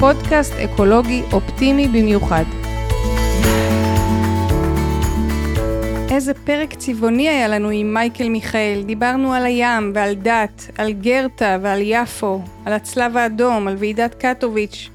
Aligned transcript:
פודקאסט 0.00 0.52
אקולוגי 0.52 1.22
אופטימי 1.32 1.88
במיוחד. 1.88 2.44
איזה 6.10 6.34
פרק 6.34 6.74
צבעוני 6.74 7.28
היה 7.28 7.48
לנו 7.48 7.68
עם 7.68 7.94
מייקל 7.94 8.28
מיכאל. 8.28 8.82
דיברנו 8.86 9.32
על 9.32 9.46
הים 9.46 9.92
ועל 9.94 10.14
דת, 10.14 10.70
על 10.78 10.92
גרטה 10.92 11.58
ועל 11.62 11.80
יפו, 11.82 12.42
על 12.64 12.72
הצלב 12.72 13.16
האדום, 13.16 13.68
על 13.68 13.76
ועידת 13.78 14.14
קטוביץ'. 14.14 14.90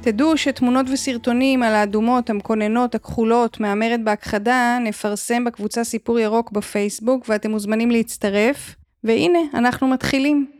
תדעו 0.00 0.36
שתמונות 0.36 0.86
וסרטונים 0.92 1.62
על 1.62 1.74
האדומות, 1.74 2.30
המקוננות, 2.30 2.94
הכחולות, 2.94 3.60
מהמרד 3.60 4.00
בהכחדה, 4.04 4.78
נפרסם 4.84 5.44
בקבוצה 5.44 5.84
סיפור 5.84 6.18
ירוק 6.18 6.52
בפייסבוק, 6.52 7.24
ואתם 7.28 7.50
מוזמנים 7.50 7.90
להצטרף. 7.90 8.74
והנה, 9.04 9.38
אנחנו 9.54 9.88
מתחילים. 9.88 10.57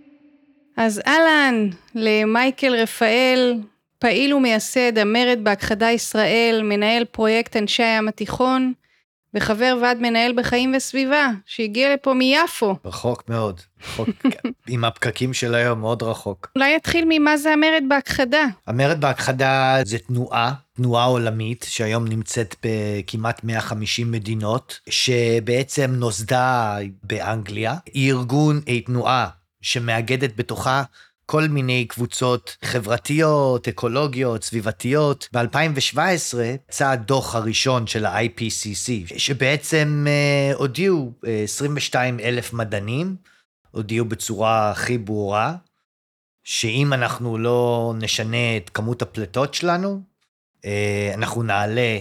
אז 0.81 1.01
אהלן 1.07 1.69
למייקל 1.95 2.75
רפאל, 2.75 3.61
פעיל 3.99 4.35
ומייסד 4.35 4.99
המרד 4.99 5.39
בהכחדה 5.43 5.91
ישראל, 5.91 6.61
מנהל 6.65 7.05
פרויקט 7.05 7.57
אנשי 7.57 7.83
הים 7.83 8.09
התיכון, 8.09 8.73
וחבר 9.35 9.79
ועד 9.83 10.01
מנהל 10.01 10.33
בחיים 10.37 10.75
וסביבה, 10.77 11.29
שהגיע 11.47 11.95
לפה 11.95 12.15
מיפו. 12.15 12.77
רחוק 12.85 13.29
מאוד, 13.29 13.61
רחוק, 13.85 14.09
עם 14.69 14.85
הפקקים 14.85 15.33
של 15.33 15.55
היום, 15.55 15.81
מאוד 15.81 16.03
רחוק. 16.03 16.51
אולי 16.57 16.77
נתחיל 16.77 17.05
ממה 17.09 17.37
זה 17.37 17.53
המרד 17.53 17.85
בהכחדה. 17.89 18.45
המרד 18.67 19.01
בהכחדה 19.01 19.79
זה 19.85 19.99
תנועה, 19.99 20.53
תנועה 20.77 21.05
עולמית, 21.05 21.67
שהיום 21.69 22.09
נמצאת 22.09 22.55
בכמעט 22.63 23.45
150 23.45 24.13
מדינות, 24.13 24.81
שבעצם 24.89 25.91
נוסדה 25.91 26.77
באנגליה. 27.03 27.75
היא 27.95 28.13
ארגון, 28.13 28.61
היא 28.67 28.87
תנועה 28.87 29.29
שמאגדת 29.63 30.37
בתוכה 30.37 30.83
כל 31.31 31.49
מיני 31.49 31.85
קבוצות 31.85 32.57
חברתיות, 32.65 33.69
אקולוגיות, 33.69 34.45
סביבתיות. 34.45 35.29
ב-2017 35.33 36.39
יצא 36.71 36.91
הדוח 36.91 37.35
הראשון 37.35 37.87
של 37.87 38.07
ה-IPCC, 38.07 39.19
שבעצם 39.19 40.07
אה, 40.09 40.55
הודיעו 40.57 41.13
אה, 41.27 41.43
22 41.45 42.21
אלף 42.21 42.53
מדענים, 42.53 43.17
הודיעו 43.71 44.05
בצורה 44.07 44.71
הכי 44.71 44.99
ברורה, 44.99 45.57
שאם 46.45 46.93
אנחנו 46.93 47.39
לא 47.39 47.95
נשנה 47.99 48.57
את 48.57 48.71
כמות 48.71 49.03
הפליטות 49.03 49.55
שלנו, 49.55 50.03
אה, 50.65 51.13
אנחנו 51.15 51.43
נעלה 51.43 51.99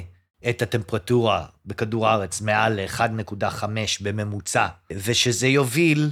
את 0.50 0.61
הטמפרטורה 0.61 1.45
בכדור 1.66 2.08
הארץ 2.08 2.41
מעל 2.41 2.81
ל-1.5 2.81 3.63
בממוצע, 4.02 4.67
ושזה 4.94 5.47
יוביל 5.47 6.11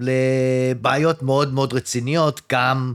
לבעיות 0.00 1.22
מאוד 1.22 1.52
מאוד 1.52 1.72
רציניות, 1.72 2.40
גם 2.52 2.94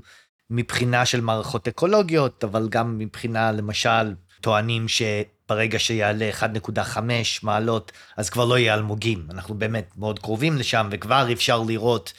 מבחינה 0.50 1.06
של 1.06 1.22
מערכות 1.22 1.68
אקולוגיות, 1.68 2.44
אבל 2.44 2.68
גם 2.70 2.98
מבחינה, 2.98 3.52
למשל, 3.52 4.14
טוענים 4.42 4.86
שברגע 4.88 5.80
שיעלה 5.80 6.30
1.5 6.40 7.00
מעלות, 7.44 7.92
אז 8.18 8.30
כבר 8.30 8.46
לא 8.46 8.58
יהיה 8.58 8.74
אלמוגים. 8.74 9.28
אנחנו 9.30 9.56
באמת 9.56 9.90
מאוד 9.98 10.20
קרובים 10.20 10.58
לשם, 10.58 10.90
וכבר 10.92 11.28
אפשר 11.32 11.64
לראות 11.64 12.14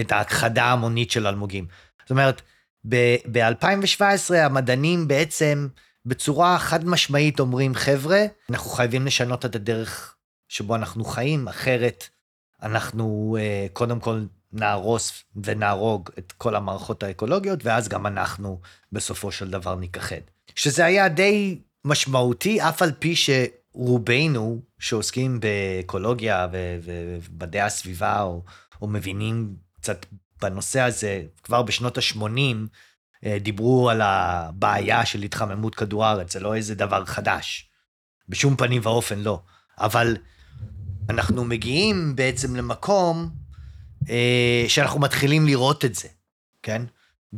את 0.00 0.12
ההכחדה 0.12 0.64
ההמונית 0.64 1.10
של 1.10 1.26
אלמוגים. 1.26 1.66
זאת 2.02 2.10
אומרת, 2.10 2.42
ב-2017 2.88 4.34
המדענים 4.34 5.08
בעצם 5.08 5.68
בצורה 6.06 6.58
חד 6.58 6.84
משמעית 6.84 7.40
אומרים, 7.40 7.74
חבר'ה, 7.74 8.24
אנחנו 8.50 8.70
חייבים 8.70 9.06
לשנות 9.06 9.44
את 9.44 9.56
הדרך 9.56 10.14
שבו 10.48 10.74
אנחנו 10.76 11.04
חיים, 11.04 11.48
אחרת 11.48 12.08
אנחנו 12.64 13.36
uh, 13.38 13.72
קודם 13.72 14.00
כל 14.00 14.24
נהרוס 14.52 15.24
ונהרוג 15.44 16.10
את 16.18 16.32
כל 16.32 16.56
המערכות 16.56 17.02
האקולוגיות, 17.02 17.64
ואז 17.64 17.88
גם 17.88 18.06
אנחנו 18.06 18.60
בסופו 18.92 19.32
של 19.32 19.50
דבר 19.50 19.74
ניכחד. 19.74 20.20
שזה 20.54 20.84
היה 20.84 21.08
די 21.08 21.60
משמעותי, 21.84 22.60
אף 22.60 22.82
על 22.82 22.92
פי 22.98 23.14
שרובנו 23.16 24.62
שעוסקים 24.78 25.40
באקולוגיה 25.40 26.48
ובמדעי 26.52 27.60
הסביבה, 27.60 28.22
או, 28.22 28.42
או 28.82 28.88
מבינים 28.88 29.56
קצת 29.80 30.06
בנושא 30.42 30.80
הזה, 30.80 31.22
כבר 31.42 31.62
בשנות 31.62 31.98
ה-80, 31.98 32.16
uh, 32.16 33.28
דיברו 33.40 33.90
על 33.90 34.00
הבעיה 34.04 35.06
של 35.06 35.22
התחממות 35.22 35.74
כדור 35.74 36.04
הארץ, 36.04 36.32
זה 36.32 36.40
לא 36.40 36.54
איזה 36.54 36.74
דבר 36.74 37.04
חדש. 37.04 37.70
בשום 38.28 38.56
פנים 38.56 38.80
ואופן 38.84 39.18
לא. 39.18 39.40
אבל 39.78 40.16
אנחנו 41.10 41.44
מגיעים 41.44 42.16
בעצם 42.16 42.56
למקום 42.56 43.30
אה, 44.10 44.64
שאנחנו 44.68 45.00
מתחילים 45.00 45.46
לראות 45.46 45.84
את 45.84 45.94
זה, 45.94 46.08
כן? 46.62 46.82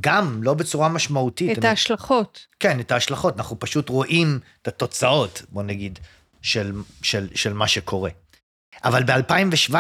גם 0.00 0.43
לא 0.43 0.54
בצורה 0.54 0.88
משמעותית. 0.88 1.59
את 1.59 1.65
ההשלכות. 1.65 2.47
כן, 2.60 2.81
את 2.81 2.93
ההשלכות. 2.93 3.37
אנחנו 3.37 3.59
פשוט 3.59 3.88
רואים 3.88 4.38
את 4.62 4.69
התוצאות, 4.69 5.43
בוא 5.49 5.62
נגיד, 5.62 5.99
של, 6.43 6.72
של, 7.03 7.28
של 7.34 7.53
מה 7.53 7.69
שקורה. 7.69 8.10
אבל 8.84 9.03
ב-2017, 9.05 9.75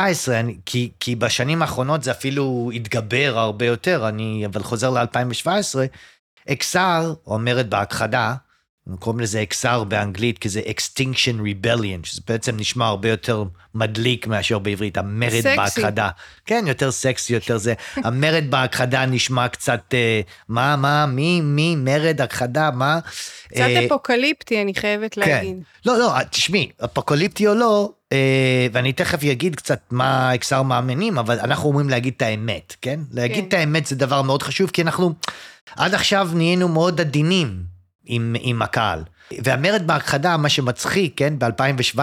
כי, 0.66 0.90
כי 1.00 1.16
בשנים 1.16 1.62
האחרונות 1.62 2.02
זה 2.02 2.10
אפילו 2.10 2.70
התגבר 2.74 3.34
הרבה 3.36 3.66
יותר, 3.66 4.08
אני 4.08 4.46
אבל 4.46 4.62
חוזר 4.62 4.90
ל-2017, 4.90 5.48
אקסר, 6.48 7.14
אומרת 7.26 7.68
בהכחדה, 7.68 8.34
קוראים 8.98 9.20
לזה 9.20 9.42
אקסר 9.42 9.84
באנגלית, 9.84 10.38
כי 10.38 10.48
זה 10.48 10.60
Extinction 10.60 11.40
Rebellion, 11.40 12.06
שזה 12.06 12.20
בעצם 12.28 12.56
נשמע 12.56 12.86
הרבה 12.86 13.08
יותר 13.08 13.44
מדליק 13.74 14.26
מאשר 14.26 14.58
בעברית, 14.58 14.98
המרד 14.98 15.30
סקסי. 15.30 15.56
בהכחדה. 15.56 16.08
כן, 16.46 16.64
יותר 16.66 16.90
סקסי, 16.90 17.34
יותר 17.34 17.58
זה. 17.58 17.74
המרד 17.96 18.44
בהכחדה 18.50 19.06
נשמע 19.06 19.48
קצת, 19.48 19.94
אה, 19.94 20.20
מה, 20.48 20.76
מה, 20.76 21.06
מי, 21.06 21.40
מי, 21.40 21.76
מרד, 21.76 22.20
הכחדה, 22.20 22.70
מה? 22.70 22.98
קצת 23.48 23.60
אה, 23.60 23.86
אפוקליפטי, 23.86 24.62
אני 24.62 24.74
חייבת 24.74 25.14
כן. 25.14 25.20
להגיד. 25.20 25.56
לא, 25.86 25.98
לא, 25.98 26.22
תשמעי, 26.30 26.70
אפוקליפטי 26.84 27.46
או 27.46 27.54
לא, 27.54 27.92
אה, 28.12 28.66
ואני 28.72 28.92
תכף 28.92 29.24
אגיד 29.24 29.56
קצת 29.56 29.80
מה 29.90 30.34
אקסר 30.34 30.62
מאמינים, 30.62 31.18
אבל 31.18 31.38
אנחנו 31.38 31.68
אומרים 31.68 31.88
להגיד 31.90 32.14
את 32.16 32.22
האמת, 32.22 32.74
כן? 32.82 33.00
להגיד 33.12 33.44
כן. 33.44 33.48
את 33.48 33.54
האמת 33.54 33.86
זה 33.86 33.96
דבר 33.96 34.22
מאוד 34.22 34.42
חשוב, 34.42 34.70
כי 34.70 34.82
אנחנו 34.82 35.12
עד 35.76 35.94
עכשיו 35.94 36.28
נהיינו 36.34 36.68
מאוד 36.68 37.00
עדינים. 37.00 37.75
עם, 38.06 38.36
עם 38.40 38.62
הקהל. 38.62 39.04
והמרד 39.44 39.86
בהכחדה, 39.86 40.36
מה 40.36 40.48
שמצחיק, 40.48 41.12
כן, 41.16 41.38
ב-2017, 41.38 42.00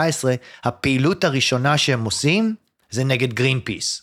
הפעילות 0.64 1.24
הראשונה 1.24 1.78
שהם 1.78 2.03
עושים 2.03 2.56
זה 2.90 3.03
נגד 3.03 3.34
גרין 3.34 3.59
פיס, 3.64 4.02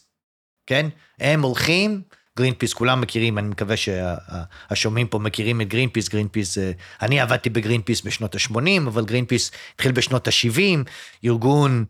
כן? 0.67 0.89
הם 1.21 1.43
הולכים, 1.43 2.03
גרין 2.39 2.55
פיס, 2.55 2.73
כולם 2.73 3.01
מכירים, 3.01 3.39
אני 3.39 3.49
מקווה 3.49 3.75
שהשומעים 3.77 5.07
פה 5.07 5.19
מכירים 5.19 5.61
את 5.61 5.69
גרין 5.69 5.89
פיס, 5.89 6.09
גרין 6.09 6.29
פיס, 6.29 6.59
אני 7.03 7.21
עבדתי 7.21 7.51
בגרין 7.51 7.83
פיס 7.83 8.03
בשנות 8.03 8.35
ה-80, 8.35 8.87
אבל 8.87 9.05
גרין 9.05 9.25
פיס 9.25 9.51
התחיל 9.75 9.93
בשנות 9.93 10.29
ה-70, 10.29 10.91
ארגון 11.25 11.85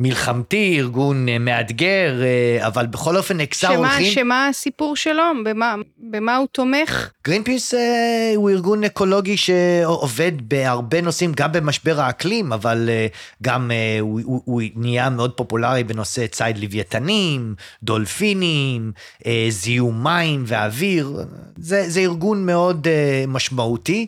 מלחמתי, 0.00 0.76
ארגון 0.78 1.28
אה, 1.28 1.38
מאתגר, 1.38 2.22
אה, 2.22 2.66
אבל 2.66 2.86
בכל 2.86 3.16
אופן 3.16 3.40
XR 3.40 3.66
שמה, 3.66 3.76
הולכים... 3.76 4.12
שמה 4.12 4.48
הסיפור 4.48 4.96
שלו? 4.96 5.22
במה, 5.44 5.74
במה 5.98 6.36
הוא 6.36 6.46
תומך? 6.52 7.10
גרינפיס 7.24 7.74
אה, 7.74 8.32
הוא 8.36 8.50
ארגון 8.50 8.84
אקולוגי 8.84 9.36
שעובד 9.36 10.32
בהרבה 10.48 11.00
נושאים, 11.00 11.32
גם 11.36 11.52
במשבר 11.52 12.00
האקלים, 12.00 12.52
אבל 12.52 12.88
אה, 12.88 13.06
גם 13.42 13.70
אה, 13.70 13.96
הוא, 14.00 14.20
הוא, 14.24 14.42
הוא 14.44 14.62
נהיה 14.74 15.10
מאוד 15.10 15.30
פופולרי 15.32 15.84
בנושא 15.84 16.26
ציד 16.26 16.58
לוויתנים, 16.58 17.54
דולפינים, 17.82 18.92
אה, 19.26 19.46
זיהום 19.48 20.04
מים 20.04 20.44
ואוויר. 20.46 21.24
זה, 21.56 21.84
זה 21.90 22.00
ארגון 22.00 22.46
מאוד 22.46 22.86
אה, 22.86 23.24
משמעותי. 23.28 24.06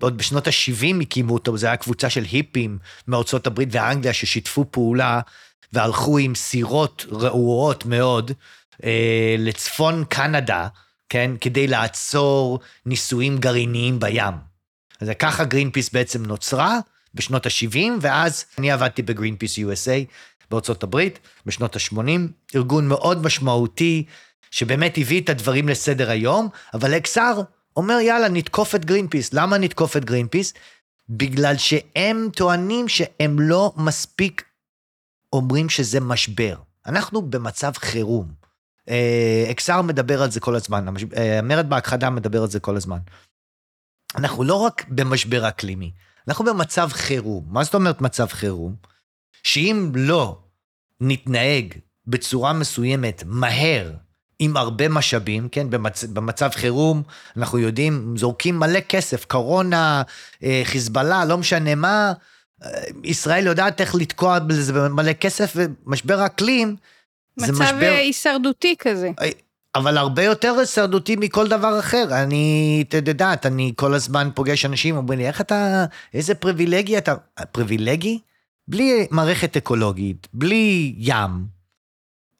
עוד 0.00 0.18
בשנות 0.18 0.46
ה-70 0.46 1.02
הקימו 1.02 1.34
אותו, 1.34 1.56
זו 1.56 1.66
הייתה 1.66 1.82
קבוצה 1.82 2.10
של 2.10 2.24
היפים 2.30 2.78
מארצות 3.08 3.46
הברית 3.46 3.68
ואנגליה 3.72 4.12
ששיתפו 4.12 4.64
פעולה 4.70 5.20
והלכו 5.72 6.18
עם 6.18 6.34
סירות 6.34 7.06
רעועות 7.12 7.86
מאוד 7.86 8.30
אה, 8.84 9.34
לצפון 9.38 10.04
קנדה, 10.08 10.68
כן, 11.08 11.30
כדי 11.40 11.66
לעצור 11.66 12.58
ניסויים 12.86 13.38
גרעיניים 13.38 13.98
בים. 13.98 14.34
אז 15.00 15.10
ככה 15.18 15.44
גרינפיס 15.44 15.90
בעצם 15.90 16.26
נוצרה 16.26 16.78
בשנות 17.14 17.46
ה-70, 17.46 17.78
ואז 18.00 18.44
אני 18.58 18.70
עבדתי 18.70 19.02
בגרינפיס 19.02 19.58
USA 19.58 20.12
בארצות 20.50 20.82
הברית 20.82 21.18
בשנות 21.46 21.76
ה-80, 21.76 21.98
ארגון 22.54 22.88
מאוד 22.88 23.22
משמעותי, 23.22 24.04
שבאמת 24.50 24.98
הביא 24.98 25.20
את 25.20 25.28
הדברים 25.28 25.68
לסדר 25.68 26.10
היום, 26.10 26.48
אבל 26.74 26.96
XR 26.96 27.40
אומר 27.76 28.00
יאללה 28.00 28.28
נתקוף 28.28 28.74
את 28.74 28.84
גרינפיס. 28.84 29.32
למה 29.32 29.58
נתקוף 29.58 29.96
את 29.96 30.04
גרינפיס? 30.04 30.54
בגלל 31.08 31.56
שהם 31.56 32.28
טוענים 32.36 32.88
שהם 32.88 33.40
לא 33.40 33.72
מספיק 33.76 34.44
אומרים 35.32 35.68
שזה 35.68 36.00
משבר. 36.00 36.56
אנחנו 36.86 37.22
במצב 37.22 37.72
חירום. 37.76 38.34
אה, 38.88 39.46
XR 39.50 39.82
מדבר 39.82 40.22
על 40.22 40.30
זה 40.30 40.40
כל 40.40 40.54
הזמן, 40.54 40.84
אה, 41.16 41.38
המרד 41.38 41.70
בהכחדה 41.70 42.10
מדבר 42.10 42.42
על 42.42 42.50
זה 42.50 42.60
כל 42.60 42.76
הזמן. 42.76 42.98
אנחנו 44.16 44.44
לא 44.44 44.54
רק 44.54 44.84
במשבר 44.88 45.48
אקלימי, 45.48 45.92
אנחנו 46.28 46.44
במצב 46.44 46.88
חירום. 46.92 47.44
מה 47.48 47.64
זאת 47.64 47.74
אומרת 47.74 48.00
מצב 48.00 48.26
חירום? 48.26 48.76
שאם 49.42 49.92
לא 49.94 50.42
נתנהג 51.00 51.74
בצורה 52.06 52.52
מסוימת 52.52 53.22
מהר, 53.26 53.94
עם 54.38 54.56
הרבה 54.56 54.88
משאבים, 54.88 55.48
כן, 55.48 55.70
במצ... 55.70 56.04
במצב 56.04 56.50
חירום, 56.50 57.02
אנחנו 57.36 57.58
יודעים, 57.58 58.14
זורקים 58.16 58.58
מלא 58.58 58.80
כסף, 58.80 59.24
קורונה, 59.24 60.02
אה, 60.42 60.62
חיזבאללה, 60.64 61.24
לא 61.24 61.38
משנה 61.38 61.74
מה, 61.74 62.12
אה, 62.64 62.70
ישראל 63.04 63.46
יודעת 63.46 63.80
איך 63.80 63.94
לתקוע 63.94 64.38
בזה 64.38 64.88
מלא 64.88 65.12
כסף, 65.12 65.56
ומשבר 65.56 66.20
האקלים, 66.20 66.76
זה 67.36 67.52
משבר... 67.52 67.64
מצב 67.64 67.82
אה, 67.82 67.98
הישרדותי 67.98 68.74
כזה. 68.78 69.10
אבל 69.74 69.98
הרבה 69.98 70.22
יותר 70.22 70.54
הישרדותי 70.58 71.16
מכל 71.16 71.48
דבר 71.48 71.78
אחר. 71.78 72.04
אני, 72.10 72.84
את 72.88 73.08
יודעת, 73.08 73.46
אני 73.46 73.72
כל 73.76 73.94
הזמן 73.94 74.28
פוגש 74.34 74.64
אנשים, 74.64 74.96
אומרים 74.96 75.18
לי, 75.18 75.26
איך 75.26 75.40
אתה, 75.40 75.84
איזה 76.14 76.34
פריבילגי 76.34 76.98
אתה, 76.98 77.14
פריבילגי? 77.52 78.18
בלי 78.68 79.06
מערכת 79.10 79.56
אקולוגית, 79.56 80.28
בלי 80.32 80.94
ים, 80.98 81.53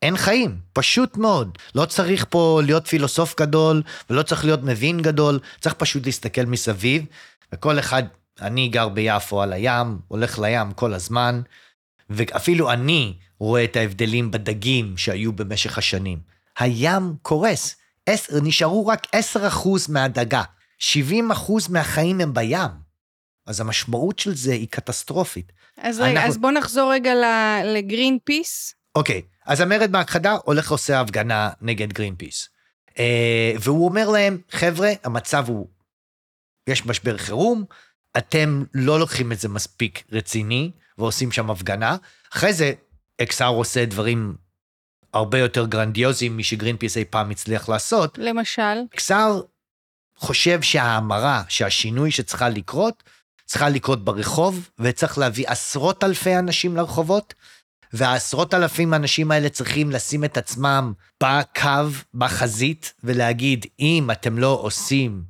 אין 0.05 0.17
חיים, 0.17 0.59
פשוט 0.73 1.17
מאוד. 1.17 1.59
לא 1.75 1.85
צריך 1.85 2.27
פה 2.29 2.61
להיות 2.65 2.87
פילוסוף 2.87 3.41
גדול, 3.41 3.83
ולא 4.11 4.23
צריך 4.23 4.45
להיות 4.45 4.63
מבין 4.63 5.03
גדול, 5.03 5.39
צריך 5.61 5.75
פשוט 5.75 6.07
להסתכל 6.07 6.45
מסביב, 6.45 7.05
וכל 7.53 7.79
אחד, 7.79 8.03
אני 8.41 8.69
גר 8.69 8.89
ביפו 8.89 9.43
על 9.43 9.53
הים, 9.53 9.99
הולך 10.09 10.39
לים 10.39 10.73
כל 10.73 10.95
הזמן, 10.95 11.41
ואפילו 12.11 12.71
אני 12.71 13.15
רואה 13.39 13.65
את 13.65 13.77
ההבדלים 13.77 14.31
בדגים 14.31 14.97
שהיו 14.97 15.33
במשך 15.33 15.79
השנים. 15.79 16.19
הים 16.59 17.15
קורס, 17.23 17.77
נשארו 18.43 18.87
רק 18.87 19.07
10% 19.37 19.69
מהדגה, 19.89 20.43
70% 20.81 20.93
מהחיים 21.71 22.21
הם 22.21 22.35
בים. 22.35 22.85
אז 23.47 23.61
המשמעות 23.61 24.19
של 24.19 24.35
זה 24.35 24.53
היא 24.53 24.69
קטסטרופית. 24.71 25.53
אז 25.79 26.01
רגע, 26.01 26.13
אנחנו... 26.13 26.29
אז 26.29 26.39
בוא 26.39 26.51
נחזור 26.51 26.93
רגע 26.93 27.13
לגרין 27.65 28.19
פיס. 28.25 28.75
אוקיי, 28.95 29.23
אז 29.47 29.61
המרד 29.61 29.93
בהכחדה 29.93 30.37
הולך 30.45 30.71
לעושה 30.71 31.01
הפגנה 31.01 31.51
נגד 31.61 31.93
גרין 31.93 32.15
פיס. 32.17 32.49
אה, 32.99 33.53
והוא 33.61 33.89
אומר 33.89 34.09
להם, 34.09 34.39
חבר'ה, 34.51 34.93
המצב 35.05 35.49
הוא, 35.49 35.69
יש 36.67 36.87
משבר 36.87 37.17
חירום, 37.17 37.65
אתם 38.19 38.65
לא 38.75 39.01
לוקחים 39.01 39.33
את 39.33 39.39
זה 39.39 39.49
מספיק 39.49 40.05
רציני, 40.13 40.71
ועושים 40.99 41.33
שם 41.33 41.51
הפגנה. 41.51 41.97
אחרי 42.33 42.53
זה, 42.53 42.73
XR 43.23 43.47
עושה 43.47 43.85
דברים 43.85 44.37
הרבה 45.13 45.39
יותר 45.39 45.67
גרנדיוזיים 45.67 46.39
משגרין 46.39 46.77
פיס 46.77 46.97
אי 46.97 47.05
פעם 47.05 47.31
הצליח 47.31 47.69
לעשות. 47.69 48.19
למשל? 48.19 48.83
XR 48.95 49.41
חושב 50.17 50.63
שההמרה, 50.63 51.43
שהשינוי 51.49 52.11
שצריכה 52.11 52.49
לקרות, 52.49 53.03
צריכה 53.47 53.69
לקרות 53.69 54.05
ברחוב, 54.05 54.71
וצריך 54.79 55.19
להביא 55.19 55.45
עשרות 55.49 56.05
אלפי 56.05 56.39
אנשים 56.39 56.77
לרחובות, 56.77 57.35
והעשרות 57.95 58.55
אלפים 58.55 58.93
האנשים 58.93 59.31
האלה 59.31 59.49
צריכים 59.49 59.91
לשים 59.91 60.25
את 60.25 60.37
עצמם 60.37 60.93
בקו, 61.23 61.71
בחזית, 62.15 62.93
ולהגיד, 63.05 63.67
אם 63.81 64.11
אתם 64.13 64.39
לא 64.39 64.59
עושים 64.63 65.23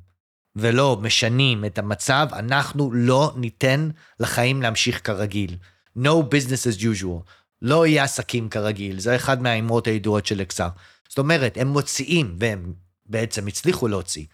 ולא 0.55 0.99
משנים 1.01 1.65
את 1.65 1.77
המצב, 1.77 2.27
אנחנו 2.33 2.91
לא 2.93 3.33
ניתן 3.35 3.89
לחיים 4.19 4.61
להמשיך 4.61 5.01
כרגיל. 5.03 5.57
No 5.97 6.11
business 6.31 6.77
as 6.77 6.81
usual. 6.81 7.31
לא 7.61 7.87
יהיה 7.87 8.03
עסקים 8.03 8.49
כרגיל, 8.49 8.99
זה 8.99 9.15
אחד 9.15 9.41
מהאמרות 9.41 9.87
הידועות 9.87 10.25
של 10.25 10.41
אקסר. 10.41 10.69
זאת 11.09 11.17
אומרת, 11.17 11.57
הם 11.57 11.67
מוציאים, 11.67 12.35
והם 12.39 12.73
בעצם 13.05 13.47
הצליחו 13.47 13.87
להוציא. 13.87 14.25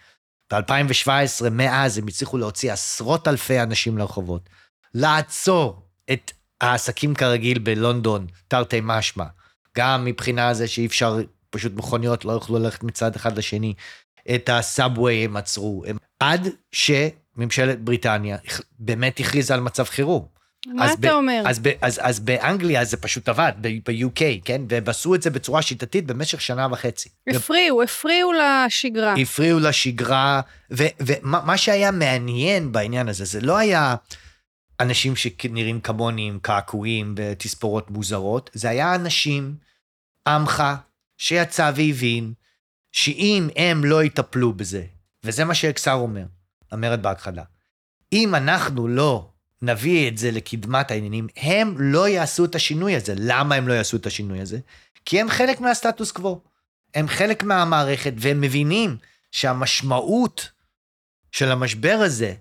ב-2017, 0.54 1.50
מאז 1.52 1.98
הם 1.98 2.08
הצליחו 2.08 2.38
להוציא 2.38 2.74
עשרות 2.74 3.28
אלפי 3.28 3.62
אנשים 3.62 3.98
לרחובות. 3.98 4.50
לעצור 4.94 5.82
את 6.12 6.32
העסקים 6.62 7.16
כרגיל 7.16 7.60
בלונדון, 7.60 8.28
תרתי 8.48 8.80
משמע. 8.84 9.26
גם 9.78 10.06
מבחינה 10.06 10.54
זה 10.54 10.68
שאי 10.68 10.86
אפשר, 10.86 11.18
פשוט 11.50 11.74
מכוניות 11.76 12.26
לא 12.26 12.32
יוכלו 12.32 12.60
ללכת 12.60 12.84
מצד 12.84 13.16
אחד 13.16 13.38
לשני. 13.38 13.74
את 14.36 14.50
הסאבווי 14.54 15.26
הם 15.26 15.38
עצרו. 15.38 15.84
הם, 15.88 15.98
עד 16.20 16.48
שממשלת 16.72 17.82
בריטניה 17.82 18.38
באמת 18.80 19.20
הכריזה 19.20 19.54
על 19.54 19.60
מצב 19.60 19.84
חירום. 19.84 20.26
מה 20.68 20.94
אתה 20.94 21.02
ב, 21.02 21.06
אומר? 21.06 21.44
אז, 21.46 21.60
ב, 21.60 21.72
אז, 21.82 22.00
אז 22.04 22.20
באנגליה 22.20 22.86
זה 22.86 22.98
פשוט 22.98 23.30
עבד, 23.30 23.52
ב-UK, 23.62 24.22
כן? 24.46 24.62
והם 24.70 24.84
עשו 24.88 25.16
את 25.16 25.22
זה 25.22 25.30
בצורה 25.30 25.62
שיטתית 25.62 26.06
במשך 26.06 26.42
שנה 26.42 26.68
וחצי. 26.72 27.10
הפריעו, 27.30 27.84
הפריעו 27.84 28.32
לשגרה. 28.34 29.14
הפריעו 29.14 29.60
לשגרה, 29.60 30.42
ומה 30.72 31.58
שהיה 31.58 31.92
מעניין 31.92 32.72
בעניין 32.72 33.10
הזה, 33.10 33.26
זה 33.26 33.42
לא 33.42 33.58
היה 33.58 33.96
אנשים 34.82 35.16
שנראים 35.16 35.82
כמוני 35.82 36.28
עם 36.28 36.40
קעקועים 36.40 37.16
ותספורות 37.18 37.92
מוזרות, 37.92 38.50
זה 38.54 38.70
היה 38.70 38.96
אנשים, 38.96 39.56
עמך, 40.28 40.64
שיצא 41.18 41.72
והבין, 41.76 42.34
שאם 42.92 43.48
הם 43.56 43.86
לא 43.86 44.04
יטפלו 44.04 44.54
בזה, 44.54 44.86
וזה 45.24 45.46
מה 45.46 45.56
שאקסר 45.56 45.94
אומר, 45.94 46.26
המרד 46.72 47.04
בהכחדה, 47.04 47.44
אם 48.14 48.36
אנחנו 48.36 48.88
לא 48.88 49.30
נביא 49.62 50.08
את 50.08 50.18
זה 50.18 50.32
לקדמת 50.32 50.92
העניינים, 50.92 51.28
הם 51.38 51.76
לא 51.80 52.08
יעשו 52.08 52.46
את 52.46 52.56
השינוי 52.56 52.96
הזה. 52.96 53.14
למה 53.18 53.56
הם 53.56 53.68
לא 53.68 53.74
יעשו 53.74 53.98
את 53.98 54.06
השינוי 54.06 54.42
הזה? 54.42 54.60
כי 55.06 55.22
הם 55.22 55.30
חלק 55.30 55.62
מהסטטוס 55.62 56.12
קוו. 56.12 56.42
הם 56.94 57.08
חלק 57.08 57.44
מהמערכת, 57.44 58.14
והם 58.18 58.42
מבינים 58.42 58.98
שהמשמעות 59.32 60.52
של 61.32 61.52
המשבר 61.52 62.00
הזה 62.06 62.34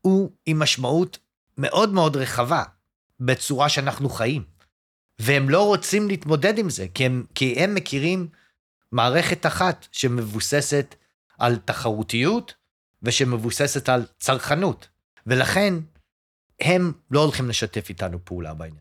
הוא 0.00 0.30
עם 0.46 0.58
משמעות 0.58 1.18
מאוד 1.58 1.92
מאוד 1.92 2.16
רחבה 2.16 2.62
בצורה 3.20 3.68
שאנחנו 3.68 4.08
חיים. 4.08 4.44
והם 5.18 5.50
לא 5.50 5.66
רוצים 5.66 6.08
להתמודד 6.08 6.58
עם 6.58 6.70
זה, 6.70 6.86
כי 6.94 7.06
הם, 7.06 7.24
כי 7.34 7.54
הם 7.54 7.74
מכירים 7.74 8.28
מערכת 8.92 9.46
אחת 9.46 9.86
שמבוססת 9.92 10.94
על 11.38 11.56
תחרותיות 11.56 12.54
ושמבוססת 13.02 13.88
על 13.88 14.06
צרכנות. 14.18 14.88
ולכן 15.26 15.74
הם 16.60 16.92
לא 17.10 17.22
הולכים 17.22 17.48
לשתף 17.48 17.88
איתנו 17.88 18.24
פעולה 18.24 18.54
בעניין. 18.54 18.80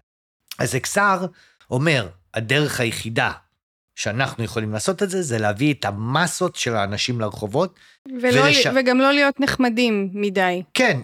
אז 0.59 0.75
אקסר 0.75 1.25
אומר, 1.69 2.09
הדרך 2.33 2.79
היחידה 2.79 3.31
שאנחנו 3.97 4.43
יכולים 4.43 4.73
לעשות 4.73 5.03
את 5.03 5.09
זה, 5.09 5.21
זה 5.21 5.37
להביא 5.37 5.73
את 5.73 5.85
המסות 5.85 6.55
של 6.55 6.75
האנשים 6.75 7.21
לרחובות. 7.21 7.75
ולא, 8.21 8.41
ולש... 8.41 8.67
וגם 8.75 8.97
לא 8.97 9.11
להיות 9.11 9.39
נחמדים 9.39 10.09
מדי. 10.13 10.63
כן, 10.73 10.99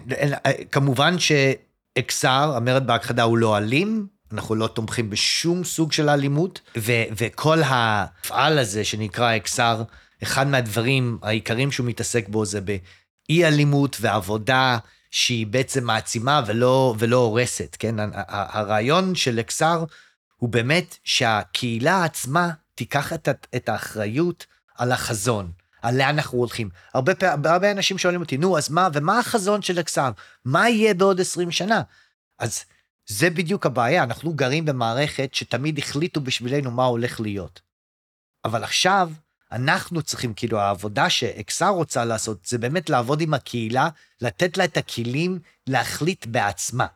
כמובן 0.70 1.16
שאקסר, 1.18 2.52
המרד 2.56 2.86
בהכחדה 2.86 3.22
הוא 3.22 3.38
לא 3.38 3.58
אלים, 3.58 4.06
אנחנו 4.32 4.54
לא 4.54 4.66
תומכים 4.66 5.10
בשום 5.10 5.64
סוג 5.64 5.92
של 5.92 6.08
אלימות, 6.08 6.60
ו- 6.76 7.04
וכל 7.16 7.58
המפעל 7.64 8.58
הזה 8.58 8.84
שנקרא 8.84 9.36
אקסר, 9.36 9.82
אחד 10.22 10.46
מהדברים 10.46 11.18
העיקריים 11.22 11.72
שהוא 11.72 11.86
מתעסק 11.86 12.28
בו 12.28 12.44
זה 12.44 12.60
באי 12.60 13.44
אלימות 13.44 13.96
ועבודה 14.00 14.78
שהיא 15.10 15.46
בעצם 15.46 15.84
מעצימה 15.84 16.42
ולא, 16.46 16.94
ולא 16.98 17.16
הורסת, 17.16 17.76
כן? 17.78 17.94
הרעיון 18.28 19.14
של 19.14 19.40
אקסר 19.40 19.84
הוא 20.36 20.48
באמת 20.48 20.96
שהקהילה 21.04 22.04
עצמה 22.04 22.50
תיקח 22.74 23.12
את, 23.12 23.28
את 23.56 23.68
האחריות 23.68 24.46
על 24.74 24.92
החזון, 24.92 25.52
על 25.82 25.98
לאן 25.98 26.08
אנחנו 26.08 26.38
הולכים. 26.38 26.70
הרבה, 26.94 27.12
הרבה 27.44 27.70
אנשים 27.70 27.98
שואלים 27.98 28.20
אותי, 28.20 28.36
נו, 28.36 28.58
אז 28.58 28.70
מה, 28.70 28.88
ומה 28.92 29.18
החזון 29.18 29.62
של 29.62 29.80
אקסר? 29.80 30.10
מה 30.44 30.68
יהיה 30.68 30.94
בעוד 30.94 31.20
20 31.20 31.50
שנה? 31.50 31.82
אז 32.38 32.64
זה 33.06 33.30
בדיוק 33.30 33.66
הבעיה, 33.66 34.02
אנחנו 34.02 34.32
גרים 34.32 34.64
במערכת 34.64 35.34
שתמיד 35.34 35.78
החליטו 35.78 36.20
בשבילנו 36.20 36.70
מה 36.70 36.84
הולך 36.84 37.20
להיות. 37.20 37.60
אבל 38.44 38.64
עכשיו, 38.64 39.10
אנחנו 39.52 40.02
צריכים, 40.02 40.34
כאילו, 40.34 40.60
העבודה 40.60 41.10
שאקסר 41.10 41.68
רוצה 41.68 42.04
לעשות, 42.04 42.46
זה 42.46 42.58
באמת 42.58 42.90
לעבוד 42.90 43.20
עם 43.20 43.34
הקהילה, 43.34 43.88
לתת 44.20 44.56
לה 44.56 44.64
את 44.64 44.76
הכלים 44.76 45.38
להחליט 45.66 46.26
בעצמה. 46.26 46.86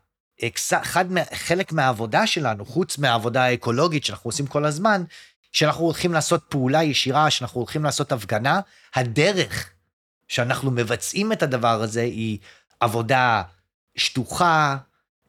אקסר, 0.45 0.83
אחד, 0.83 1.05
חלק 1.35 1.73
מהעבודה 1.73 2.27
שלנו, 2.27 2.65
חוץ 2.65 2.99
מהעבודה 2.99 3.45
האקולוגית 3.45 4.05
שאנחנו 4.05 4.29
עושים 4.29 4.47
כל 4.47 4.65
הזמן, 4.65 5.05
שאנחנו 5.53 5.85
הולכים 5.85 6.13
לעשות 6.13 6.45
פעולה 6.49 6.83
ישירה, 6.83 7.31
שאנחנו 7.31 7.61
הולכים 7.61 7.85
לעשות 7.85 8.13
הפגנה, 8.13 8.61
הדרך 8.95 9.71
שאנחנו 10.29 10.71
מבצעים 10.71 11.33
את 11.33 11.43
הדבר 11.43 11.83
הזה 11.83 12.03
היא 12.03 12.39
עבודה 12.81 13.43
שטוחה, 13.97 14.77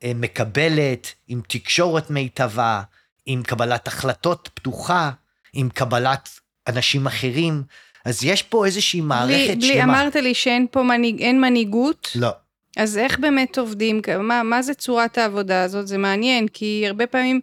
אה, 0.04 0.12
מקבלת, 0.16 1.14
עם 1.28 1.42
תקשורת 1.48 2.10
מיטבה, 2.10 2.82
עם 3.26 3.44
קבלת 3.44 3.88
החלטות 3.88 4.50
פתוחה, 4.54 5.12
עם 5.54 5.70
קבלת 5.70 6.30
אנשים 6.68 7.08
אחרים. 7.08 7.64
אז 8.06 8.24
יש 8.24 8.44
פה 8.44 8.66
איזושהי 8.66 9.02
מערכת 9.02 9.58
בלי, 9.58 9.68
שלמה. 9.68 9.84
בלי, 9.84 9.84
אמרת 9.84 10.16
לי 10.16 10.34
שאין 10.34 10.68
פה 10.72 10.84
מנהיג, 10.84 11.22
אין 11.22 11.42
מנהיגות, 11.42 12.12
לא. 12.16 12.30
אז 12.78 12.98
איך 12.98 13.20
באמת 13.20 13.58
עובדים? 13.58 14.02
מה, 14.20 14.44
מה 14.44 14.62
זה 14.62 14.74
צורת 14.74 15.18
העבודה 15.18 15.64
הזאת? 15.64 15.88
זה 15.88 15.98
מעניין, 15.98 16.48
כי 16.48 16.84
הרבה 16.88 17.08
פעמים 17.08 17.42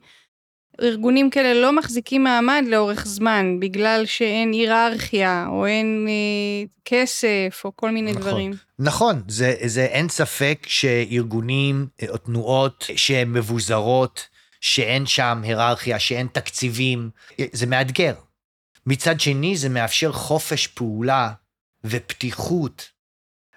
ארגונים 0.82 1.30
כאלה 1.30 1.54
לא 1.54 1.76
מחזיקים 1.76 2.24
מעמד 2.24 2.64
לאורך 2.66 3.06
זמן, 3.06 3.60
בגלל 3.60 4.06
שאין 4.06 4.52
היררכיה, 4.52 5.46
או 5.48 5.66
אין 5.66 6.06
אה, 6.08 6.66
כסף, 6.84 7.62
או 7.64 7.76
כל 7.76 7.90
מיני 7.90 8.10
נכון. 8.10 8.22
דברים. 8.22 8.52
נכון, 8.78 9.22
זה, 9.28 9.54
זה 9.64 9.84
אין 9.84 10.08
ספק 10.08 10.66
שארגונים 10.66 11.86
אה, 12.02 12.08
או 12.08 12.16
תנועות 12.16 12.84
שהן 12.96 13.32
מבוזרות, 13.32 14.26
שאין 14.60 15.06
שם 15.06 15.40
היררכיה, 15.44 15.98
שאין 15.98 16.26
תקציבים, 16.32 17.10
אה, 17.40 17.44
זה 17.52 17.66
מאתגר. 17.66 18.14
מצד 18.86 19.20
שני, 19.20 19.56
זה 19.56 19.68
מאפשר 19.68 20.12
חופש 20.12 20.66
פעולה 20.66 21.32
ופתיחות 21.84 22.88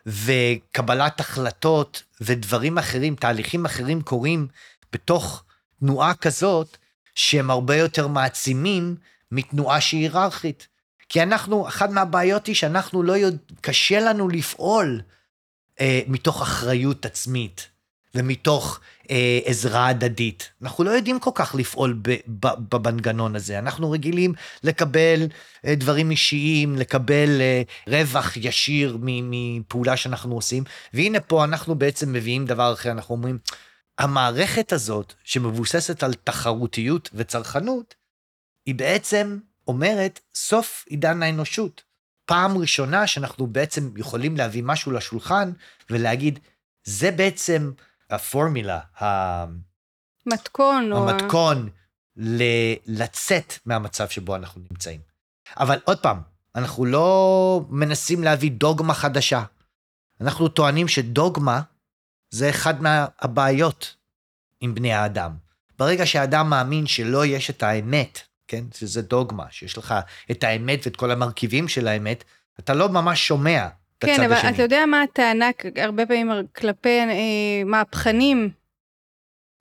וקבלת 0.05 1.19
החלטות 1.19 2.03
ודברים 2.21 2.77
אחרים, 2.77 3.15
תהליכים 3.15 3.65
אחרים 3.65 4.01
קורים 4.01 4.47
בתוך 4.93 5.43
תנועה 5.79 6.13
כזאת, 6.13 6.77
שהם 7.19 7.51
הרבה 7.51 7.75
יותר 7.75 8.07
מעצימים 8.07 8.95
מתנועה 9.31 9.81
שהיא 9.81 10.01
היררכית. 10.01 10.67
כי 11.09 11.23
אנחנו, 11.23 11.67
אחת 11.67 11.89
מהבעיות 11.89 12.47
היא 12.47 12.55
שאנחנו 12.55 13.03
לא 13.03 13.13
יודע, 13.13 13.37
קשה 13.61 13.99
לנו 13.99 14.29
לפעול 14.29 15.01
אה, 15.79 16.01
מתוך 16.07 16.41
אחריות 16.41 17.05
עצמית 17.05 17.67
ומתוך 18.15 18.79
אה, 19.11 19.39
עזרה 19.45 19.87
הדדית. 19.87 20.49
אנחנו 20.61 20.83
לא 20.83 20.89
יודעים 20.89 21.19
כל 21.19 21.31
כך 21.35 21.55
לפעול 21.55 22.01
במנגנון 22.71 23.35
הזה. 23.35 23.59
אנחנו 23.59 23.91
רגילים 23.91 24.33
לקבל 24.63 25.27
אה, 25.65 25.75
דברים 25.75 26.11
אישיים, 26.11 26.75
לקבל 26.75 27.41
אה, 27.41 27.61
רווח 27.87 28.37
ישיר 28.37 28.97
מפעולה 29.01 29.97
שאנחנו 29.97 30.35
עושים, 30.35 30.63
והנה 30.93 31.19
פה 31.19 31.43
אנחנו 31.43 31.75
בעצם 31.75 32.13
מביאים 32.13 32.45
דבר 32.45 32.73
אחר, 32.73 32.91
אנחנו 32.91 33.15
אומרים, 33.15 33.37
המערכת 33.99 34.73
הזאת, 34.73 35.13
שמבוססת 35.23 36.03
על 36.03 36.13
תחרותיות 36.13 37.09
וצרכנות, 37.13 37.95
היא 38.65 38.75
בעצם 38.75 39.39
אומרת, 39.67 40.19
סוף 40.35 40.85
עידן 40.89 41.23
האנושות. 41.23 41.83
פעם 42.25 42.57
ראשונה 42.57 43.07
שאנחנו 43.07 43.47
בעצם 43.47 43.91
יכולים 43.97 44.37
להביא 44.37 44.63
משהו 44.65 44.91
לשולחן 44.91 45.51
ולהגיד, 45.89 46.39
זה 46.83 47.11
בעצם 47.11 47.71
הפורמילה, 48.09 48.79
מתכון, 50.25 50.91
או... 50.91 51.09
המתכון 51.09 51.69
ל- 52.15 52.75
לצאת 52.85 53.53
מהמצב 53.65 54.09
שבו 54.09 54.35
אנחנו 54.35 54.61
נמצאים. 54.71 55.01
אבל 55.57 55.79
עוד 55.83 55.99
פעם, 55.99 56.21
אנחנו 56.55 56.85
לא 56.85 57.65
מנסים 57.69 58.23
להביא 58.23 58.51
דוגמה 58.51 58.93
חדשה. 58.93 59.43
אנחנו 60.21 60.47
טוענים 60.47 60.87
שדוגמה 60.87 61.61
זה 62.29 62.49
אחד 62.49 62.81
מהבעיות 62.81 63.95
עם 64.61 64.75
בני 64.75 64.93
האדם. 64.93 65.31
ברגע 65.79 66.05
שהאדם 66.05 66.49
מאמין 66.49 66.87
שלא 66.87 67.25
יש 67.25 67.49
את 67.49 67.63
האמת, 67.63 68.19
כן, 68.47 68.63
שזה 68.73 69.01
דוגמה, 69.01 69.45
שיש 69.49 69.77
לך 69.77 69.95
את 70.31 70.43
האמת 70.43 70.79
ואת 70.85 70.95
כל 70.95 71.11
המרכיבים 71.11 71.67
של 71.67 71.87
האמת, 71.87 72.23
אתה 72.59 72.73
לא 72.73 72.89
ממש 72.89 73.27
שומע 73.27 73.67
את 73.97 74.05
כן, 74.05 74.13
הצד 74.13 74.23
אבל 74.23 74.33
השני. 74.33 74.51
אתה 74.51 74.61
יודע 74.61 74.85
מה 74.85 75.01
הטענה 75.01 75.49
הרבה 75.75 76.05
פעמים 76.05 76.31
כלפי 76.55 76.99
אה, 76.99 77.63
מהפכנים, 77.65 78.49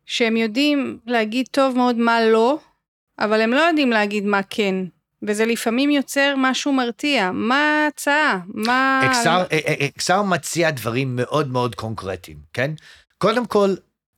שהם 0.07 0.37
יודעים 0.37 0.99
להגיד 1.07 1.47
טוב 1.51 1.77
מאוד 1.77 1.97
מה 1.97 2.21
לא, 2.21 2.59
אבל 3.19 3.41
הם 3.41 3.51
לא 3.51 3.61
יודעים 3.61 3.91
להגיד 3.91 4.25
מה 4.25 4.41
כן. 4.51 4.75
וזה 5.23 5.45
לפעמים 5.45 5.91
יוצר 5.91 6.35
משהו 6.37 6.73
מרתיע. 6.73 7.31
מה 7.33 7.85
ההצעה? 7.85 8.39
מה... 8.47 9.03
XR, 9.07 9.45
אה, 9.53 9.59
אה, 9.67 9.87
XR 9.87 10.23
מציע 10.23 10.71
דברים 10.71 11.17
מאוד 11.17 11.53
מאוד 11.53 11.75
קונקרטיים, 11.75 12.39
כן? 12.53 12.71
קודם 13.19 13.47
כל, 13.47 13.75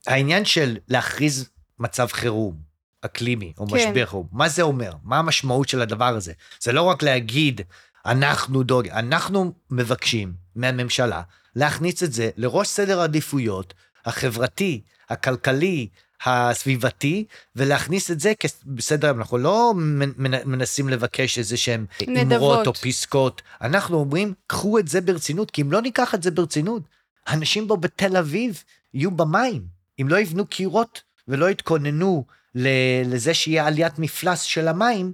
העניין 0.07 0.45
של 0.45 0.77
להכריז 0.87 1.49
מצב 1.79 2.07
חירום, 2.11 2.55
אקלימי, 3.01 3.53
או 3.57 3.67
כן. 3.67 3.75
משבר 3.75 4.05
חירום, 4.05 4.27
מה 4.31 4.49
זה 4.49 4.61
אומר? 4.61 4.91
מה 5.03 5.17
המשמעות 5.17 5.69
של 5.69 5.81
הדבר 5.81 6.15
הזה? 6.15 6.33
זה 6.59 6.71
לא 6.71 6.81
רק 6.81 7.03
להגיד, 7.03 7.61
אנחנו 8.05 8.63
דוג... 8.63 8.87
אנחנו 8.87 9.51
מבקשים 9.71 10.33
מהממשלה 10.55 11.21
להכניס 11.55 12.03
את 12.03 12.13
זה 12.13 12.29
לראש 12.37 12.67
סדר 12.67 13.01
העדיפויות 13.01 13.73
החברתי, 14.05 14.81
הכלכלי, 15.09 15.87
הסביבתי, 16.25 17.25
ולהכניס 17.55 18.11
את 18.11 18.19
זה 18.19 18.33
בסדר, 18.65 19.09
אנחנו 19.09 19.37
לא 19.37 19.73
מנ- 19.75 20.13
מנ- 20.17 20.45
מנסים 20.45 20.89
לבקש 20.89 21.37
איזה 21.37 21.57
שהם. 21.57 21.85
אמרות 22.35 22.67
או 22.67 22.73
פסקות, 22.73 23.41
אנחנו 23.61 23.97
אומרים, 23.97 24.33
קחו 24.47 24.79
את 24.79 24.87
זה 24.87 25.01
ברצינות, 25.01 25.51
כי 25.51 25.61
אם 25.61 25.71
לא 25.71 25.81
ניקח 25.81 26.15
את 26.15 26.23
זה 26.23 26.31
ברצינות, 26.31 26.83
אנשים 27.27 27.67
פה 27.67 27.75
בתל 27.75 28.17
אביב 28.17 28.63
יהיו 28.93 29.11
במים. 29.11 29.65
אם 30.01 30.07
לא 30.07 30.19
יבנו 30.19 30.45
קירות 30.45 31.01
ולא 31.27 31.49
יתכוננו 31.49 32.25
לזה 32.55 33.33
שיהיה 33.33 33.67
עליית 33.67 33.99
מפלס 33.99 34.41
של 34.41 34.67
המים, 34.67 35.13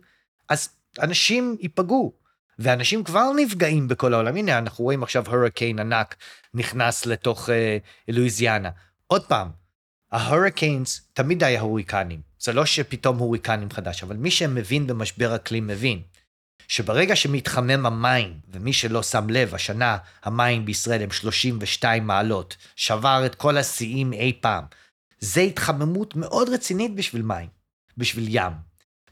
אז 0.50 0.70
אנשים 1.02 1.58
ייפגעו. 1.60 2.14
ואנשים 2.60 3.04
כבר 3.04 3.32
נפגעים 3.36 3.88
בכל 3.88 4.14
העולם. 4.14 4.36
הנה, 4.36 4.58
אנחנו 4.58 4.84
רואים 4.84 5.04
עכשיו 5.04 5.24
הורקיין 5.28 5.80
ענק 5.80 6.16
נכנס 6.54 7.06
לתוך 7.06 7.50
אה, 7.50 7.78
לואיזיאנה. 8.08 8.70
עוד 9.08 9.26
פעם, 9.26 9.48
ההורקיינס 10.12 11.02
תמיד 11.14 11.44
היה 11.44 11.62
הוריקנים. 11.62 12.22
זה 12.40 12.54
לא 12.54 12.66
שפתאום 12.66 13.18
הוריקנים 13.18 13.72
חדש, 13.72 14.04
אבל 14.04 14.16
מי 14.16 14.32
שמבין 14.32 14.88
במשבר 14.88 15.36
אקלים 15.36 15.68
מבין 15.68 16.02
שברגע 16.68 17.16
שמתחמם 17.16 17.86
המים, 17.86 18.34
ומי 18.50 18.74
שלא 18.74 19.04
שם 19.04 19.30
לב, 19.30 19.56
השנה 19.56 19.98
המים 20.24 20.66
בישראל 20.66 21.02
הם 21.02 21.12
32 21.12 22.08
מעלות, 22.08 22.58
שבר 22.76 23.24
את 23.26 23.36
כל 23.36 23.58
השיאים 23.58 24.14
אי 24.14 24.38
פעם. 24.42 24.64
זה 25.20 25.42
התחממות 25.42 26.16
מאוד 26.16 26.50
רצינית 26.50 26.96
בשביל 26.96 27.22
מים, 27.22 27.48
בשביל 27.98 28.26
ים. 28.30 28.54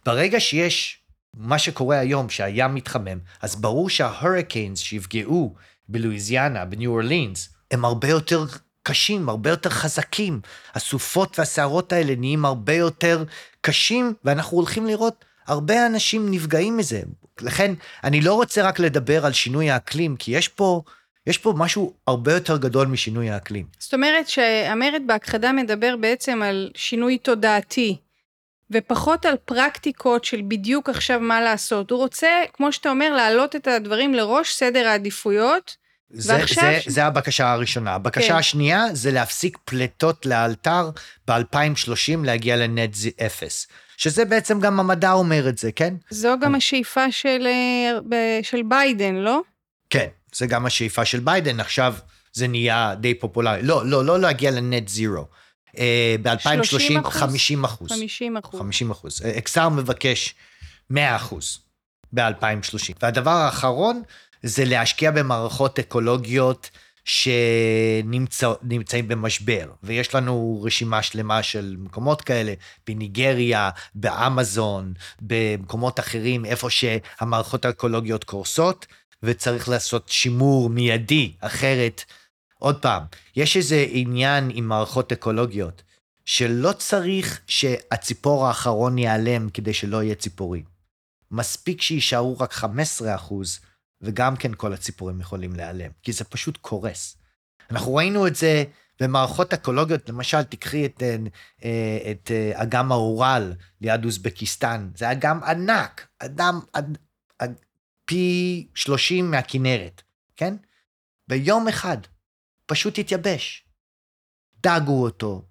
ברגע 0.06 0.40
שיש 0.40 1.00
מה 1.34 1.60
שקורה 1.60 2.00
היום, 2.00 2.30
שהים 2.30 2.76
מתחמם, 2.76 3.20
אז 3.42 3.56
ברור 3.56 3.90
שההורקיינס 3.90 4.80
שיפגעו 4.80 5.56
בלואיזיאנה, 5.90 6.66
בניו 6.66 6.92
אורלינס, 6.92 7.50
הם 7.72 7.86
הרבה 7.86 8.08
יותר 8.08 8.46
קשים, 8.86 9.30
הרבה 9.30 9.50
יותר 9.50 9.70
חזקים. 9.70 10.42
הסופות 10.76 11.40
והסערות 11.40 11.94
האלה 11.94 12.14
נהיים 12.18 12.46
הרבה 12.46 12.74
יותר 12.74 13.24
קשים, 13.62 14.14
ואנחנו 14.24 14.58
הולכים 14.58 14.86
לראות 14.86 15.26
הרבה 15.48 15.86
אנשים 15.86 16.32
נפגעים 16.32 16.78
מזה. 16.78 17.02
לכן, 17.42 17.74
אני 18.04 18.22
לא 18.22 18.34
רוצה 18.34 18.64
רק 18.64 18.80
לדבר 18.80 19.26
על 19.26 19.34
שינוי 19.34 19.70
האקלים, 19.70 20.16
כי 20.16 20.32
יש 20.32 20.48
פה, 20.48 20.82
יש 21.28 21.38
פה 21.38 21.54
משהו 21.58 21.94
הרבה 22.08 22.34
יותר 22.34 22.58
גדול 22.58 22.88
משינוי 22.88 23.30
האקלים. 23.30 23.66
זאת 23.80 23.94
אומרת 23.94 24.28
שהמרד 24.28 25.02
בהכחדה 25.06 25.52
מדבר 25.52 25.96
בעצם 25.98 26.42
על 26.42 26.72
שינוי 26.76 27.18
תודעתי, 27.18 27.98
ופחות 28.72 29.26
על 29.26 29.36
פרקטיקות 29.46 30.26
של 30.26 30.42
בדיוק 30.48 30.90
עכשיו 30.90 31.20
מה 31.20 31.42
לעשות. 31.42 31.92
הוא 31.92 32.00
רוצה, 32.00 32.30
כמו 32.54 32.72
שאתה 32.72 32.90
אומר, 32.90 33.14
להעלות 33.16 33.56
את 33.56 33.68
הדברים 33.68 34.14
לראש 34.14 34.54
סדר 34.54 34.88
העדיפויות. 34.88 35.85
זה, 36.10 36.38
זה, 36.38 36.48
ש- 36.82 36.88
זה 36.88 37.06
הבקשה 37.06 37.52
הראשונה. 37.52 37.94
הבקשה 37.94 38.28
כן. 38.28 38.36
השנייה 38.36 38.86
זה 38.94 39.12
להפסיק 39.12 39.58
פליטות 39.66 40.26
לאלתר 40.26 40.90
ב-2030 41.28 42.18
להגיע 42.24 42.56
לנט 42.58 42.96
אפס. 43.26 43.68
שזה 43.98 44.26
בעצם 44.26 44.60
גם 44.60 44.80
המדע 44.80 45.12
אומר 45.12 45.50
את 45.50 45.58
זה, 45.58 45.72
כן? 45.72 45.94
זו 46.10 46.34
גם 46.42 46.56
השאיפה 46.56 47.12
של, 47.12 47.48
אה, 48.14 48.40
של 48.44 48.62
ביידן, 48.68 49.16
לא? 49.16 49.42
כן, 49.90 50.08
זה 50.36 50.48
גם 50.48 50.66
השאיפה 50.66 51.06
של 51.06 51.20
ביידן, 51.20 51.60
עכשיו 51.60 51.96
זה 52.34 52.48
נהיה 52.48 52.96
די 53.00 53.14
פופולרי. 53.14 53.62
לא, 53.64 53.86
לא, 53.86 54.06
לא 54.06 54.20
להגיע 54.20 54.52
ל 54.52 54.61
net 54.61 54.88
zero. 54.88 55.26
ב-2030, 56.22 56.64
30 56.64 57.00
אחוז? 57.00 57.22
50 57.22 57.64
אחוז. 57.64 57.90
50 57.92 58.38
אחוז. 58.38 58.60
50 58.60 58.92
אחוז. 58.92 59.22
XR 59.38 59.70
מבקש 59.70 60.36
100 60.90 61.16
אחוז 61.16 61.60
ב-2030. 62.14 62.94
והדבר 63.02 63.32
האחרון 63.32 64.02
זה 64.48 64.66
להשקיע 64.66 65.12
במערכות 65.12 65.80
אקולוגיות 65.80 66.70
שנמצאים 67.06 68.28
במשבר. 69.08 69.72
ויש 69.84 70.16
לנו 70.16 70.62
רשימה 70.64 71.02
שלמה 71.02 71.44
של 71.44 71.76
מקומות 71.80 72.22
כאלה, 72.22 72.54
בניגריה, 72.88 73.70
באמזון, 73.96 74.94
במקומות 75.22 76.00
אחרים, 76.00 76.46
איפה 76.46 76.70
שהמערכות 76.70 77.66
האקולוגיות 77.66 78.24
קורסות, 78.24 78.86
וצריך 79.24 79.70
לעשות 79.70 80.10
שימור 80.10 80.70
מיידי, 80.70 81.34
אחרת, 81.40 82.04
עוד 82.60 82.82
פעם, 82.82 83.04
יש 83.36 83.58
איזה 83.58 83.86
עניין 83.90 84.52
עם 84.54 84.68
מערכות 84.68 85.12
אקולוגיות, 85.12 85.84
שלא 86.26 86.72
צריך 86.72 87.42
שהציפור 87.48 88.48
האחרון 88.48 88.98
ייעלם 88.98 89.50
כדי 89.50 89.74
שלא 89.74 90.04
יהיה 90.04 90.16
ציפורים. 90.16 90.64
מספיק 91.32 91.82
שיישארו 91.82 92.38
רק 92.40 92.54
15 92.54 93.16
אחוז, 93.16 93.60
וגם 94.02 94.36
כן 94.36 94.52
כל 94.56 94.74
הציפורים 94.74 95.20
יכולים 95.22 95.56
להיעלם, 95.56 95.92
כי 96.04 96.12
זה 96.12 96.24
פשוט 96.24 96.58
קורס. 96.58 97.18
אנחנו 97.72 97.96
ראינו 97.96 98.28
את 98.28 98.36
זה 98.36 98.64
במערכות 99.00 99.54
אקולוגיות, 99.54 100.10
למשל, 100.10 100.44
תקחי 100.44 100.86
את, 100.86 101.04
אה, 101.64 102.12
את 102.12 102.32
אה, 102.32 102.62
אגם 102.62 102.92
האורל 102.92 103.54
ליד 103.82 104.06
אוזבקיסטן, 104.06 104.90
זה 104.96 105.12
אגם 105.12 105.44
ענק, 105.44 106.08
אדם, 106.20 106.60
אד, 106.74 106.98
אד, 107.40 107.54
פי 108.06 108.68
30 108.76 109.32
מהכנרת, 109.32 110.02
כן? 110.36 110.56
ביום 111.28 111.68
אחד 111.68 111.98
פשוט 112.66 113.00
התייבש. 113.00 113.66
דאגו 114.64 115.04
אותו, 115.04 115.46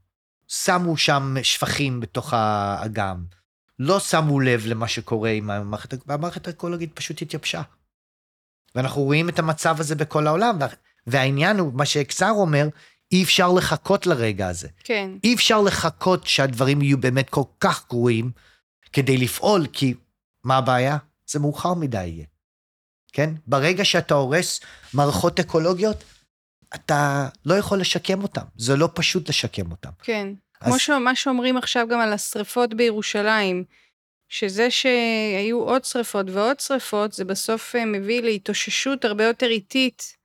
שמו 0.49 0.97
שם 0.97 1.35
שפכים 1.43 2.01
בתוך 2.01 2.35
האגם, 2.35 3.25
לא 3.79 4.01
שמו 4.01 4.41
לב 4.41 4.67
למה 4.67 4.89
שקורה 4.89 5.31
עם 5.31 5.51
המערכת, 5.51 5.95
והמערכת 6.07 6.47
האקולוגית 6.47 6.91
פשוט 6.95 7.23
התייבשה. 7.23 7.63
ואנחנו 8.75 9.03
רואים 9.03 9.29
את 9.29 9.39
המצב 9.39 9.81
הזה 9.81 9.95
בכל 9.95 10.27
העולם, 10.27 10.59
והעניין 11.07 11.59
הוא, 11.59 11.73
מה 11.75 11.87
שאקסר 11.87 12.31
אומר, 12.31 12.69
אי 13.13 13.23
אפשר 13.23 13.53
לחכות 13.53 14.07
לרגע 14.07 14.49
הזה. 14.49 14.69
כן. 14.85 15.11
אי 15.25 15.35
אפשר 15.35 15.61
לחכות 15.61 16.27
שהדברים 16.27 16.83
יהיו 16.83 16.99
באמת 16.99 17.31
כל 17.31 17.43
כך 17.61 17.89
גרועים 17.89 18.31
כדי 18.93 19.17
לפעול, 19.17 19.67
כי 19.73 19.95
מה 20.45 20.57
הבעיה? 20.57 20.97
זה 21.27 21.39
מאוחר 21.39 21.75
מדי 21.75 22.07
יהיה. 22.07 22.25
כן? 23.13 23.31
ברגע 23.47 23.85
שאתה 23.85 24.15
הורס 24.15 24.61
מערכות 24.95 25.41
אקולוגיות, 25.41 26.05
אתה 26.75 27.29
לא 27.45 27.55
יכול 27.55 27.81
לשקם 27.81 28.23
אותם. 28.23 28.45
זה 28.57 28.77
לא 28.77 28.89
פשוט 28.95 29.29
לשקם 29.29 29.71
אותם. 29.71 29.91
כן. 30.03 30.29
אז... 30.61 30.69
כמו 30.69 30.79
שמה 30.79 31.15
שאומרים 31.15 31.57
עכשיו 31.57 31.87
גם 31.91 32.01
על 32.01 32.13
השריפות 32.13 32.75
בירושלים, 32.75 33.65
שזה 34.29 34.71
שהיו 34.71 35.63
עוד 35.63 35.85
שריפות 35.85 36.27
ועוד 36.31 36.61
שריפות, 36.61 37.13
זה 37.13 37.25
בסוף 37.25 37.77
אה, 37.77 37.85
מביא 37.85 38.23
להתאוששות 38.23 39.05
הרבה 39.05 39.25
יותר 39.25 39.47
איטית. 39.47 40.17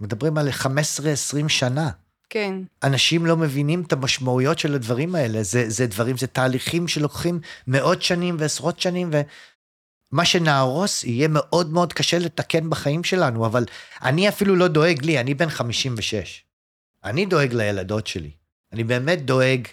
מדברים 0.00 0.38
על 0.38 0.48
15-20 0.48 1.48
שנה. 1.48 1.90
כן. 2.30 2.54
אנשים 2.82 3.26
לא 3.26 3.36
מבינים 3.36 3.82
את 3.86 3.92
המשמעויות 3.92 4.58
של 4.58 4.74
הדברים 4.74 5.14
האלה. 5.14 5.42
זה, 5.42 5.70
זה 5.70 5.86
דברים, 5.86 6.16
זה 6.16 6.26
תהליכים 6.26 6.88
שלוקחים 6.88 7.40
מאות 7.66 8.02
שנים 8.02 8.36
ועשרות 8.38 8.80
שנים, 8.80 9.10
ומה 10.12 10.24
שנהרוס 10.24 11.04
יהיה 11.04 11.28
מאוד 11.28 11.72
מאוד 11.72 11.92
קשה 11.92 12.18
לתקן 12.18 12.70
בחיים 12.70 13.04
שלנו, 13.04 13.46
אבל 13.46 13.64
אני 14.02 14.28
אפילו 14.28 14.56
לא 14.56 14.68
דואג 14.68 15.04
לי, 15.04 15.20
אני 15.20 15.34
בן 15.34 15.48
56. 15.48 16.42
אני 17.04 17.26
דואג 17.26 17.54
לילדות 17.54 18.06
שלי. 18.06 18.30
אני 18.72 18.84
באמת 18.84 19.24
דואג, 19.24 19.68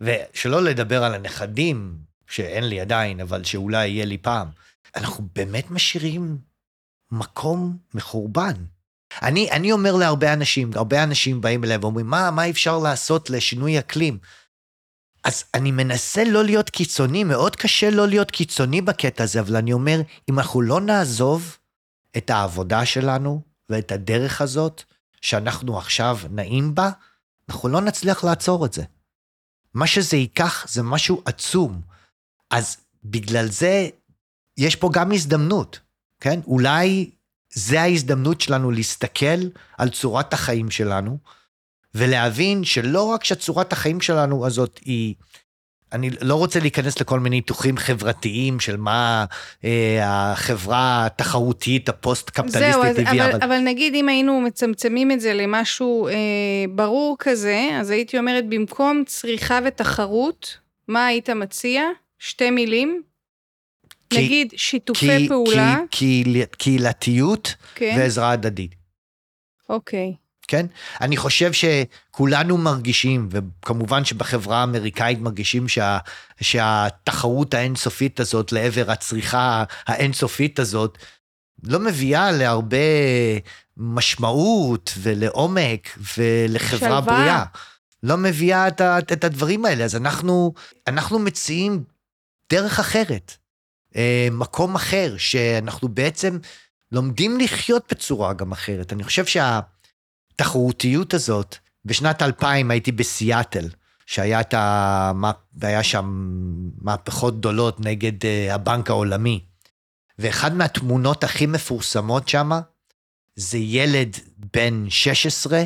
ושלא 0.00 0.62
לדבר 0.62 1.04
על 1.04 1.14
הנכדים, 1.14 1.94
שאין 2.26 2.64
לי 2.64 2.80
עדיין, 2.80 3.20
אבל 3.20 3.44
שאולי 3.44 3.88
יהיה 3.88 4.04
לי 4.04 4.18
פעם. 4.18 4.48
אנחנו 4.96 5.28
באמת 5.34 5.70
משאירים 5.70 6.38
מקום 7.10 7.76
מחורבן. 7.94 8.54
אני, 9.22 9.50
אני 9.50 9.72
אומר 9.72 9.96
להרבה 9.96 10.32
אנשים, 10.32 10.70
הרבה 10.74 11.02
אנשים 11.02 11.40
באים 11.40 11.64
אליי 11.64 11.76
ואומרים, 11.76 12.06
מה, 12.06 12.30
מה 12.30 12.50
אפשר 12.50 12.78
לעשות 12.78 13.30
לשינוי 13.30 13.78
אקלים? 13.78 14.18
אז 15.24 15.44
אני 15.54 15.70
מנסה 15.70 16.24
לא 16.24 16.44
להיות 16.44 16.70
קיצוני, 16.70 17.24
מאוד 17.24 17.56
קשה 17.56 17.90
לא 17.90 18.08
להיות 18.08 18.30
קיצוני 18.30 18.80
בקטע 18.80 19.24
הזה, 19.24 19.40
אבל 19.40 19.56
אני 19.56 19.72
אומר, 19.72 20.00
אם 20.30 20.38
אנחנו 20.38 20.62
לא 20.62 20.80
נעזוב 20.80 21.56
את 22.16 22.30
העבודה 22.30 22.86
שלנו 22.86 23.42
ואת 23.68 23.92
הדרך 23.92 24.40
הזאת, 24.40 24.82
שאנחנו 25.20 25.78
עכשיו 25.78 26.18
נעים 26.30 26.74
בה, 26.74 26.90
אנחנו 27.48 27.68
לא 27.68 27.80
נצליח 27.80 28.24
לעצור 28.24 28.66
את 28.66 28.72
זה. 28.72 28.84
מה 29.74 29.86
שזה 29.86 30.16
ייקח 30.16 30.66
זה 30.68 30.82
משהו 30.82 31.22
עצום. 31.24 31.80
אז 32.50 32.76
בגלל 33.04 33.46
זה 33.46 33.88
יש 34.58 34.76
פה 34.76 34.90
גם 34.92 35.12
הזדמנות, 35.12 35.80
כן? 36.20 36.40
אולי 36.46 37.10
זה 37.52 37.80
ההזדמנות 37.80 38.40
שלנו 38.40 38.70
להסתכל 38.70 39.40
על 39.78 39.88
צורת 39.88 40.32
החיים 40.32 40.70
שלנו, 40.70 41.18
ולהבין 41.94 42.64
שלא 42.64 43.02
רק 43.02 43.24
שצורת 43.24 43.72
החיים 43.72 44.00
שלנו 44.00 44.46
הזאת 44.46 44.80
היא... 44.84 45.14
אני 45.92 46.10
לא 46.20 46.34
רוצה 46.34 46.60
להיכנס 46.60 47.00
לכל 47.00 47.20
מיני 47.20 47.36
ניתוחים 47.36 47.76
חברתיים 47.76 48.60
של 48.60 48.76
מה 48.76 49.24
אה, 49.64 49.98
החברה 50.02 51.06
התחרותית 51.06 51.88
הפוסט-קפיטליסטית 51.88 53.06
הביאה. 53.08 53.26
אבל, 53.26 53.34
אבל... 53.34 53.42
אבל 53.44 53.58
נגיד 53.58 53.94
אם 53.94 54.08
היינו 54.08 54.40
מצמצמים 54.40 55.10
את 55.10 55.20
זה 55.20 55.34
למשהו 55.34 56.08
אה, 56.08 56.12
ברור 56.70 57.16
כזה, 57.18 57.70
אז 57.80 57.90
הייתי 57.90 58.18
אומרת 58.18 58.48
במקום 58.48 59.02
צריכה 59.06 59.58
ותחרות, 59.64 60.58
מה 60.88 61.06
היית 61.06 61.30
מציע? 61.30 61.82
שתי 62.18 62.50
מילים? 62.50 63.02
כי, 64.10 64.18
נגיד 64.18 64.52
שיתופי 64.56 65.18
כי, 65.18 65.28
פעולה. 65.28 65.76
כי, 65.90 66.24
כי, 66.24 66.44
קהילתיות 66.58 67.54
כן. 67.74 67.94
ועזרה 67.98 68.30
הדדית. 68.30 68.74
אוקיי. 69.68 70.14
כן? 70.48 70.66
אני 71.00 71.16
חושב 71.16 71.50
שכולנו 71.52 72.58
מרגישים, 72.58 73.28
וכמובן 73.30 74.04
שבחברה 74.04 74.60
האמריקאית 74.60 75.18
מרגישים 75.18 75.68
שה, 75.68 75.98
שהתחרות 76.40 77.54
האינסופית 77.54 78.20
הזאת 78.20 78.52
לעבר 78.52 78.90
הצריכה 78.90 79.64
האינסופית 79.86 80.58
הזאת, 80.58 80.98
לא 81.62 81.78
מביאה 81.78 82.32
להרבה 82.32 82.76
משמעות 83.76 84.92
ולעומק 84.98 85.98
ולחברה 86.16 86.78
שלווה. 86.78 87.00
בריאה. 87.00 87.44
לא 88.02 88.16
מביאה 88.16 88.68
את, 88.68 88.80
את 89.12 89.24
הדברים 89.24 89.64
האלה. 89.64 89.84
אז 89.84 89.96
אנחנו, 89.96 90.54
אנחנו 90.86 91.18
מציעים 91.18 91.84
דרך 92.52 92.78
אחרת. 92.78 93.36
אה, 93.96 94.28
מקום 94.32 94.74
אחר, 94.74 95.14
שאנחנו 95.18 95.88
בעצם 95.88 96.38
לומדים 96.92 97.40
לחיות 97.40 97.84
בצורה 97.90 98.32
גם 98.32 98.52
אחרת. 98.52 98.92
אני 98.92 99.04
חושב 99.04 99.24
שהתחרותיות 99.26 101.14
הזאת, 101.14 101.56
בשנת 101.84 102.22
2000 102.22 102.70
הייתי 102.70 102.92
בסיאטל, 102.92 103.68
שהיה 104.06 104.40
את 104.40 104.54
ה... 104.54 105.12
היה 105.62 105.82
שם 105.82 106.28
מהפכות 106.80 107.38
גדולות 107.38 107.80
נגד 107.80 108.22
uh, 108.22 108.54
הבנק 108.54 108.90
העולמי. 108.90 109.44
ואחד 110.18 110.54
מהתמונות 110.54 111.24
הכי 111.24 111.46
מפורסמות 111.46 112.28
שם, 112.28 112.50
זה 113.36 113.58
ילד 113.58 114.16
בן 114.54 114.90
16, 114.90 115.64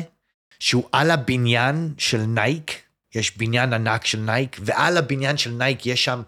שהוא 0.59 0.83
על 0.91 1.11
הבניין 1.11 1.93
של 1.97 2.21
נייק, 2.21 2.71
יש 3.15 3.37
בניין 3.37 3.73
ענק 3.73 4.05
של 4.05 4.19
נייק, 4.19 4.57
ועל 4.59 4.97
הבניין 4.97 5.37
של 5.37 5.51
נייק 5.51 5.85
יש 5.85 6.05
שם 6.05 6.21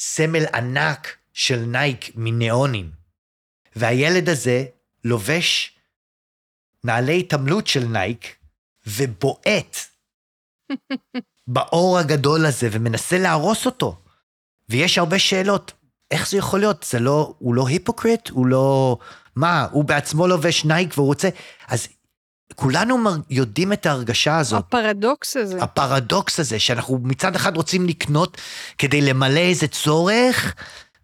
סמל 0.00 0.44
ענק 0.54 1.16
של 1.32 1.56
נייק 1.56 2.10
מניאונים. 2.14 2.90
והילד 3.76 4.28
הזה 4.28 4.64
לובש 5.04 5.76
נעלי 6.84 7.20
התעמלות 7.20 7.66
של 7.66 7.84
נייק 7.84 8.36
ובועט 8.86 9.76
באור 11.46 11.98
הגדול 11.98 12.46
הזה 12.46 12.68
ומנסה 12.72 13.18
להרוס 13.18 13.66
אותו. 13.66 13.96
ויש 14.68 14.98
הרבה 14.98 15.18
שאלות, 15.18 15.72
איך 16.10 16.28
זה 16.28 16.36
יכול 16.36 16.60
להיות? 16.60 16.86
זה 16.90 16.98
לא, 16.98 17.34
הוא 17.38 17.54
לא 17.54 17.68
היפוקריט? 17.68 18.28
הוא 18.28 18.46
לא... 18.46 18.98
מה, 19.36 19.66
הוא 19.70 19.84
בעצמו 19.84 20.26
לובש 20.26 20.64
נייק 20.64 20.98
והוא 20.98 21.06
רוצה... 21.06 21.28
אז 21.68 21.88
כולנו 22.54 22.98
יודעים 23.30 23.72
את 23.72 23.86
ההרגשה 23.86 24.38
הזאת. 24.38 24.58
הפרדוקס 24.58 25.36
הזה. 25.36 25.62
הפרדוקס 25.62 26.40
הזה, 26.40 26.58
שאנחנו 26.58 26.98
מצד 27.02 27.36
אחד 27.36 27.56
רוצים 27.56 27.86
לקנות 27.86 28.36
כדי 28.78 29.00
למלא 29.00 29.40
איזה 29.40 29.68
צורך, 29.68 30.54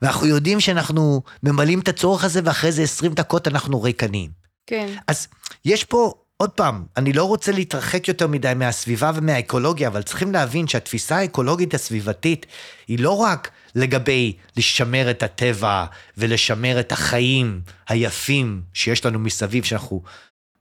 ואנחנו 0.03 0.27
יודעים 0.27 0.61
שאנחנו 0.61 1.23
ממלאים 1.43 1.81
את 1.81 1.89
הצורך 1.89 2.25
הזה, 2.25 2.41
ואחרי 2.45 2.73
זה 2.73 2.83
20 2.83 3.13
דקות 3.13 3.49
אנחנו 3.49 3.83
ריקנים. 3.83 4.31
כן. 4.67 4.87
אז 5.07 5.29
יש 5.65 5.85
פה, 5.85 6.13
עוד 6.37 6.51
פעם, 6.51 6.85
אני 6.97 7.13
לא 7.13 7.25
רוצה 7.25 7.53
להתרחק 7.53 8.09
יותר 8.09 8.27
מדי 8.27 8.53
מהסביבה 8.57 9.11
ומהאקולוגיה, 9.15 9.89
אבל 9.89 10.03
צריכים 10.03 10.33
להבין 10.33 10.69
שהתפיסה 10.69 11.17
האקולוגית 11.17 11.75
הסביבתית 11.75 12.47
היא 12.89 12.99
לא 12.99 13.17
רק 13.17 13.51
לגבי 13.75 14.37
לשמר 14.57 15.11
את 15.11 15.23
הטבע 15.23 15.85
ולשמר 16.17 16.81
את 16.81 16.93
החיים 16.93 17.61
היפים 17.89 18.63
שיש 18.75 19.07
לנו 19.07 19.19
מסביב, 19.19 19.65
שאנחנו 19.65 20.03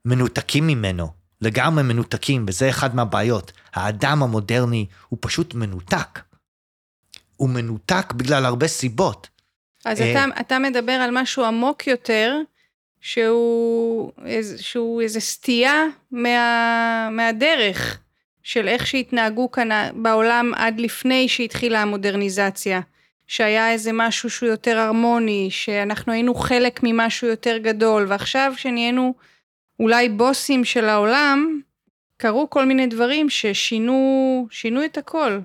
מנותקים 0.05 0.67
ממנו, 0.67 1.07
לגמרי 1.41 1.83
מנותקים, 1.83 2.45
וזה 2.47 2.69
אחד 2.69 2.95
מהבעיות. 2.95 3.51
האדם 3.73 4.23
המודרני 4.23 4.85
הוא 5.09 5.19
פשוט 5.21 5.53
מנותק. 5.53 6.19
הוא 7.35 7.49
מנותק 7.49 8.13
בגלל 8.13 8.45
הרבה 8.45 8.67
סיבות. 8.67 9.29
אז 9.85 10.01
אתה, 10.01 10.19
אה, 10.19 10.25
אתה 10.39 10.59
מדבר 10.59 10.91
על 10.91 11.09
משהו 11.13 11.45
עמוק 11.45 11.87
יותר, 11.87 12.37
שהוא, 13.01 14.11
שהוא 14.57 15.01
איזה 15.01 15.19
סטייה 15.19 15.83
מה, 16.11 17.09
מהדרך 17.11 17.99
של 18.43 18.67
איך 18.67 18.87
שהתנהגו 18.87 19.51
כאן 19.51 19.69
בעולם 19.95 20.51
עד 20.55 20.79
לפני 20.79 21.29
שהתחילה 21.29 21.81
המודרניזציה. 21.81 22.81
שהיה 23.27 23.71
איזה 23.71 23.91
משהו 23.93 24.29
שהוא 24.29 24.49
יותר 24.49 24.77
הרמוני, 24.79 25.47
שאנחנו 25.51 26.13
היינו 26.13 26.35
חלק 26.35 26.79
ממשהו 26.83 27.27
יותר 27.27 27.57
גדול, 27.57 28.05
ועכשיו 28.07 28.53
שנהיינו 28.57 29.13
אולי 29.79 30.09
בוסים 30.09 30.65
של 30.65 30.85
העולם, 30.85 31.61
קרו 32.17 32.49
כל 32.49 32.65
מיני 32.65 32.87
דברים 32.87 33.29
ששינו 33.29 34.47
את 34.85 34.97
הכל. 34.97 35.39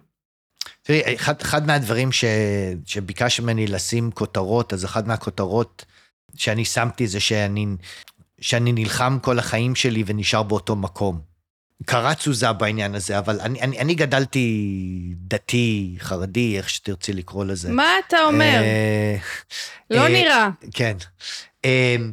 תראי, 0.83 1.15
אחד, 1.15 1.41
אחד 1.41 1.67
מהדברים 1.67 2.13
ש, 2.13 2.25
שביקש 2.87 3.41
ממני 3.41 3.67
לשים 3.67 4.11
כותרות, 4.11 4.73
אז 4.73 4.85
אחת 4.85 5.07
מהכותרות 5.07 5.85
שאני 6.37 6.65
שמתי 6.65 7.07
זה 7.07 7.21
שאני, 7.21 7.67
שאני 8.41 8.73
נלחם 8.73 9.19
כל 9.23 9.39
החיים 9.39 9.75
שלי 9.75 10.05
ונשאר 10.07 10.43
באותו 10.43 10.77
מקום. 10.77 11.31
קרה 11.87 12.15
תזוזה 12.15 12.53
בעניין 12.53 12.95
הזה, 12.95 13.19
אבל 13.19 13.41
אני, 13.41 13.61
אני, 13.61 13.79
אני 13.79 13.95
גדלתי 13.95 15.15
דתי, 15.17 15.97
חרדי, 15.99 16.57
איך 16.57 16.71
שתרצי 16.71 17.13
לקרוא 17.13 17.45
לזה. 17.45 17.73
מה 17.73 17.93
אתה 18.07 18.17
אומר? 18.25 18.63
אה, 18.63 19.17
לא 19.91 20.03
אה, 20.03 20.09
נראה. 20.09 20.49
כן. 20.75 20.97
אמ, 21.65 22.13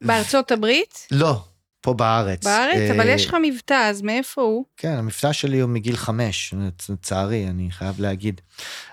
בארצות 0.00 0.50
הברית? 0.50 1.06
לא, 1.10 1.44
פה 1.80 1.94
בארץ. 1.94 2.44
בארץ? 2.44 2.90
אבל 2.90 3.08
אה, 3.08 3.12
יש 3.14 3.26
לך 3.26 3.36
מבטא, 3.42 3.74
אז 3.90 4.02
מאיפה 4.02 4.42
הוא? 4.42 4.64
כן, 4.76 4.92
המבטא 4.92 5.32
שלי 5.32 5.60
הוא 5.60 5.70
מגיל 5.70 5.96
חמש, 5.96 6.54
לצערי, 6.88 7.48
אני 7.48 7.70
חייב 7.70 8.00
להגיד. 8.00 8.40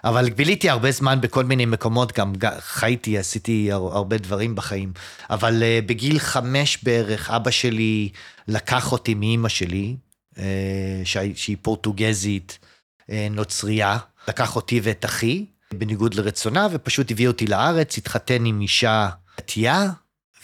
אבל 0.04 0.30
ביליתי 0.30 0.70
הרבה 0.70 0.92
זמן 0.92 1.22
בכל 1.22 1.44
מיני 1.44 1.66
מקומות, 1.66 2.14
גם 2.18 2.34
חייתי, 2.60 3.18
עשיתי 3.18 3.72
הר- 3.72 3.96
הרבה 3.96 4.18
דברים 4.18 4.56
בחיים. 4.56 4.94
אבל 5.30 5.64
uh, 5.64 5.86
בגיל 5.88 6.20
חמש 6.20 6.78
בערך, 6.84 7.30
אבא 7.30 7.52
שלי 7.52 8.10
לקח 8.48 8.92
אותי 8.92 9.14
מאימא 9.14 9.50
שלי, 9.50 9.96
uh, 10.34 10.38
שהיא, 11.06 11.58
פורטוגזית, 11.62 12.60
נוצרייה, 13.32 13.98
לקח 14.28 14.56
אותי 14.56 14.80
ואת 14.84 15.06
אחי, 15.06 15.46
בניגוד 15.74 16.14
לרצונה, 16.14 16.68
ופשוט 16.72 17.12
הביא 17.12 17.28
אותי 17.28 17.48
לארץ, 17.48 17.98
התחתן 17.98 18.46
עם 18.46 18.62
אישה 18.62 19.10
דתייה, 19.38 19.90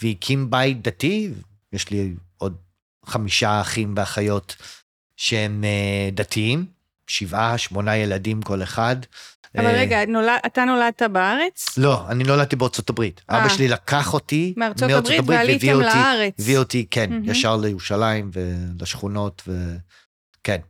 והקים 0.02 0.50
בית 0.50 0.82
דתי. 0.82 1.30
יש 1.72 1.90
לי 1.90 2.14
חמישה 3.06 3.60
אחים 3.60 3.94
ואחיות 3.96 4.56
שהם 5.16 5.64
אה, 5.64 6.10
דתיים, 6.12 6.66
שבעה, 7.06 7.58
שמונה 7.58 7.96
ילדים 7.96 8.42
כל 8.42 8.62
אחד. 8.62 8.96
אבל 9.58 9.66
אה, 9.66 9.72
רגע, 9.72 10.06
נולד, 10.06 10.38
אתה 10.46 10.64
נולדת 10.64 11.02
בארץ? 11.02 11.78
לא, 11.78 12.08
אני 12.08 12.24
נולדתי 12.24 12.56
בארצות 12.56 12.90
הברית. 12.90 13.20
אה. 13.30 13.38
אבא 13.38 13.48
שלי 13.48 13.68
לקח 13.68 14.14
אותי 14.14 14.54
מארצות 14.56 14.90
הברית 14.90 15.20
ועליתם 15.26 15.66
והביא 15.66 15.74
אותי, 15.74 15.98
לארץ. 15.98 16.34
הביא 16.38 16.58
אותי, 16.58 16.86
כן, 16.90 17.10
מהמם. 17.10 17.30
ישר 17.30 17.56
לירושלים 17.56 18.30
ולשכונות, 18.32 19.42
וכן. 19.48 20.60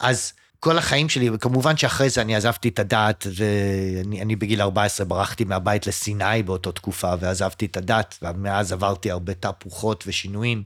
אז 0.00 0.32
כל 0.60 0.78
החיים 0.78 1.08
שלי, 1.08 1.30
וכמובן 1.30 1.76
שאחרי 1.76 2.10
זה 2.10 2.20
אני 2.20 2.36
עזבתי 2.36 2.68
את 2.68 2.78
הדת, 2.78 3.26
ואני 3.36 4.22
אני 4.22 4.36
בגיל 4.36 4.62
14 4.62 5.06
ברחתי 5.06 5.44
מהבית 5.44 5.86
לסיני 5.86 6.42
באותה 6.42 6.72
תקופה, 6.72 7.12
ועזבתי 7.20 7.66
את 7.66 7.76
הדת, 7.76 8.18
ומאז 8.22 8.72
עברתי 8.72 9.10
הרבה 9.10 9.34
תהפוכות 9.34 10.04
ושינויים. 10.06 10.62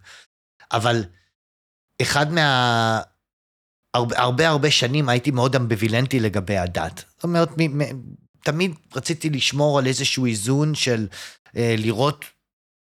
אבל 0.72 1.04
אחד 2.02 2.32
מה... 2.32 3.00
הרבה 3.94 4.18
הרבה, 4.18 4.48
הרבה 4.48 4.70
שנים 4.70 5.08
הייתי 5.08 5.30
מאוד 5.30 5.56
אמביווילנטי 5.56 6.20
לגבי 6.20 6.56
הדת. 6.58 7.04
זאת 7.14 7.24
אומרת, 7.24 7.48
מ, 7.58 7.78
מ, 7.78 7.82
תמיד 8.44 8.74
רציתי 8.96 9.30
לשמור 9.30 9.78
על 9.78 9.86
איזשהו 9.86 10.26
איזון 10.26 10.74
של 10.74 11.08
אה, 11.56 11.74
לראות 11.78 12.24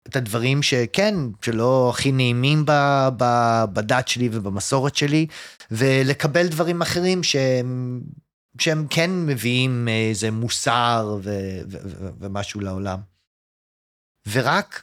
את 0.09 0.17
הדברים 0.17 0.63
שכן, 0.63 1.15
שלא 1.43 1.91
הכי 1.91 2.13
נעימים 2.13 2.65
ב, 2.67 2.73
ב, 3.17 3.25
בדת 3.73 4.09
שלי 4.09 4.29
ובמסורת 4.33 4.97
שלי, 4.97 5.27
ולקבל 5.71 6.49
דברים 6.49 6.83
אחרים 6.83 7.23
שהם, 7.23 8.01
שהם 8.59 8.87
כן 8.91 9.11
מביאים 9.27 9.89
איזה 9.89 10.31
מוסר 10.31 11.19
ו, 11.23 11.31
ו, 11.71 11.79
ו, 11.85 12.09
ומשהו 12.19 12.61
לעולם. 12.61 13.01
ורק, 14.31 14.83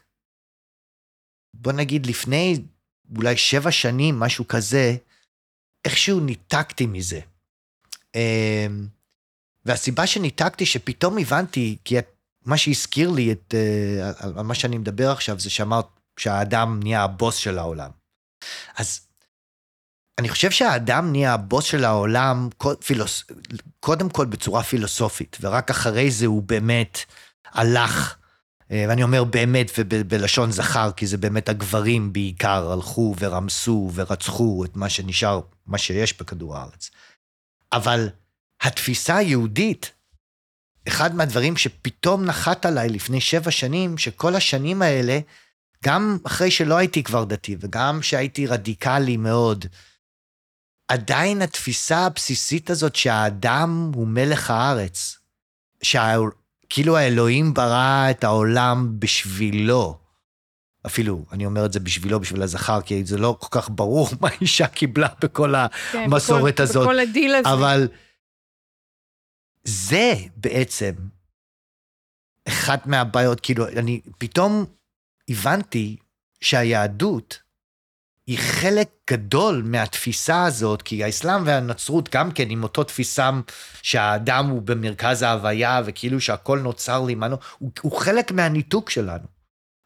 בוא 1.53 1.71
נגיד, 1.71 2.05
לפני 2.05 2.63
אולי 3.15 3.37
שבע 3.37 3.71
שנים, 3.71 4.19
משהו 4.19 4.47
כזה, 4.47 4.95
איכשהו 5.85 6.19
ניתקתי 6.19 6.85
מזה. 6.85 7.19
אמ, 8.15 8.87
והסיבה 9.65 10.07
שניתקתי, 10.07 10.65
שפתאום 10.65 11.17
הבנתי, 11.17 11.77
כי 11.85 11.95
מה 12.45 12.57
שהזכיר 12.57 13.09
לי 13.09 13.31
את, 13.31 13.55
אה, 13.57 14.11
על, 14.19 14.43
מה 14.43 14.55
שאני 14.55 14.77
מדבר 14.77 15.11
עכשיו, 15.11 15.39
זה 15.39 15.49
שאמרת 15.49 15.87
שהאדם 16.19 16.79
נהיה 16.83 17.03
הבוס 17.03 17.35
של 17.35 17.57
העולם. 17.57 17.91
אז 18.77 19.07
אני 20.19 20.29
חושב 20.29 20.51
שהאדם 20.51 21.11
נהיה 21.11 21.33
הבוס 21.33 21.65
של 21.65 21.85
העולם, 21.85 22.49
קודם 23.79 24.09
כל 24.09 24.25
בצורה 24.25 24.63
פילוסופית, 24.63 25.37
ורק 25.41 25.69
אחרי 25.69 26.11
זה 26.11 26.25
הוא 26.25 26.43
באמת 26.43 26.97
הלך, 27.45 28.15
ואני 28.71 29.03
אומר 29.03 29.23
באמת 29.23 29.71
ובלשון 29.77 30.51
זכר, 30.51 30.91
כי 30.91 31.07
זה 31.07 31.17
באמת 31.17 31.49
הגברים 31.49 32.13
בעיקר 32.13 32.71
הלכו 32.71 33.15
ורמסו 33.19 33.91
ורצחו 33.93 34.65
את 34.65 34.75
מה 34.75 34.89
שנשאר, 34.89 35.41
מה 35.65 35.77
שיש 35.77 36.19
בכדור 36.19 36.57
הארץ. 36.57 36.91
אבל 37.73 38.09
התפיסה 38.61 39.17
היהודית, 39.17 39.91
אחד 40.87 41.15
מהדברים 41.15 41.57
שפתאום 41.57 42.25
נחת 42.25 42.65
עליי 42.65 42.89
לפני 42.89 43.21
שבע 43.21 43.51
שנים, 43.51 43.97
שכל 43.97 44.35
השנים 44.35 44.81
האלה, 44.81 45.19
גם 45.85 46.17
אחרי 46.23 46.51
שלא 46.51 46.77
הייתי 46.77 47.03
כבר 47.03 47.23
דתי, 47.23 47.55
וגם 47.59 48.01
שהייתי 48.01 48.47
רדיקלי 48.47 49.17
מאוד, 49.17 49.65
עדיין 50.87 51.41
התפיסה 51.41 52.05
הבסיסית 52.05 52.69
הזאת 52.69 52.95
שהאדם 52.95 53.91
הוא 53.95 54.07
מלך 54.07 54.51
הארץ, 54.51 55.17
שכאילו 56.71 56.97
האלוהים 56.97 57.53
ברא 57.53 58.07
את 58.11 58.23
העולם 58.23 58.99
בשבילו, 58.99 59.99
אפילו, 60.85 61.25
אני 61.31 61.45
אומר 61.45 61.65
את 61.65 61.73
זה 61.73 61.79
בשבילו, 61.79 62.19
בשביל 62.19 62.41
הזכר, 62.41 62.81
כי 62.81 63.05
זה 63.05 63.17
לא 63.17 63.37
כל 63.39 63.47
כך 63.51 63.69
ברור 63.69 64.07
מה 64.21 64.29
אישה 64.41 64.67
קיבלה 64.67 65.07
בכל 65.21 65.53
כן, 65.91 65.99
המסורת 65.99 66.53
בכל, 66.53 66.63
הזאת. 66.63 66.83
בכל 66.83 66.99
הדיל 66.99 67.35
הזה. 67.35 67.53
אבל 67.53 67.87
זה 69.63 70.13
בעצם 70.37 70.91
אחת 72.47 72.87
מהבעיות, 72.87 73.39
כאילו, 73.39 73.67
אני 73.67 74.01
פתאום 74.17 74.65
הבנתי 75.29 75.97
שהיהדות 76.41 77.39
היא 78.27 78.37
חלק 78.37 78.89
גדול 79.09 79.61
מהתפיסה 79.65 80.43
הזאת, 80.43 80.81
כי 80.81 81.03
האסלאם 81.03 81.41
והנצרות 81.45 82.09
גם 82.15 82.31
כן 82.31 82.49
עם 82.49 82.63
אותו 82.63 82.83
תפיסה 82.83 83.29
שהאדם 83.81 84.47
הוא 84.47 84.61
במרכז 84.61 85.21
ההוויה 85.21 85.81
וכאילו 85.85 86.21
שהכל 86.21 86.59
נוצר 86.59 87.01
לעימנו, 87.01 87.35
הוא, 87.59 87.71
הוא 87.81 87.91
חלק 87.91 88.31
מהניתוק 88.31 88.89
שלנו. 88.89 89.41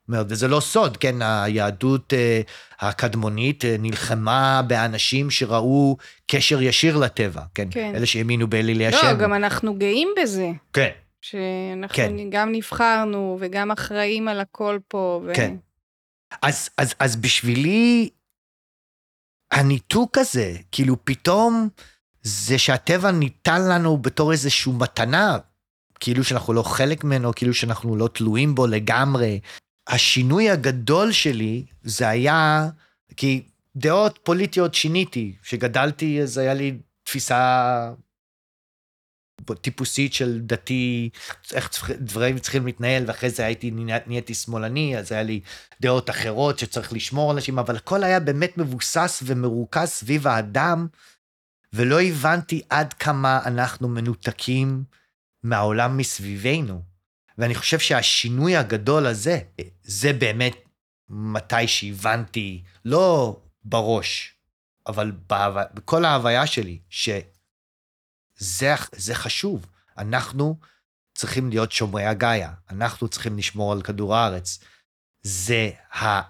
אומרת, 0.08 0.26
וזה 0.30 0.48
לא 0.48 0.60
סוד, 0.60 0.98
כן, 0.98 1.16
היהדות 1.22 2.14
אה, 2.14 2.42
הקדמונית 2.80 3.66
אה, 3.66 3.76
נלחמה 3.80 4.62
באנשים 4.68 5.32
שראו 5.32 5.98
קשר 6.28 6.62
ישיר 6.62 6.98
לטבע, 6.98 7.42
כן, 7.56 7.68
כן. 7.72 7.92
אלה 7.96 8.06
שהאמינו 8.06 8.48
באלילי 8.48 8.92
לא, 8.92 8.98
השם. 8.98 9.18
גם 9.20 9.34
אנחנו 9.34 9.76
גאים 9.76 10.10
בזה. 10.22 10.52
כן, 10.74 10.90
שאנחנו 11.22 11.96
כן. 11.96 12.12
גם 12.30 12.52
נבחרנו 12.52 13.38
וגם 13.40 13.72
אחראים 13.72 14.28
על 14.28 14.40
הכל 14.40 14.80
פה. 14.88 15.22
ו... 15.26 15.32
כן. 15.36 15.56
אז, 16.42 16.70
אז, 16.78 16.96
אז 17.00 17.16
בשבילי, 17.16 18.10
הניתוק 19.52 20.18
הזה, 20.18 20.56
כאילו 20.72 21.06
פתאום 21.06 21.70
זה 22.22 22.58
שהטבע 22.58 23.12
ניתן 23.12 23.62
לנו 23.62 23.98
בתור 23.98 24.32
איזושהי 24.32 24.74
מתנה, 24.74 25.38
כאילו 26.00 26.24
שאנחנו 26.24 26.54
לא 26.54 26.64
חלק 26.64 27.04
ממנו, 27.04 27.32
כאילו 27.36 27.54
שאנחנו 27.54 27.96
לא 27.96 28.08
תלויים 28.08 28.56
בו 28.56 28.68
לגמרי. 28.68 29.40
השינוי 29.88 30.50
הגדול 30.50 31.12
שלי 31.12 31.66
זה 31.84 32.10
היה, 32.10 32.70
כי 33.18 33.44
דעות 33.76 34.20
פוליטיות 34.24 34.74
שיניתי, 34.74 35.36
כשגדלתי 35.44 36.22
אז 36.22 36.38
היה 36.38 36.54
לי 36.54 36.78
תפיסה 37.04 37.92
טיפוסית 39.54 40.14
של 40.14 40.40
דתי, 40.42 41.10
איך 41.54 41.92
דברים 42.00 42.40
צריכים 42.40 42.66
להתנהל, 42.66 43.04
ואחרי 43.08 43.30
זה 43.30 43.46
הייתי, 43.46 43.72
נה- 43.72 44.08
נהייתי 44.08 44.34
שמאלני, 44.34 44.98
אז 44.98 45.12
היה 45.12 45.24
לי 45.24 45.40
דעות 45.82 46.10
אחרות 46.10 46.60
שצריך 46.60 46.94
לשמור 46.94 47.32
על 47.32 47.36
אנשים, 47.38 47.60
אבל 47.60 47.76
הכל 47.76 48.04
היה 48.04 48.20
באמת 48.20 48.58
מבוסס 48.58 49.24
ומרוכז 49.26 49.88
סביב 49.90 50.28
האדם, 50.28 50.88
ולא 51.74 52.02
הבנתי 52.02 52.62
עד 52.70 52.94
כמה 52.94 53.40
אנחנו 53.46 53.88
מנותקים 53.88 54.84
מהעולם 55.44 55.98
מסביבנו. 55.98 56.82
ואני 57.38 57.56
חושב 57.56 57.80
שהשינוי 57.80 58.56
הגדול 58.56 59.06
הזה, 59.06 59.40
זה 59.84 60.14
באמת 60.14 60.56
מתי 61.10 61.68
שהבנתי, 61.68 62.64
לא 62.86 63.38
בראש, 63.64 64.36
אבל. 64.88 65.12
בכל 65.74 66.06
ההוויה 66.06 66.48
שלי, 66.48 66.80
שזה 66.90 67.20
זה 68.38 69.16
חשוב. 69.16 69.66
אנחנו 69.98 70.56
צריכים 71.16 71.50
להיות 71.50 71.72
שומרי 71.72 72.06
הגאיה, 72.06 72.52
אנחנו 72.70 73.08
צריכים 73.08 73.38
לשמור 73.38 73.72
על 73.72 73.82
כדור 73.82 74.16
הארץ. 74.16 74.60
זה 75.22 75.70
ה... 75.94 76.22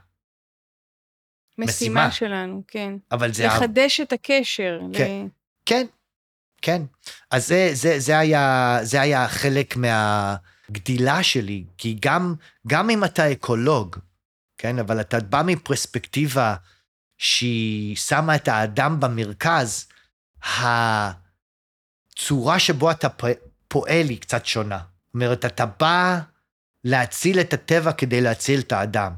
משימה 1.57 2.07
משימה. 2.07 2.11
שלנו, 2.11 2.63
כן. 2.67 2.93
אבל 3.11 3.33
זה... 3.33 3.51
ה- 3.51 3.55
לחדש 3.55 3.99
את 3.99 4.13
הקשר. 4.13 4.79
כן. 4.93 5.25
ל... 5.25 5.29
כן, 5.65 5.85
כן. 6.61 6.81
אז 7.31 7.47
זה, 7.47 7.69
זה, 7.73 7.99
זה, 7.99 8.19
היה, 8.19 8.77
זה 8.83 9.01
היה 9.01 9.27
חלק 9.27 9.75
מהגדילה 9.77 11.23
שלי, 11.23 11.65
כי 11.77 11.97
גם, 12.01 12.35
גם 12.67 12.89
אם 12.89 13.03
אתה 13.03 13.31
אקולוג, 13.31 13.95
כן, 14.57 14.79
אבל 14.79 15.01
אתה 15.01 15.19
בא 15.19 15.41
מפרספקטיבה 15.45 16.55
שהיא 17.17 17.95
שמה 17.95 18.35
את 18.35 18.47
האדם 18.47 18.99
במרכז, 18.99 19.87
הצורה 22.15 22.59
שבו 22.59 22.91
אתה 22.91 23.07
פועל 23.67 24.09
היא 24.09 24.21
קצת 24.21 24.45
שונה. 24.45 24.77
זאת 24.77 25.13
אומרת, 25.13 25.45
אתה 25.45 25.65
בא 25.65 26.19
להציל 26.83 27.39
את 27.39 27.53
הטבע 27.53 27.91
כדי 27.91 28.21
להציל 28.21 28.59
את 28.59 28.71
האדם, 28.71 29.13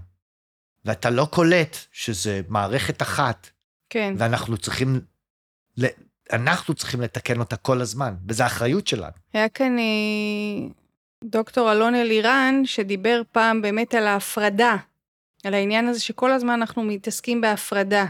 ואתה 0.85 1.09
לא 1.09 1.27
קולט 1.31 1.77
שזה 1.91 2.41
מערכת 2.47 3.01
אחת, 3.01 3.49
כן. 3.89 4.13
ואנחנו 4.17 4.57
צריכים, 4.57 5.01
אנחנו 6.33 6.73
צריכים 6.73 7.01
לתקן 7.01 7.39
אותה 7.39 7.55
כל 7.55 7.81
הזמן, 7.81 8.15
וזו 8.27 8.43
האחריות 8.43 8.87
שלנו. 8.87 9.13
היה 9.33 9.49
כאן 9.49 9.79
אה, 9.79 10.67
דוקטור 11.23 11.71
אלון 11.71 11.95
אלירן, 11.95 12.61
שדיבר 12.65 13.21
פעם 13.31 13.61
באמת 13.61 13.93
על 13.93 14.07
ההפרדה, 14.07 14.75
על 15.43 15.53
העניין 15.53 15.87
הזה 15.87 15.99
שכל 15.99 16.31
הזמן 16.31 16.53
אנחנו 16.53 16.83
מתעסקים 16.83 17.41
בהפרדה. 17.41 18.05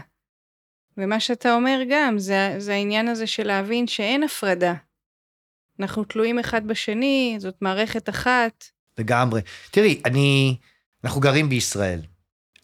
ומה 0.98 1.20
שאתה 1.20 1.54
אומר 1.54 1.80
גם, 1.90 2.18
זה, 2.18 2.54
זה 2.58 2.72
העניין 2.72 3.08
הזה 3.08 3.26
של 3.26 3.46
להבין 3.46 3.86
שאין 3.86 4.22
הפרדה. 4.22 4.74
אנחנו 5.80 6.04
תלויים 6.04 6.38
אחד 6.38 6.66
בשני, 6.66 7.36
זאת 7.38 7.54
מערכת 7.60 8.08
אחת. 8.08 8.64
לגמרי. 8.98 9.40
תראי, 9.70 10.02
אני, 10.04 10.56
אנחנו 11.04 11.20
גרים 11.20 11.48
בישראל. 11.48 12.00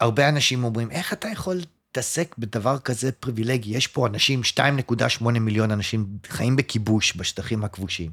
הרבה 0.00 0.28
אנשים 0.28 0.64
אומרים, 0.64 0.90
איך 0.90 1.12
אתה 1.12 1.28
יכול 1.28 1.56
להתעסק 1.56 2.34
בדבר 2.38 2.78
כזה 2.78 3.12
פריבילגי? 3.12 3.76
יש 3.76 3.86
פה 3.86 4.06
אנשים, 4.06 4.40
2.8 5.20 5.24
מיליון 5.24 5.70
אנשים 5.70 6.06
חיים 6.26 6.56
בכיבוש 6.56 7.16
בשטחים 7.16 7.64
הכבושים. 7.64 8.10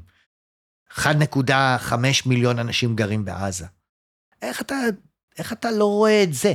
1.5 0.90 1.94
מיליון 2.26 2.58
אנשים 2.58 2.96
גרים 2.96 3.24
בעזה. 3.24 3.66
איך 4.42 4.60
אתה, 4.60 4.76
איך 5.38 5.52
אתה 5.52 5.70
לא 5.70 5.84
רואה 5.84 6.22
את 6.22 6.34
זה? 6.34 6.54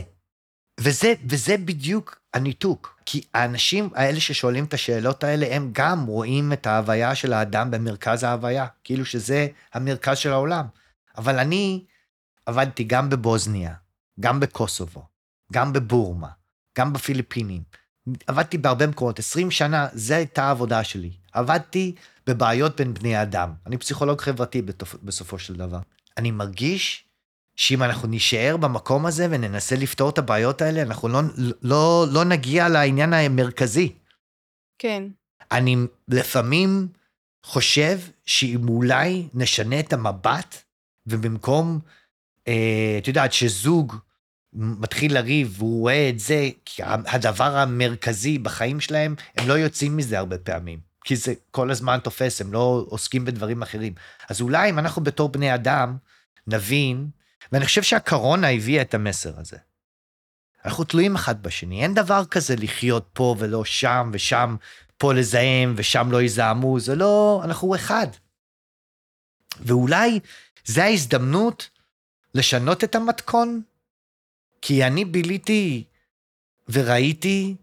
וזה, 0.79 1.13
וזה 1.29 1.57
בדיוק 1.57 2.16
הניתוק. 2.33 2.99
כי 3.05 3.21
האנשים 3.33 3.89
האלה 3.95 4.19
ששואלים 4.19 4.65
את 4.65 4.73
השאלות 4.73 5.23
האלה, 5.23 5.55
הם 5.55 5.69
גם 5.71 6.05
רואים 6.05 6.53
את 6.53 6.67
ההוויה 6.67 7.15
של 7.15 7.33
האדם 7.33 7.71
במרכז 7.71 8.23
ההוויה, 8.23 8.67
כאילו 8.83 9.05
שזה 9.05 9.47
המרכז 9.73 10.17
של 10.17 10.31
העולם. 10.31 10.65
אבל 11.17 11.39
אני 11.39 11.85
עבדתי 12.45 12.83
גם 12.83 13.09
בבוזניה, 13.09 13.73
גם 14.19 14.39
בקוסובו, 14.39 15.05
גם 15.53 15.73
בבורמה, 15.73 16.29
גם 16.77 16.93
בפיליפינים. 16.93 17.61
עבדתי 18.27 18.57
בהרבה 18.57 18.87
מקומות, 18.87 19.19
20 19.19 19.51
שנה, 19.51 19.87
זו 19.93 20.13
הייתה 20.13 20.43
העבודה 20.43 20.83
שלי. 20.83 21.11
עבדתי 21.33 21.95
בבעיות 22.27 22.77
בין 22.77 22.93
בני 22.93 23.21
אדם. 23.21 23.53
אני 23.65 23.77
פסיכולוג 23.77 24.21
חברתי 24.21 24.61
בסופו 25.03 25.39
של 25.39 25.55
דבר. 25.55 25.79
אני 26.17 26.31
מרגיש 26.31 27.06
שאם 27.57 27.83
אנחנו 27.83 28.07
נישאר 28.07 28.57
במקום 28.57 29.05
הזה 29.05 29.27
וננסה 29.29 29.75
לפתור 29.75 30.09
את 30.09 30.17
הבעיות 30.17 30.61
האלה, 30.61 30.81
אנחנו 30.81 31.07
לא, 31.07 31.19
לא, 31.61 32.05
לא 32.11 32.25
נגיע 32.25 32.69
לעניין 32.69 33.13
המרכזי. 33.13 33.93
כן. 34.79 35.03
אני 35.51 35.75
לפעמים 36.07 36.87
חושב 37.45 37.99
שאם 38.25 38.69
אולי 38.69 39.27
נשנה 39.33 39.79
את 39.79 39.93
המבט, 39.93 40.55
ובמקום, 41.07 41.79
אה, 42.47 42.97
את 43.01 43.07
יודעת, 43.07 43.33
שזוג 43.33 43.95
מתחיל 44.53 45.13
לריב 45.13 45.55
והוא 45.57 45.81
רואה 45.81 46.09
את 46.09 46.19
זה 46.19 46.49
כהדבר 46.65 47.57
המרכזי 47.57 48.39
בחיים 48.39 48.79
שלהם, 48.79 49.15
הם 49.37 49.47
לא 49.47 49.53
יוצאים 49.53 49.97
מזה 49.97 50.19
הרבה 50.19 50.37
פעמים. 50.37 50.79
כי 51.03 51.15
זה 51.15 51.33
כל 51.51 51.71
הזמן 51.71 51.99
תופס, 52.03 52.41
הם 52.41 52.53
לא 52.53 52.85
עוסקים 52.89 53.25
בדברים 53.25 53.61
אחרים. 53.61 53.93
אז 54.29 54.41
אולי 54.41 54.69
אם 54.69 54.79
אנחנו 54.79 55.03
בתור 55.03 55.29
בני 55.29 55.55
אדם 55.55 55.97
נבין, 56.47 57.09
ואני 57.51 57.65
חושב 57.65 57.83
שהקורונה 57.83 58.49
הביאה 58.49 58.81
את 58.81 58.93
המסר 58.93 59.39
הזה. 59.39 59.57
אנחנו 60.65 60.83
תלויים 60.83 61.15
אחד 61.15 61.43
בשני, 61.43 61.83
אין 61.83 61.93
דבר 61.93 62.25
כזה 62.25 62.55
לחיות 62.55 63.09
פה 63.13 63.35
ולא 63.39 63.65
שם, 63.65 64.09
ושם 64.13 64.55
פה 64.97 65.13
לזהם 65.13 65.73
ושם 65.77 66.11
לא 66.11 66.21
יזהמו, 66.21 66.79
זה 66.79 66.95
לא, 66.95 67.41
אנחנו 67.43 67.75
אחד. 67.75 68.07
ואולי 69.59 70.19
זו 70.65 70.81
ההזדמנות 70.81 71.69
לשנות 72.33 72.83
את 72.83 72.95
המתכון, 72.95 73.61
כי 74.61 74.83
אני 74.83 75.05
ביליתי 75.05 75.83
וראיתי 76.69 77.55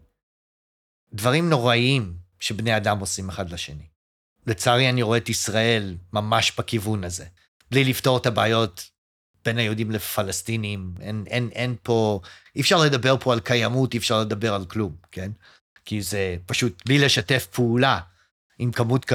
דברים 1.13 1.49
נוראיים 1.49 2.17
שבני 2.39 2.77
אדם 2.77 2.99
עושים 2.99 3.29
אחד 3.29 3.49
לשני. 3.49 3.87
לצערי 4.47 4.89
אני 4.89 5.01
רואה 5.01 5.17
את 5.17 5.29
ישראל 5.29 5.97
ממש 6.13 6.51
בכיוון 6.57 7.03
הזה. 7.03 7.25
בלי 7.71 7.83
לפתור 7.83 8.17
את 8.17 8.25
הבעיות 8.25 8.89
בין 9.45 9.57
היהודים 9.57 9.91
לפלסטינים, 9.91 10.93
אין, 11.01 11.23
אין, 11.27 11.49
אין 11.53 11.75
פה, 11.83 12.19
אי 12.55 12.61
אפשר 12.61 12.77
לדבר 12.77 13.17
פה 13.19 13.33
על 13.33 13.39
קיימות, 13.39 13.93
אי 13.93 13.99
אפשר 13.99 14.21
לדבר 14.21 14.53
על 14.53 14.65
כלום, 14.65 14.95
כן? 15.11 15.31
כי 15.85 16.01
זה 16.01 16.35
פשוט 16.45 16.81
בלי 16.85 16.99
לשתף 16.99 17.47
פעולה 17.51 17.99
עם 18.59 18.71
כמות 18.71 19.11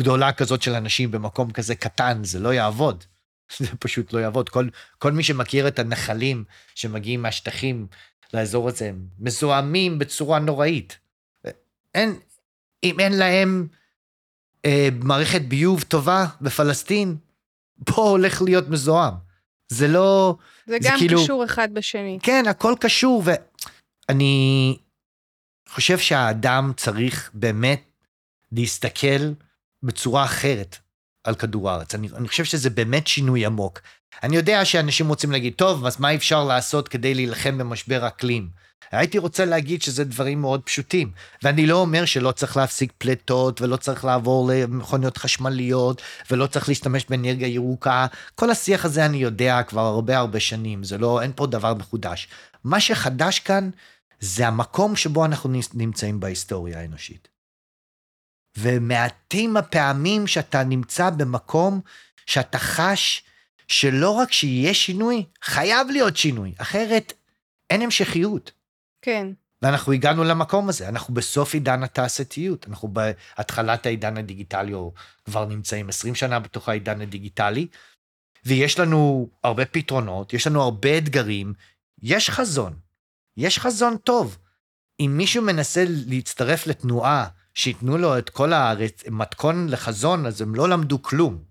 גדולה 0.00 0.32
כזאת 0.32 0.62
של 0.62 0.74
אנשים 0.74 1.10
במקום 1.10 1.50
כזה 1.50 1.74
קטן, 1.74 2.24
זה 2.24 2.38
לא 2.38 2.54
יעבוד. 2.54 3.04
זה 3.58 3.66
פשוט 3.78 4.12
לא 4.12 4.18
יעבוד. 4.18 4.48
כל, 4.48 4.68
כל 4.98 5.12
מי 5.12 5.22
שמכיר 5.22 5.68
את 5.68 5.78
הנחלים 5.78 6.44
שמגיעים 6.74 7.22
מהשטחים 7.22 7.86
לאזור 8.34 8.68
הזה, 8.68 8.88
הם 8.88 9.06
מזוהמים 9.18 9.98
בצורה 9.98 10.38
נוראית. 10.38 10.98
אין, 11.94 12.18
אם 12.84 13.00
אין 13.00 13.18
להם 13.18 13.68
אה, 14.64 14.88
מערכת 15.02 15.42
ביוב 15.42 15.82
טובה 15.82 16.26
בפלסטין, 16.40 17.16
פה 17.84 18.02
הולך 18.02 18.42
להיות 18.42 18.68
מזוהם. 18.68 19.14
זה 19.68 19.88
לא... 19.88 20.36
זה, 20.66 20.76
זה 20.80 20.88
גם 20.88 20.98
כאילו, 20.98 21.22
קשור 21.22 21.44
אחד 21.44 21.68
בשני. 21.72 22.18
כן, 22.22 22.44
הכל 22.48 22.74
קשור, 22.80 23.22
ואני 24.08 24.76
חושב 25.68 25.98
שהאדם 25.98 26.72
צריך 26.76 27.30
באמת 27.34 27.82
להסתכל 28.52 29.32
בצורה 29.82 30.24
אחרת 30.24 30.76
על 31.24 31.34
כדור 31.34 31.70
הארץ. 31.70 31.94
אני, 31.94 32.08
אני 32.16 32.28
חושב 32.28 32.44
שזה 32.44 32.70
באמת 32.70 33.06
שינוי 33.06 33.46
עמוק. 33.46 33.80
אני 34.22 34.36
יודע 34.36 34.64
שאנשים 34.64 35.08
רוצים 35.08 35.32
להגיד, 35.32 35.52
טוב, 35.54 35.86
אז 35.86 36.00
מה 36.00 36.14
אפשר 36.14 36.44
לעשות 36.44 36.88
כדי 36.88 37.14
להילחם 37.14 37.58
במשבר 37.58 38.06
אקלים? 38.06 38.48
הייתי 38.90 39.18
רוצה 39.18 39.44
להגיד 39.44 39.82
שזה 39.82 40.04
דברים 40.04 40.40
מאוד 40.40 40.62
פשוטים, 40.62 41.10
ואני 41.42 41.66
לא 41.66 41.76
אומר 41.76 42.04
שלא 42.04 42.32
צריך 42.32 42.56
להפסיק 42.56 42.92
פליטות, 42.98 43.60
ולא 43.60 43.76
צריך 43.76 44.04
לעבור 44.04 44.50
למכוניות 44.52 45.16
חשמליות, 45.16 46.02
ולא 46.30 46.46
צריך 46.46 46.68
להשתמש 46.68 47.06
באנרגיה 47.08 47.48
ירוקה. 47.48 48.06
כל 48.34 48.50
השיח 48.50 48.84
הזה 48.84 49.06
אני 49.06 49.16
יודע 49.16 49.62
כבר 49.62 49.84
הרבה 49.86 50.18
הרבה 50.18 50.40
שנים, 50.40 50.84
זה 50.84 50.98
לא, 50.98 51.22
אין 51.22 51.32
פה 51.36 51.46
דבר 51.46 51.74
מחודש. 51.74 52.28
מה 52.64 52.80
שחדש 52.80 53.38
כאן 53.38 53.70
זה 54.20 54.48
המקום 54.48 54.96
שבו 54.96 55.24
אנחנו 55.24 55.50
נמצאים 55.74 56.20
בהיסטוריה 56.20 56.80
האנושית. 56.80 57.28
ומעטים 58.58 59.56
הפעמים 59.56 60.26
שאתה 60.26 60.64
נמצא 60.64 61.10
במקום 61.10 61.80
שאתה 62.26 62.58
חש 62.58 63.22
שלא 63.68 64.10
רק 64.10 64.32
שיהיה 64.32 64.74
שינוי, 64.74 65.24
חייב 65.42 65.88
להיות 65.90 66.16
שינוי, 66.16 66.54
אחרת 66.58 67.12
אין 67.70 67.82
המשכיות. 67.82 68.52
כן. 69.04 69.26
ואנחנו 69.62 69.92
הגענו 69.92 70.24
למקום 70.24 70.68
הזה, 70.68 70.88
אנחנו 70.88 71.14
בסוף 71.14 71.54
עידן 71.54 71.82
התעשייתיות, 71.82 72.66
אנחנו 72.68 72.88
בהתחלת 72.88 73.86
העידן 73.86 74.16
הדיגיטלי, 74.16 74.74
או 74.74 74.92
כבר 75.24 75.44
נמצאים 75.44 75.88
20 75.88 76.14
שנה 76.14 76.40
בתוך 76.40 76.68
העידן 76.68 77.00
הדיגיטלי, 77.00 77.66
ויש 78.44 78.78
לנו 78.78 79.28
הרבה 79.44 79.64
פתרונות, 79.66 80.32
יש 80.32 80.46
לנו 80.46 80.62
הרבה 80.62 80.98
אתגרים, 80.98 81.52
יש 82.02 82.30
חזון, 82.30 82.78
יש 83.36 83.58
חזון 83.58 83.96
טוב. 83.96 84.38
אם 85.00 85.14
מישהו 85.16 85.42
מנסה 85.42 85.84
להצטרף 85.88 86.66
לתנועה 86.66 87.28
שייתנו 87.54 87.98
לו 87.98 88.18
את 88.18 88.30
כל 88.30 88.52
המתכון 88.52 89.68
לחזון, 89.68 90.26
אז 90.26 90.40
הם 90.40 90.54
לא 90.54 90.68
למדו 90.68 91.02
כלום. 91.02 91.44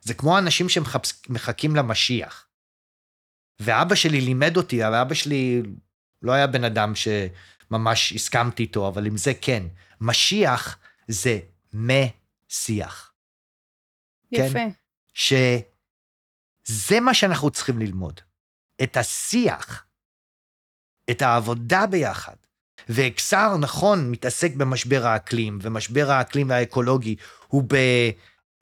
זה 0.00 0.14
כמו 0.14 0.38
אנשים 0.38 0.68
שמחכים 0.68 1.76
למשיח. 1.76 2.46
ואבא 3.60 3.94
שלי 3.94 4.20
לימד 4.20 4.56
אותי, 4.56 4.84
ואבא 4.84 5.14
שלי 5.14 5.62
לא 6.24 6.32
היה 6.32 6.46
בן 6.46 6.64
אדם 6.64 6.92
שממש 6.94 8.12
הסכמתי 8.12 8.62
איתו, 8.62 8.88
אבל 8.88 9.06
עם 9.06 9.16
זה 9.16 9.32
כן. 9.40 9.62
משיח 10.00 10.78
זה 11.08 11.38
משיח. 11.74 13.12
יפה. 14.32 14.52
כן? 14.52 14.68
שזה 15.14 17.00
מה 17.00 17.14
שאנחנו 17.14 17.50
צריכים 17.50 17.78
ללמוד. 17.78 18.20
את 18.82 18.96
השיח, 18.96 19.84
את 21.10 21.22
העבודה 21.22 21.86
ביחד. 21.86 22.36
ואקסר, 22.88 23.56
נכון, 23.56 24.10
מתעסק 24.10 24.54
במשבר 24.54 25.06
האקלים, 25.06 25.58
ומשבר 25.62 26.10
האקלים 26.10 26.50
והאקולוגי 26.50 27.16
הוא 27.48 27.64
ב, 27.68 27.76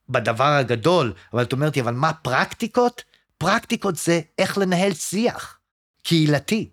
בדבר 0.08 0.44
הגדול, 0.44 1.14
אבל 1.32 1.42
את 1.42 1.52
אומרת 1.52 1.76
לי, 1.76 1.82
אבל 1.82 1.94
מה 1.94 2.12
פרקטיקות? 2.12 3.04
פרקטיקות 3.38 3.96
זה 3.96 4.20
איך 4.38 4.58
לנהל 4.58 4.94
שיח 4.94 5.58
קהילתי. 6.02 6.70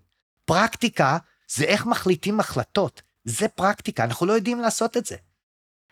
פרקטיקה 0.49 1.17
זה 1.55 1.63
איך 1.63 1.85
מחליטים 1.85 2.39
החלטות. 2.39 3.01
זה 3.25 3.47
פרקטיקה, 3.47 4.03
אנחנו 4.03 4.25
לא 4.25 4.33
יודעים 4.33 4.59
לעשות 4.59 4.97
את 4.97 5.05
זה. 5.05 5.15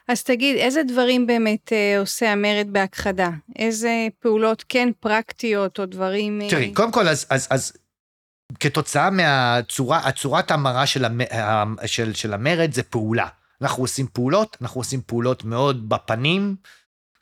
אז 0.08 0.24
תגיד, 0.24 0.56
איזה 0.56 0.84
דברים 0.84 1.28
באמת 1.28 1.74
אה, 1.74 2.00
עושה 2.00 2.32
המרד 2.32 2.68
בהכחדה? 2.72 3.30
איזה 3.56 4.08
פעולות 4.20 4.64
כן 4.70 4.90
פרקטיות 5.00 5.80
או 5.80 5.86
דברים... 5.86 6.42
אה... 6.42 6.50
תראי, 6.50 6.74
קודם 6.74 6.92
כל, 6.92 7.08
אז, 7.08 7.26
אז, 7.30 7.48
אז 7.50 7.74
כתוצאה 8.60 9.10
מהצורה, 9.10 9.98
הצורת 9.98 10.52
המרה 10.52 10.86
של, 10.86 11.06
המ, 11.06 11.76
של, 11.86 12.14
של 12.14 12.34
המרד 12.34 12.74
זה 12.74 12.84
פעולה. 12.84 13.28
אנחנו 13.62 13.84
עושים 13.84 14.08
פעולות, 14.14 14.58
אנחנו 14.62 14.82
עושים 14.82 15.02
פעולות 15.06 15.44
מאוד 15.44 15.90
בפנים, 15.90 16.56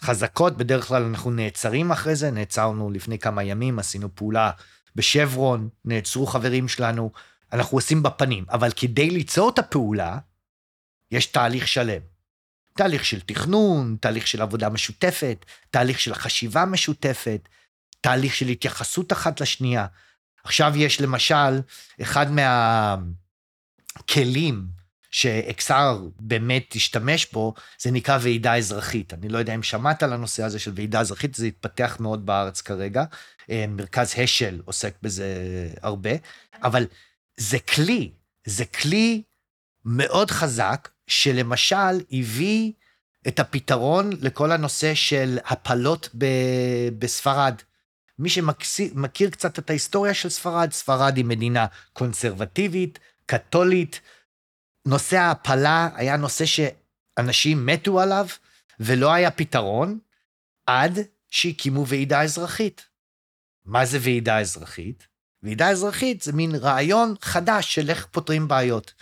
חזקות, 0.02 0.58
בדרך 0.58 0.88
כלל 0.88 1.04
אנחנו 1.04 1.32
נעצרים 1.32 1.91
אחרי 1.91 2.15
זה, 2.15 2.32
נעצרנו 2.32 2.91
לפני 2.91 3.19
כמה 3.19 3.43
ימים, 3.43 3.80
עשינו 3.80 4.15
פעולה 4.15 4.52
בשברון, 4.95 5.69
נעצרו 5.86 6.25
חברים 6.25 6.67
שלנו, 6.67 7.12
אנחנו 7.53 7.77
עושים 7.77 8.03
בפנים, 8.03 8.45
אבל 8.49 8.71
כדי 8.71 9.10
ליצור 9.10 9.49
את 9.49 9.60
הפעולה, 9.60 10.17
יש 11.12 11.25
תהליך 11.25 11.67
שלם. 11.67 12.01
תהליך 12.73 13.05
של 13.05 13.21
תכנון, 13.21 13.97
תהליך 14.01 14.27
של 14.27 14.41
עבודה 14.41 14.69
משותפת, 14.69 15.45
תהליך 15.69 15.99
של 15.99 16.13
חשיבה 16.13 16.65
משותפת, 16.65 17.49
תהליך 18.01 18.36
של 18.36 18.47
התייחסות 18.47 19.13
אחת 19.13 19.41
לשנייה. 19.41 19.86
עכשיו 20.43 20.73
יש 20.75 21.01
למשל, 21.01 21.62
אחד 22.01 22.25
מהכלים 23.97 24.67
שאקסר 25.15 26.01
באמת 26.19 26.73
השתמש 26.75 27.28
בו, 27.34 27.54
זה 27.82 27.91
נקרא 27.91 28.17
ועידה 28.21 28.56
אזרחית. 28.56 29.13
אני 29.13 29.30
לא 29.30 29.38
יודע 29.38 29.56
אם 29.56 29.63
שמעת 29.63 30.04
על 30.04 30.13
הנושא 30.13 30.43
הזה 30.43 30.60
של 30.60 30.71
ועידה 30.75 30.99
אזרחית, 30.99 31.36
זה 31.36 31.45
התפתח 31.45 31.97
מאוד 31.99 32.25
בארץ 32.25 32.62
כרגע. 32.62 33.04
אה, 33.49 33.65
מרכז 33.67 34.13
השל 34.17 34.62
עוסק 34.65 34.93
בזה 35.01 35.28
הרבה, 35.82 36.10
אבל 36.63 36.86
זה 37.38 37.60
כלי, 37.60 38.12
זה 38.45 38.65
כלי 38.65 39.23
מאוד 39.86 40.32
חזק, 40.32 40.89
שלמשל 41.08 41.99
הביא 42.12 42.71
את 43.28 43.39
הפתרון 43.39 44.10
לכל 44.21 44.51
הנושא 44.51 44.95
של 44.95 45.38
הפלות 45.45 46.10
ב- 46.17 46.89
בספרד. 46.99 47.56
מי 48.19 48.30
שמכיר 48.30 49.30
קצת 49.30 49.60
את 49.60 49.69
ההיסטוריה 49.69 50.13
של 50.13 50.30
ספרד, 50.30 50.71
ספרד 50.71 51.17
היא 51.17 51.25
מדינה 51.25 51.65
קונסרבטיבית, 51.93 52.99
קתולית. 53.25 54.01
נושא 54.86 55.17
ההפלה 55.17 55.89
היה 55.95 56.17
נושא 56.17 56.45
שאנשים 56.45 57.65
מתו 57.65 58.00
עליו, 58.00 58.28
ולא 58.80 59.13
היה 59.13 59.32
פתרון, 59.32 60.00
עד 60.65 61.00
שהקימו 61.30 61.88
ועידה 61.88 62.21
אזרחית. 62.21 62.86
מה 63.65 63.86
זה 63.86 63.98
ועידה 64.02 64.39
אזרחית? 64.39 65.08
ועידה 65.43 65.69
אזרחית 65.69 66.21
זה 66.21 66.34
מין 66.34 66.56
רעיון 66.56 67.15
חדש 67.21 67.76
של 67.76 67.89
איך 67.89 68.06
פותרים 68.12 68.48
בעיות. 68.48 68.93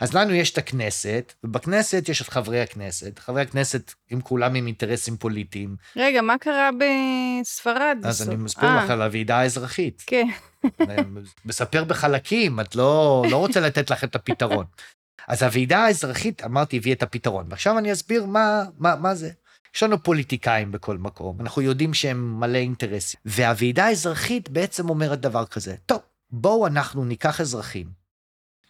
אז 0.00 0.14
לנו 0.14 0.34
יש 0.34 0.50
את 0.50 0.58
הכנסת, 0.58 1.32
ובכנסת 1.44 2.04
יש 2.08 2.22
את 2.22 2.28
חברי 2.28 2.60
הכנסת. 2.60 3.18
חברי 3.18 3.42
הכנסת, 3.42 3.92
עם 4.10 4.20
כולם 4.20 4.54
עם 4.54 4.66
אינטרסים 4.66 5.16
פוליטיים. 5.16 5.76
רגע, 5.96 6.22
מה 6.22 6.38
קרה 6.38 6.70
בספרד? 6.78 7.98
אז 8.04 8.20
בסוף? 8.20 8.28
אני 8.28 8.36
מסביר 8.36 8.68
아. 8.68 8.72
אה. 8.72 8.84
לך 8.84 8.90
על 8.90 9.02
הוועידה 9.02 9.38
האזרחית. 9.38 10.02
כן. 10.06 10.26
מספר 11.44 11.84
בחלקים, 11.84 12.60
את 12.60 12.76
לא, 12.76 13.22
לא 13.30 13.36
רוצה 13.36 13.60
לתת 13.60 13.90
לך 13.90 14.04
את 14.04 14.14
הפתרון. 14.14 14.64
אז 15.28 15.42
הוועידה 15.42 15.78
האזרחית, 15.78 16.44
אמרתי, 16.44 16.76
הביאה 16.76 16.94
את 16.94 17.02
הפתרון. 17.02 17.46
ועכשיו 17.48 17.78
אני 17.78 17.92
אסביר 17.92 18.26
מה, 18.26 18.64
מה, 18.78 18.96
מה 18.96 19.14
זה. 19.14 19.30
יש 19.74 19.82
לנו 19.82 20.02
פוליטיקאים 20.02 20.72
בכל 20.72 20.98
מקום, 20.98 21.40
אנחנו 21.40 21.62
יודעים 21.62 21.94
שהם 21.94 22.40
מלא 22.40 22.58
אינטרסים. 22.58 23.20
והוועידה 23.24 23.84
האזרחית 23.84 24.48
בעצם 24.48 24.88
אומרת 24.88 25.20
דבר 25.20 25.46
כזה, 25.46 25.76
טוב, 25.86 26.00
בואו 26.30 26.66
אנחנו 26.66 27.04
ניקח 27.04 27.40
אזרחים, 27.40 27.86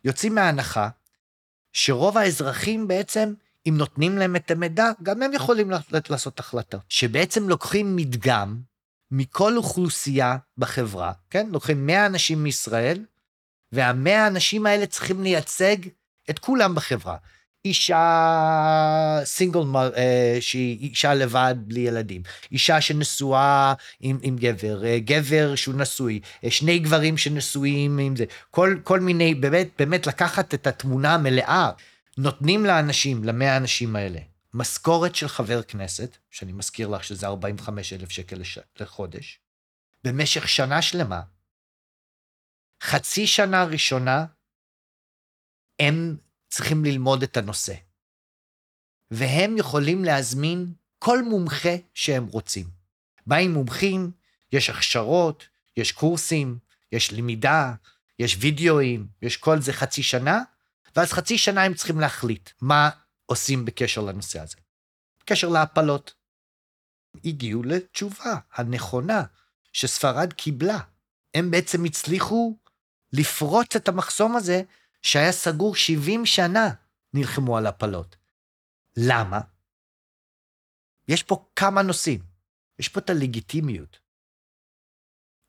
יוצאים 0.05 0.35
מההנחה 0.35 0.89
שרוב 1.73 2.19
האזרחים 2.19 2.89
בעצם, 2.89 3.35
אם 3.69 3.75
נותנים 3.77 4.19
להם 4.19 4.37
את 4.37 4.51
המידע, 4.51 4.91
גם 5.03 5.23
הם 5.23 5.33
יכולים 5.33 5.71
לעשות 6.11 6.41
החלטה. 6.41 6.79
שבעצם 6.89 7.49
לוקחים 7.49 7.97
מדגם 7.97 8.61
מכל 9.11 9.57
אוכלוסייה 9.57 10.37
בחברה, 10.59 11.13
כן? 11.31 11.49
לוקחים 11.53 11.87
100 11.87 12.07
אנשים 12.07 12.43
מישראל, 12.43 13.05
והמאה 13.73 14.25
האנשים 14.25 14.67
האלה 14.67 14.87
צריכים 14.87 15.23
לייצג 15.23 15.77
את 16.31 16.39
כולם 16.39 16.75
בחברה. 16.75 17.17
אישה 17.65 19.21
סינגל, 19.25 19.61
אה, 19.97 20.37
שהיא 20.41 20.79
אישה 20.79 21.15
לבד 21.15 21.55
בלי 21.59 21.81
ילדים, 21.81 22.23
אישה 22.53 22.81
שנשואה 22.81 23.75
עם, 24.01 24.19
עם 24.23 24.37
גבר, 24.37 24.85
אה, 24.85 24.99
גבר 24.99 25.55
שהוא 25.55 25.75
נשוי, 25.75 26.21
אה, 26.45 26.51
שני 26.51 26.79
גברים 26.79 27.19
שנשואים 27.19 27.99
עם 27.99 28.17
זה, 28.17 28.25
כל, 28.51 28.77
כל 28.85 29.01
מיני, 29.01 29.35
באמת, 29.35 29.69
באמת 29.79 30.07
לקחת 30.07 30.55
את 30.55 30.67
התמונה 30.67 31.15
המלאה, 31.15 31.71
נותנים 32.19 32.67
לאנשים, 32.67 33.25
למאה 33.25 33.55
האנשים 33.55 33.97
האלה, 33.97 34.19
משכורת 34.55 35.15
של 35.15 35.29
חבר 35.29 35.63
כנסת, 35.63 36.17
שאני 36.31 36.53
מזכיר 36.53 36.89
לך 36.89 37.05
שזה 37.05 37.27
45 37.27 37.93
אלף 37.93 38.11
שקל 38.11 38.37
לש... 38.37 38.59
לחודש, 38.81 39.39
במשך 40.05 40.49
שנה 40.49 40.83
שלמה, 40.83 41.21
חצי 42.83 43.27
שנה 43.27 43.65
ראשונה, 43.65 44.25
הם 45.79 46.17
צריכים 46.49 46.85
ללמוד 46.85 47.23
את 47.23 47.37
הנושא. 47.37 47.75
והם 49.11 49.59
יכולים 49.59 50.05
להזמין 50.05 50.73
כל 50.99 51.23
מומחה 51.23 51.77
שהם 51.95 52.27
רוצים. 52.27 52.67
באים 53.27 53.53
מומחים, 53.53 54.11
יש 54.53 54.71
הכשרות, 54.71 55.49
יש 55.77 55.93
קורסים, 55.93 56.59
יש 56.93 57.13
למידה, 57.13 57.75
יש 58.19 58.37
וידאוים, 58.41 59.07
יש 59.23 59.37
כל 59.37 59.61
זה 59.61 59.73
חצי 59.73 60.03
שנה, 60.03 60.43
ואז 60.97 61.13
חצי 61.13 61.39
שנה 61.39 61.65
הם 61.65 61.75
צריכים 61.75 62.01
להחליט 62.01 62.51
מה 62.61 62.91
עושים 63.27 63.65
בקשר 63.65 64.01
לנושא 64.01 64.41
הזה. 64.41 64.57
בקשר 65.21 65.49
להפלות. 65.49 66.15
הגיעו 67.25 67.63
לתשובה 67.63 68.37
הנכונה 68.53 69.23
שספרד 69.73 70.33
קיבלה. 70.33 70.79
הם 71.35 71.51
בעצם 71.51 71.85
הצליחו 71.85 72.59
לפרוץ 73.13 73.77
את 73.77 73.89
המחסום 73.89 74.37
הזה 74.37 74.63
שהיה 75.03 75.33
סגור 75.33 75.77
70 75.77 76.27
שנה, 76.27 76.69
נלחמו 77.15 77.57
על 77.57 77.67
הפלות. 77.67 78.17
למה? 78.97 79.41
יש 81.09 81.23
פה 81.23 81.45
כמה 81.57 81.83
נושאים. 81.83 82.21
יש 82.79 82.89
פה 82.89 83.01
את 83.01 83.11
הלגיטימיות. 83.11 83.99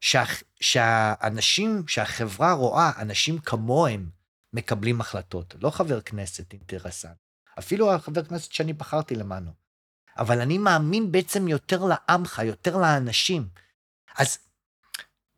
שה, 0.01 0.23
שהאנשים, 0.59 1.87
שהחברה 1.87 2.53
רואה 2.53 2.91
אנשים 3.01 3.39
כמוהם 3.39 4.09
מקבלים 4.53 5.01
החלטות, 5.01 5.55
לא 5.61 5.69
חבר 5.69 6.01
כנסת 6.01 6.53
אינטרסנט, 6.53 7.17
אפילו 7.59 7.93
החבר 7.93 8.23
כנסת 8.25 8.51
שאני 8.51 8.73
בחרתי 8.73 9.15
למענו. 9.15 9.51
אבל 10.17 10.41
אני 10.41 10.57
מאמין 10.57 11.11
בעצם 11.11 11.47
יותר 11.47 11.85
לעמך, 11.85 12.41
יותר 12.45 12.77
לאנשים. 12.77 13.47
אז 14.17 14.37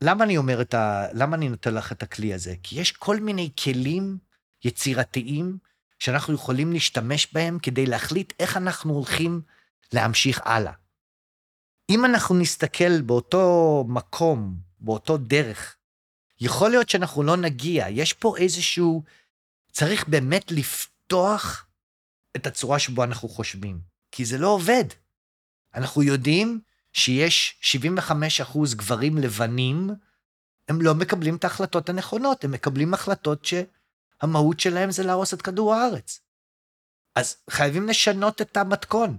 למה 0.06 0.24
אני 0.24 0.38
אומר 0.38 0.62
את 0.62 0.74
ה... 0.74 1.08
למה 1.14 1.36
אני 1.36 1.50
נותן 1.50 1.74
לך 1.74 1.92
את 1.92 2.04
הכלי 2.04 2.34
הזה? 2.34 2.56
כי 2.64 2.82
יש 2.82 2.92
כל 2.92 3.20
מיני 3.20 3.50
כלים 3.64 4.18
יצירתיים 4.64 5.58
שאנחנו 6.00 6.34
יכולים 6.34 6.74
להשתמש 6.74 7.34
בהם 7.34 7.60
כדי 7.60 7.86
להחליט 7.86 8.34
איך 8.40 8.58
אנחנו 8.58 8.94
הולכים 8.94 9.42
להמשיך 9.94 10.42
הלאה. 10.46 10.74
אם 11.90 12.06
אנחנו 12.06 12.36
נסתכל 12.36 13.02
באותו 13.02 13.86
מקום, 13.88 14.58
באותו 14.80 15.18
דרך, 15.18 15.78
יכול 16.42 16.70
להיות 16.70 16.90
שאנחנו 16.90 17.24
לא 17.24 17.38
נגיע. 17.38 17.86
יש 17.90 18.14
פה 18.14 18.38
איזשהו... 18.38 19.04
צריך 19.72 20.08
באמת 20.08 20.52
לפתוח 20.52 21.68
את 22.36 22.48
הצורה 22.48 22.80
שבו 22.80 23.04
אנחנו 23.04 23.30
חושבים, 23.30 23.80
כי 24.12 24.26
זה 24.26 24.38
לא 24.38 24.48
עובד. 24.48 24.84
אנחנו 25.74 26.04
יודעים 26.04 26.62
שיש 26.96 27.58
75 27.62 28.42
אחוז 28.42 28.76
גברים 28.76 29.18
לבנים, 29.18 29.90
הם 30.70 30.82
לא 30.82 30.96
מקבלים 30.96 31.36
את 31.36 31.44
ההחלטות 31.44 31.90
הנכונות, 31.90 32.44
הם 32.44 32.52
מקבלים 32.52 32.94
החלטות 32.94 33.46
שהמהות 33.46 34.60
שלהם 34.60 34.92
זה 34.92 35.04
להרוס 35.04 35.34
את 35.34 35.42
כדור 35.42 35.74
הארץ. 35.74 36.22
אז 37.16 37.38
חייבים 37.50 37.88
לשנות 37.88 38.42
את 38.42 38.58
המתכון. 38.58 39.18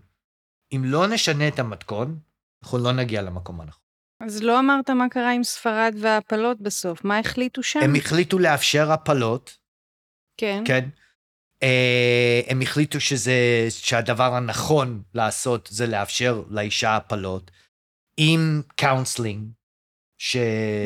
אם 0.72 0.82
לא 0.84 1.06
נשנה 1.06 1.48
את 1.48 1.58
המתכון, 1.58 2.18
אנחנו 2.62 2.78
לא 2.78 2.92
נגיע 2.92 3.22
למקום 3.22 3.60
הנכון. 3.60 3.82
אז 4.20 4.42
לא 4.42 4.58
אמרת 4.58 4.90
מה 4.90 5.08
קרה 5.08 5.32
עם 5.32 5.44
ספרד 5.44 5.94
והפלות 6.00 6.60
בסוף, 6.60 7.04
מה 7.04 7.18
החליטו 7.18 7.62
שם? 7.62 7.80
הם 7.82 7.94
החליטו 7.94 8.38
לאפשר 8.38 8.92
הפלות. 8.92 9.58
כן. 10.36 10.62
כן. 10.66 10.88
אה, 11.62 12.40
הם 12.48 12.60
החליטו 12.60 13.00
שזה, 13.00 13.66
שהדבר 13.68 14.34
הנכון 14.34 15.02
לעשות 15.14 15.68
זה 15.72 15.86
לאפשר 15.86 16.42
לאישה 16.48 16.96
הפלות. 16.96 17.50
עם 18.16 18.62
counseling, 18.76 19.48
ש... 20.18 20.37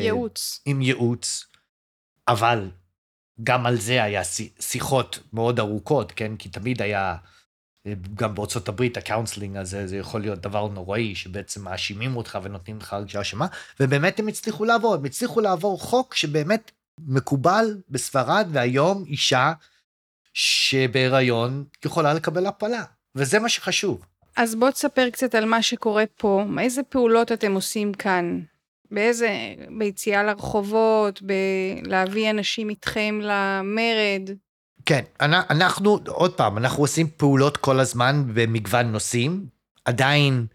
ייעוץ. 0.01 0.61
עם 0.65 0.81
ייעוץ, 0.81 1.45
אבל 2.27 2.71
גם 3.43 3.65
על 3.65 3.75
זה 3.75 4.03
היה 4.03 4.21
שיחות 4.59 5.19
מאוד 5.33 5.59
ארוכות, 5.59 6.11
כן? 6.11 6.37
כי 6.37 6.49
תמיד 6.49 6.81
היה, 6.81 7.15
גם 8.15 8.35
בארצות 8.35 8.69
הברית, 8.69 8.97
ה 8.97 9.02
counseling 9.02 9.57
הזה, 9.57 9.87
זה 9.87 9.97
יכול 9.97 10.21
להיות 10.21 10.39
דבר 10.39 10.67
נוראי, 10.67 11.15
שבעצם 11.15 11.63
מאשימים 11.63 12.17
אותך 12.17 12.39
ונותנים 12.43 12.77
לך 12.77 12.93
הרגשה 12.93 13.21
אשמה, 13.21 13.47
ובאמת 13.79 14.19
הם 14.19 14.27
הצליחו 14.27 14.65
לעבור, 14.65 14.93
הם 14.93 15.05
הצליחו 15.05 15.41
לעבור 15.41 15.79
חוק 15.79 16.15
שבאמת 16.15 16.71
מקובל 16.99 17.81
בספרד, 17.89 18.47
והיום 18.51 19.03
אישה 19.07 19.53
שבהיריון 20.33 21.65
יכולה 21.85 22.13
לקבל 22.13 22.45
הפלה, 22.45 22.83
וזה 23.15 23.39
מה 23.39 23.49
שחשוב. 23.49 24.05
אז 24.37 24.55
בוא 24.55 24.71
תספר 24.71 25.09
קצת 25.09 25.35
על 25.35 25.45
מה 25.45 25.61
שקורה 25.61 26.03
פה, 26.17 26.43
איזה 26.59 26.83
פעולות 26.83 27.31
אתם 27.31 27.53
עושים 27.53 27.93
כאן? 27.93 28.39
באיזה, 28.91 29.29
ביציאה 29.77 30.23
לרחובות, 30.23 31.21
בלהביא 31.21 32.29
אנשים 32.29 32.69
איתכם 32.69 33.19
למרד? 33.23 34.29
כן, 34.85 35.01
אנחנו, 35.21 35.99
עוד 36.07 36.33
פעם, 36.33 36.57
אנחנו 36.57 36.83
עושים 36.83 37.07
פעולות 37.17 37.57
כל 37.57 37.79
הזמן 37.79 38.23
במגוון 38.33 38.91
נושאים. 38.91 39.45
עדיין 39.85 40.45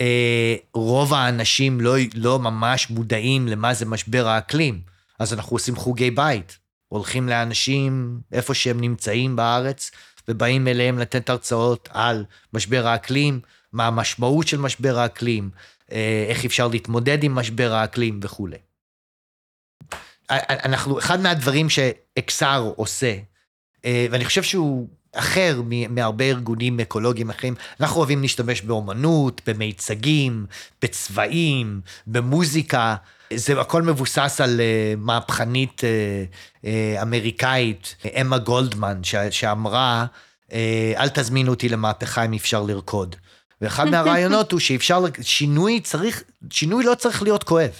אה, 0.00 0.56
רוב 0.74 1.14
האנשים 1.14 1.80
לא, 1.80 1.94
לא 2.14 2.38
ממש 2.38 2.90
מודעים 2.90 3.48
למה 3.48 3.74
זה 3.74 3.86
משבר 3.86 4.28
האקלים, 4.28 4.80
אז 5.18 5.32
אנחנו 5.32 5.56
עושים 5.56 5.76
חוגי 5.76 6.10
בית. 6.10 6.58
הולכים 6.88 7.28
לאנשים 7.28 8.20
איפה 8.32 8.54
שהם 8.54 8.80
נמצאים 8.80 9.36
בארץ, 9.36 9.90
ובאים 10.28 10.68
אליהם 10.68 10.98
לתת 10.98 11.30
הרצאות 11.30 11.88
על 11.92 12.24
משבר 12.52 12.86
האקלים, 12.86 13.40
מה 13.72 13.86
המשמעות 13.86 14.48
של 14.48 14.58
משבר 14.58 14.98
האקלים, 14.98 15.50
אה, 15.92 16.26
איך 16.28 16.44
אפשר 16.44 16.68
להתמודד 16.68 17.24
עם 17.24 17.34
משבר 17.34 17.72
האקלים 17.72 18.20
וכולי. 18.22 18.58
אנחנו, 20.30 20.98
אחד 20.98 21.20
מהדברים 21.20 21.68
שאקסר 21.70 22.72
עושה, 22.76 23.16
אה, 23.84 24.06
ואני 24.10 24.24
חושב 24.24 24.42
שהוא 24.42 24.88
אחר 25.18 25.60
מהרבה 25.88 26.24
ארגונים 26.24 26.80
אקולוגיים 26.80 27.30
אחרים, 27.30 27.54
אנחנו 27.80 27.96
אוהבים 27.96 28.22
להשתמש 28.22 28.62
באומנות, 28.62 29.40
במיצגים, 29.46 30.46
בצבעים, 30.82 31.80
במוזיקה. 32.06 32.96
זה 33.34 33.60
הכל 33.60 33.82
מבוסס 33.82 34.40
על 34.40 34.60
uh, 34.60 35.00
מהפכנית 35.00 35.80
uh, 35.80 36.64
uh, 36.64 36.66
אמריקאית, 37.02 37.96
אמה 38.20 38.38
גולדמן, 38.38 39.00
שאמרה, 39.30 40.06
uh, 40.48 40.52
אל 40.96 41.08
תזמינו 41.08 41.50
אותי 41.50 41.68
למהפכה 41.68 42.24
אם 42.24 42.32
אפשר 42.32 42.62
לרקוד. 42.62 43.16
ואחד 43.60 43.88
מהרעיונות 43.88 44.52
הוא 44.52 44.60
שאפשר, 44.60 45.04
שינוי 45.22 45.80
צריך, 45.80 46.22
שינוי 46.50 46.84
לא 46.84 46.94
צריך 46.94 47.22
להיות 47.22 47.44
כואב. 47.44 47.70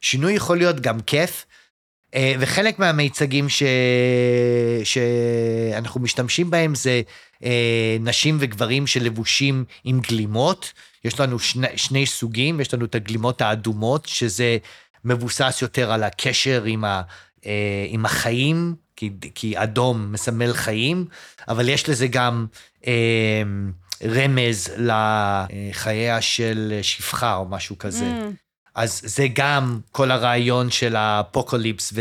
שינוי 0.00 0.32
יכול 0.32 0.58
להיות 0.58 0.80
גם 0.80 1.00
כיף, 1.00 1.46
וחלק 2.38 2.78
מהמיצגים 2.78 3.48
ש... 3.48 3.62
שאנחנו 4.84 6.00
משתמשים 6.00 6.50
בהם 6.50 6.74
זה 6.74 7.02
אה, 7.44 7.96
נשים 8.00 8.36
וגברים 8.40 8.86
שלבושים 8.86 9.64
עם 9.84 10.00
גלימות. 10.00 10.72
יש 11.04 11.20
לנו 11.20 11.38
שני, 11.38 11.66
שני 11.76 12.06
סוגים, 12.06 12.60
יש 12.60 12.74
לנו 12.74 12.84
את 12.84 12.94
הגלימות 12.94 13.40
האדומות, 13.40 14.06
שזה 14.06 14.56
מבוסס 15.04 15.58
יותר 15.62 15.92
על 15.92 16.02
הקשר 16.02 16.64
עם, 16.64 16.84
ה, 16.84 17.02
אה, 17.46 17.86
עם 17.88 18.04
החיים, 18.04 18.74
כי, 18.96 19.10
כי 19.34 19.62
אדום 19.62 20.12
מסמל 20.12 20.52
חיים, 20.52 21.06
אבל 21.48 21.68
יש 21.68 21.88
לזה 21.88 22.06
גם 22.06 22.46
אה, 22.86 23.42
רמז 24.04 24.72
לחייה 24.78 26.20
של 26.20 26.78
שפחה 26.82 27.34
או 27.34 27.44
משהו 27.44 27.78
כזה. 27.78 28.04
Mm. 28.04 28.45
אז 28.76 29.00
זה 29.04 29.26
גם 29.32 29.80
כל 29.92 30.10
הרעיון 30.10 30.70
של 30.70 30.96
האפוקוליפס 30.96 31.92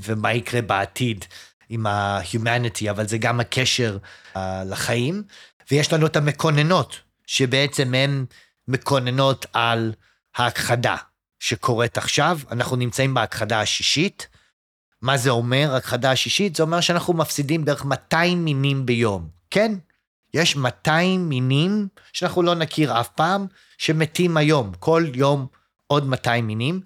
ומה 0.00 0.32
יקרה 0.32 0.62
בעתיד 0.62 1.24
עם 1.68 1.86
ה-humanity, 1.86 2.90
אבל 2.90 3.08
זה 3.08 3.18
גם 3.18 3.40
הקשר 3.40 3.98
uh, 4.34 4.38
לחיים. 4.66 5.22
ויש 5.70 5.92
לנו 5.92 6.06
את 6.06 6.16
המקוננות, 6.16 7.00
שבעצם 7.26 7.94
הן 7.94 8.24
מקוננות 8.68 9.46
על 9.52 9.92
ההכחדה 10.36 10.96
שקורית 11.40 11.98
עכשיו. 11.98 12.38
אנחנו 12.50 12.76
נמצאים 12.76 13.14
בהכחדה 13.14 13.60
השישית. 13.60 14.28
מה 15.02 15.16
זה 15.16 15.30
אומר, 15.30 15.74
הכחדה 15.76 16.10
השישית? 16.10 16.56
זה 16.56 16.62
אומר 16.62 16.80
שאנחנו 16.80 17.14
מפסידים 17.14 17.64
בערך 17.64 17.84
200 17.84 18.44
מינים 18.44 18.86
ביום, 18.86 19.28
כן? 19.50 19.72
יש 20.34 20.56
200 20.56 21.28
מינים 21.28 21.88
שאנחנו 22.12 22.42
לא 22.42 22.54
נכיר 22.54 23.00
אף 23.00 23.08
פעם, 23.08 23.46
שמתים 23.78 24.36
היום, 24.36 24.72
כל 24.78 25.04
יום 25.14 25.46
עוד 25.86 26.06
200 26.06 26.46
מינים. 26.46 26.80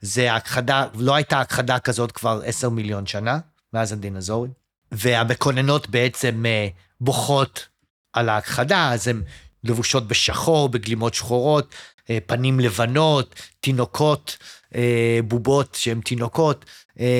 זה 0.00 0.34
הכחדה, 0.34 0.86
לא 0.94 1.14
הייתה 1.14 1.40
הכחדה 1.40 1.78
כזאת 1.78 2.12
כבר 2.12 2.40
10 2.44 2.68
מיליון 2.68 3.06
שנה, 3.06 3.38
מאז 3.72 3.92
הדינוזאורים. 3.92 4.52
והמקוננות 4.92 5.88
בעצם 5.88 6.46
אה, 6.46 6.68
בוכות 7.00 7.68
על 8.12 8.28
ההכחדה, 8.28 8.92
אז 8.92 9.08
הן 9.08 9.22
לבושות 9.64 10.08
בשחור, 10.08 10.68
בגלימות 10.68 11.14
שחורות, 11.14 11.74
אה, 12.10 12.18
פנים 12.26 12.60
לבנות, 12.60 13.34
תינוקות, 13.60 14.38
אה, 14.74 15.18
בובות 15.24 15.74
שהן 15.74 16.00
תינוקות. 16.00 16.64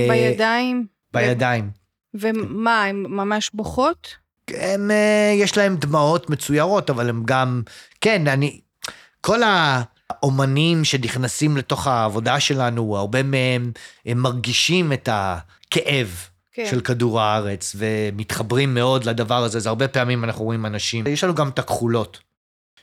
בידיים? 0.09 0.87
בידיים. 1.13 1.71
ומה, 2.15 2.85
הן 2.85 3.07
ממש 3.09 3.51
בוכות? 3.55 4.15
הם, 4.51 4.91
יש 5.35 5.57
להם 5.57 5.77
דמעות 5.77 6.31
מצוירות, 6.31 6.91
אבל 6.91 7.09
הם 7.09 7.23
גם, 7.25 7.63
כן, 8.01 8.29
אני, 8.29 8.61
כל 9.21 9.43
ה... 9.43 9.83
האומנים 10.23 10.85
שנכנסים 10.85 11.57
לתוך 11.57 11.87
העבודה 11.87 12.41
שלנו, 12.41 12.97
הרבה 12.97 13.23
מהם 13.23 13.73
הם 14.07 14.19
מרגישים 14.19 14.93
את 14.93 15.09
הכאב. 15.13 16.29
כן. 16.55 16.67
של 16.71 16.81
כדור 16.81 17.21
הארץ, 17.21 17.77
ומתחברים 17.79 18.75
מאוד 18.75 19.05
לדבר 19.05 19.45
הזה, 19.45 19.59
אז 19.59 19.67
הרבה 19.67 19.89
פעמים 19.89 20.25
אנחנו 20.25 20.45
רואים 20.45 20.67
אנשים, 20.67 21.07
יש 21.07 21.25
לנו 21.25 21.35
גם 21.35 21.49
את 21.49 21.59
הכחולות, 21.59 22.19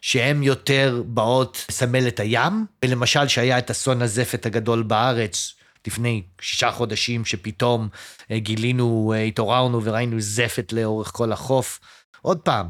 שהן 0.01 0.43
יותר 0.43 1.03
באות 1.05 1.65
לסמל 1.69 2.07
את 2.07 2.19
הים, 2.19 2.65
ולמשל 2.85 3.27
שהיה 3.27 3.57
את 3.57 3.71
אסון 3.71 4.01
הזפת 4.01 4.45
הגדול 4.45 4.83
בארץ, 4.83 5.53
לפני 5.87 6.23
שישה 6.41 6.71
חודשים, 6.71 7.25
שפתאום 7.25 7.89
אה, 8.31 8.39
גילינו, 8.39 9.13
אה, 9.15 9.21
התעוררנו 9.21 9.83
וראינו 9.83 10.19
זפת 10.19 10.73
לאורך 10.73 11.11
כל 11.13 11.31
החוף. 11.31 11.79
עוד 12.21 12.39
פעם, 12.39 12.67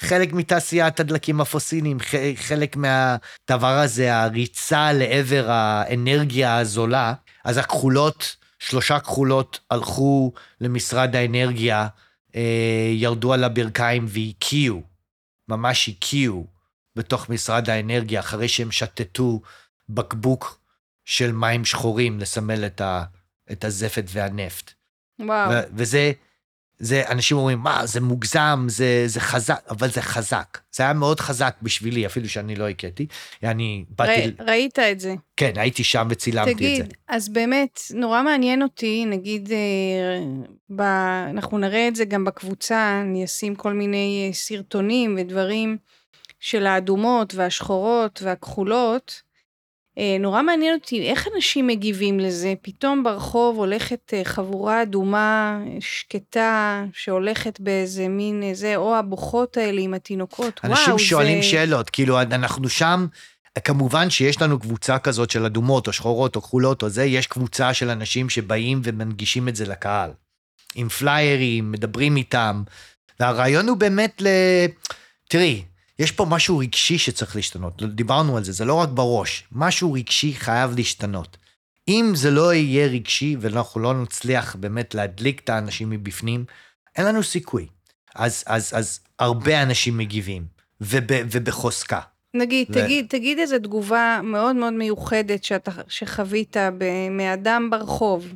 חלק 0.00 0.32
מתעשיית 0.32 1.00
הדלקים 1.00 1.40
הפוסיליים, 1.40 1.98
חלק 2.36 2.76
מהדבר 2.76 3.78
הזה, 3.78 4.16
הריצה 4.16 4.92
לעבר 4.92 5.50
האנרגיה 5.50 6.56
הזולה, 6.56 7.14
אז 7.44 7.58
הכחולות, 7.58 8.36
שלושה 8.58 9.00
כחולות 9.00 9.60
הלכו 9.70 10.32
למשרד 10.60 11.16
האנרגיה, 11.16 11.88
אה, 12.36 12.90
ירדו 12.92 13.32
על 13.32 13.44
הברכיים 13.44 14.06
והקיאו, 14.08 14.82
ממש 15.48 15.88
הקיאו 15.88 16.46
בתוך 16.96 17.28
משרד 17.28 17.70
האנרגיה, 17.70 18.20
אחרי 18.20 18.48
שהם 18.48 18.70
שתתו 18.70 19.40
בקבוק 19.88 20.60
של 21.04 21.32
מים 21.32 21.64
שחורים 21.64 22.20
לסמל 22.20 22.66
את, 22.66 22.80
ה, 22.80 23.04
את 23.52 23.64
הזפת 23.64 24.04
והנפט. 24.08 24.72
וואו. 25.18 25.50
ו- 25.50 25.62
וזה 25.74 26.12
זה, 26.78 27.02
אנשים 27.08 27.36
אומרים, 27.36 27.58
מה, 27.58 27.86
זה 27.86 28.00
מוגזם, 28.00 28.66
זה, 28.68 29.02
זה 29.06 29.20
חזק, 29.20 29.60
אבל 29.70 29.90
זה 29.90 30.02
חזק. 30.02 30.58
זה 30.72 30.82
היה 30.82 30.92
מאוד 30.92 31.20
חזק 31.20 31.56
בשבילי, 31.62 32.06
אפילו 32.06 32.28
שאני 32.28 32.56
לא 32.56 32.68
הכיתי. 32.68 33.06
אני 33.42 33.84
באתי... 33.88 34.32
ר, 34.40 34.44
ראית 34.44 34.78
את 34.78 35.00
זה. 35.00 35.14
כן, 35.36 35.52
הייתי 35.56 35.84
שם 35.84 36.08
וצילמתי 36.10 36.54
תגיד, 36.54 36.70
את 36.70 36.76
זה. 36.76 36.82
תגיד, 36.82 36.96
אז 37.08 37.28
באמת, 37.28 37.80
נורא 37.94 38.22
מעניין 38.22 38.62
אותי, 38.62 39.04
נגיד, 39.04 39.52
אה, 39.52 40.24
ב, 40.70 40.80
אנחנו 41.30 41.58
נראה 41.58 41.88
את 41.88 41.96
זה 41.96 42.04
גם 42.04 42.24
בקבוצה, 42.24 43.00
אני 43.00 43.24
אשים 43.24 43.54
כל 43.54 43.72
מיני 43.72 44.26
אה, 44.28 44.34
סרטונים 44.34 45.16
ודברים 45.18 45.76
של 46.40 46.66
האדומות 46.66 47.34
והשחורות 47.34 48.22
והכחולות. 48.22 49.25
אה, 49.98 50.16
נורא 50.20 50.42
מעניין 50.42 50.74
אותי 50.74 51.10
איך 51.10 51.28
אנשים 51.36 51.66
מגיבים 51.66 52.20
לזה, 52.20 52.54
פתאום 52.62 53.04
ברחוב 53.04 53.56
הולכת 53.56 54.14
אה, 54.14 54.24
חבורה 54.24 54.82
אדומה, 54.82 55.58
שקטה, 55.80 56.84
שהולכת 56.92 57.60
באיזה 57.60 58.08
מין 58.08 58.42
איזה, 58.42 58.70
אה, 58.70 58.76
או 58.76 58.96
הבוכות 58.96 59.56
האלה 59.56 59.80
עם 59.80 59.94
התינוקות, 59.94 60.60
אנשים 60.64 60.86
וואו, 60.86 60.98
שואלים 60.98 61.42
זה... 61.42 61.48
שאלות, 61.48 61.90
כאילו 61.90 62.20
אנחנו 62.20 62.68
שם, 62.68 63.06
כמובן 63.64 64.10
שיש 64.10 64.42
לנו 64.42 64.58
קבוצה 64.60 64.98
כזאת 64.98 65.30
של 65.30 65.44
אדומות 65.44 65.86
או 65.86 65.92
שחורות 65.92 66.36
או 66.36 66.42
כחולות 66.42 66.82
או 66.82 66.88
זה, 66.88 67.04
יש 67.04 67.26
קבוצה 67.26 67.74
של 67.74 67.90
אנשים 67.90 68.30
שבאים 68.30 68.80
ומנגישים 68.84 69.48
את 69.48 69.56
זה 69.56 69.66
לקהל. 69.66 70.10
עם 70.74 70.88
פליירים, 70.88 71.72
מדברים 71.72 72.16
איתם, 72.16 72.62
והרעיון 73.20 73.68
הוא 73.68 73.76
באמת 73.76 74.22
ל... 74.22 74.26
תראי, 75.28 75.62
יש 75.98 76.12
פה 76.12 76.24
משהו 76.24 76.58
רגשי 76.58 76.98
שצריך 76.98 77.36
להשתנות, 77.36 77.82
דיברנו 77.82 78.36
על 78.36 78.44
זה, 78.44 78.52
זה 78.52 78.64
לא 78.64 78.74
רק 78.74 78.88
בראש, 78.88 79.44
משהו 79.52 79.92
רגשי 79.92 80.34
חייב 80.34 80.76
להשתנות. 80.76 81.36
אם 81.88 82.12
זה 82.14 82.30
לא 82.30 82.54
יהיה 82.54 82.86
רגשי 82.86 83.36
ואנחנו 83.40 83.80
לא 83.80 84.02
נצליח 84.02 84.56
באמת 84.56 84.94
להדליק 84.94 85.40
את 85.40 85.48
האנשים 85.48 85.90
מבפנים, 85.90 86.44
אין 86.96 87.06
לנו 87.06 87.22
סיכוי. 87.22 87.66
אז, 88.14 88.44
אז, 88.46 88.72
אז 88.74 89.00
הרבה 89.18 89.62
אנשים 89.62 89.98
מגיבים, 89.98 90.46
וב, 90.80 91.04
ובחוזקה. 91.32 92.00
נגיד, 92.34 92.66
ו... 92.70 92.72
תגיד, 92.72 93.06
תגיד 93.08 93.38
איזו 93.38 93.58
תגובה 93.58 94.20
מאוד 94.22 94.56
מאוד 94.56 94.72
מיוחדת 94.72 95.44
שאתה, 95.44 95.70
שחווית 95.88 96.56
מאדם 97.10 97.68
ברחוב, 97.70 98.34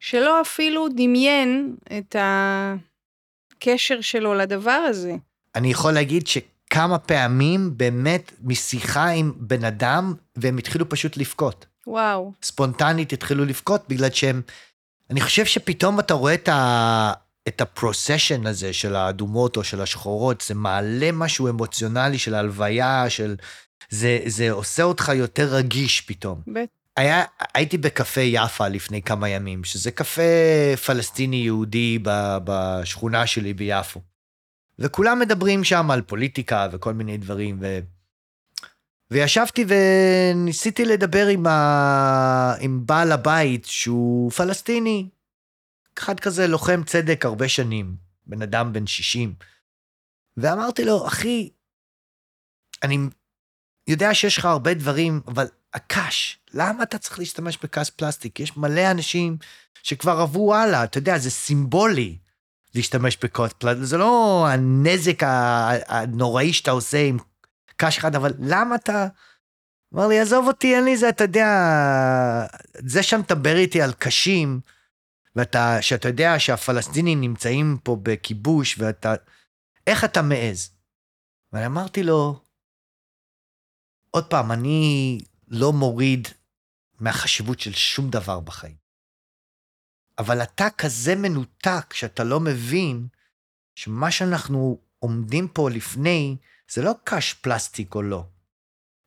שלא 0.00 0.40
אפילו 0.40 0.88
דמיין 0.88 1.76
את 1.98 2.16
הקשר 2.18 4.00
שלו 4.00 4.34
לדבר 4.34 4.70
הזה. 4.70 5.14
אני 5.54 5.70
יכול 5.70 5.92
להגיד 5.92 6.26
ש... 6.26 6.38
כמה 6.74 6.98
פעמים 6.98 7.70
באמת 7.76 8.32
משיחה 8.42 9.08
עם 9.08 9.32
בן 9.36 9.64
אדם, 9.64 10.14
והם 10.36 10.58
התחילו 10.58 10.88
פשוט 10.88 11.16
לבכות. 11.16 11.66
וואו. 11.86 12.32
ספונטנית 12.42 13.12
התחילו 13.12 13.44
לבכות 13.44 13.84
בגלל 13.88 14.10
שהם... 14.10 14.42
אני 15.10 15.20
חושב 15.20 15.44
שפתאום 15.44 16.00
אתה 16.00 16.14
רואה 16.14 16.34
את 16.34 16.48
ה... 16.48 17.12
את 17.48 17.60
הפרוסשן 17.60 18.46
הזה 18.46 18.72
של 18.72 18.96
האדומות 18.96 19.56
או 19.56 19.64
של 19.64 19.80
השחורות, 19.80 20.40
זה 20.40 20.54
מעלה 20.54 21.12
משהו 21.12 21.48
אמוציונלי 21.48 22.18
של 22.18 22.34
הלוויה, 22.34 23.10
של... 23.10 23.36
זה, 23.90 24.18
זה 24.26 24.50
עושה 24.50 24.82
אותך 24.82 25.12
יותר 25.14 25.54
רגיש 25.54 26.00
פתאום. 26.00 26.40
בטח. 26.46 26.72
היה, 26.96 27.24
הייתי 27.54 27.78
בקפה 27.78 28.20
יאפה 28.20 28.68
לפני 28.68 29.02
כמה 29.02 29.28
ימים, 29.28 29.64
שזה 29.64 29.90
קפה 29.90 30.22
פלסטיני 30.86 31.36
יהודי 31.36 31.98
בשכונה 32.44 33.26
שלי 33.26 33.54
ביפו. 33.54 34.00
וכולם 34.78 35.18
מדברים 35.18 35.64
שם 35.64 35.90
על 35.90 36.02
פוליטיקה 36.02 36.68
וכל 36.72 36.94
מיני 36.94 37.16
דברים, 37.16 37.58
ו... 37.60 37.78
וישבתי 39.10 39.64
וניסיתי 39.68 40.84
לדבר 40.84 41.26
עם, 41.26 41.46
ה... 41.46 42.54
עם 42.60 42.86
בעל 42.86 43.12
הבית 43.12 43.64
שהוא 43.64 44.30
פלסטיני, 44.30 45.08
אחד 45.98 46.20
כזה 46.20 46.46
לוחם 46.46 46.82
צדק 46.86 47.24
הרבה 47.24 47.48
שנים, 47.48 47.96
בן 48.26 48.42
אדם 48.42 48.72
בן 48.72 48.86
60. 48.86 49.34
ואמרתי 50.36 50.84
לו, 50.84 51.06
אחי, 51.06 51.50
אני, 52.82 52.98
יודע 53.88 54.14
שיש 54.14 54.38
לך 54.38 54.44
הרבה 54.44 54.74
דברים, 54.74 55.20
אבל 55.26 55.46
הקש, 55.74 56.38
למה 56.54 56.82
אתה 56.82 56.98
צריך 56.98 57.18
להשתמש 57.18 57.58
בקש 57.62 57.90
פלסטיק? 57.90 58.40
יש 58.40 58.56
מלא 58.56 58.90
אנשים 58.90 59.36
שכבר 59.82 60.20
עברו 60.20 60.54
הלאה, 60.54 60.84
אתה 60.84 60.98
יודע, 60.98 61.18
זה 61.18 61.30
סימבולי 61.30 62.18
להשתמש 62.74 63.16
בקש 63.16 63.52
פלסטיק, 63.58 63.84
זה 63.84 63.96
לא 63.96 64.46
הנזק 64.48 65.22
הנוראי 65.88 66.52
שאתה 66.52 66.70
עושה 66.70 66.98
עם 67.06 67.16
קש 67.76 67.98
אחד, 67.98 68.14
אבל 68.14 68.32
למה 68.38 68.74
אתה... 68.74 69.06
אמר 69.94 70.06
לי, 70.06 70.20
עזוב 70.20 70.46
אותי, 70.46 70.74
אין 70.74 70.84
לי 70.84 70.96
זה, 70.96 71.08
אתה 71.08 71.24
יודע, 71.24 71.46
זה 72.78 73.02
שאתה 73.02 73.34
מדבר 73.34 73.56
איתי 73.56 73.82
על 73.82 73.92
קשים, 73.92 74.60
ואתה, 75.36 75.76
שאתה 75.80 76.08
יודע 76.08 76.38
שהפלסטינים 76.38 77.20
נמצאים 77.20 77.78
פה 77.82 77.96
בכיבוש, 78.02 78.78
ואתה, 78.78 79.14
איך 79.86 80.04
אתה 80.04 80.22
מעז? 80.22 80.70
ואני 81.52 81.66
אמרתי 81.66 82.02
לו, 82.02 82.40
עוד 84.10 84.30
פעם, 84.30 84.52
אני 84.52 85.18
לא 85.48 85.72
מוריד 85.72 86.28
מהחשיבות 87.00 87.60
של 87.60 87.72
שום 87.72 88.10
דבר 88.10 88.40
בחיים. 88.40 88.83
אבל 90.18 90.42
אתה 90.42 90.70
כזה 90.78 91.14
מנותק 91.14 91.92
שאתה 91.92 92.24
לא 92.24 92.40
מבין 92.40 93.06
שמה 93.74 94.10
שאנחנו 94.10 94.80
עומדים 94.98 95.48
פה 95.48 95.70
לפני 95.70 96.36
זה 96.70 96.82
לא 96.82 96.92
קש 97.04 97.32
פלסטיק 97.32 97.94
או 97.94 98.02
לא. 98.02 98.24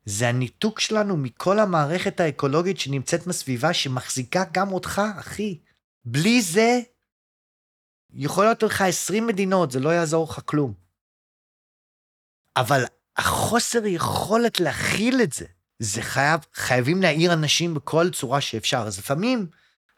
זה 0.06 0.30
הניתוק 0.30 0.80
שלנו 0.80 1.18
מכל 1.18 1.60
המערכת 1.60 2.20
האקולוגית 2.20 2.80
שנמצאת 2.80 3.28
מסביבה, 3.28 3.74
שמחזיקה 3.74 4.44
גם 4.52 4.72
אותך, 4.72 5.02
אחי. 5.20 5.60
בלי 6.06 6.42
זה, 6.42 6.80
יכול 8.14 8.46
להיות 8.46 8.64
לך 8.64 8.82
20 8.82 9.28
מדינות, 9.28 9.72
זה 9.72 9.80
לא 9.80 9.90
יעזור 9.90 10.28
לך 10.30 10.40
כלום. 10.46 10.74
אבל 12.58 12.84
החוסר 13.18 13.86
יכולת 13.86 14.60
להכיל 14.60 15.22
את 15.24 15.34
זה, 15.34 15.46
זה 15.80 16.02
חייב, 16.02 16.40
חייבים 16.54 17.02
להעיר 17.02 17.34
אנשים 17.34 17.74
בכל 17.74 18.10
צורה 18.10 18.42
שאפשר. 18.42 18.84
אז 18.88 19.00
לפעמים 19.00 19.48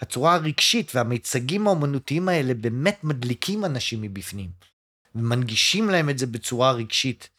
הצורה 0.01 0.35
הרגשית 0.35 0.91
והמיצגים 0.95 1.67
האומנותיים 1.67 2.29
האלה 2.29 2.53
באמת 2.53 3.03
מדליקים 3.03 3.65
אנשים 3.65 4.01
מבפנים, 4.01 4.49
ומנגישים 5.15 5.89
להם 5.89 6.09
את 6.09 6.17
זה 6.17 6.27
בצורה 6.27 6.71
רגשית. 6.71 7.29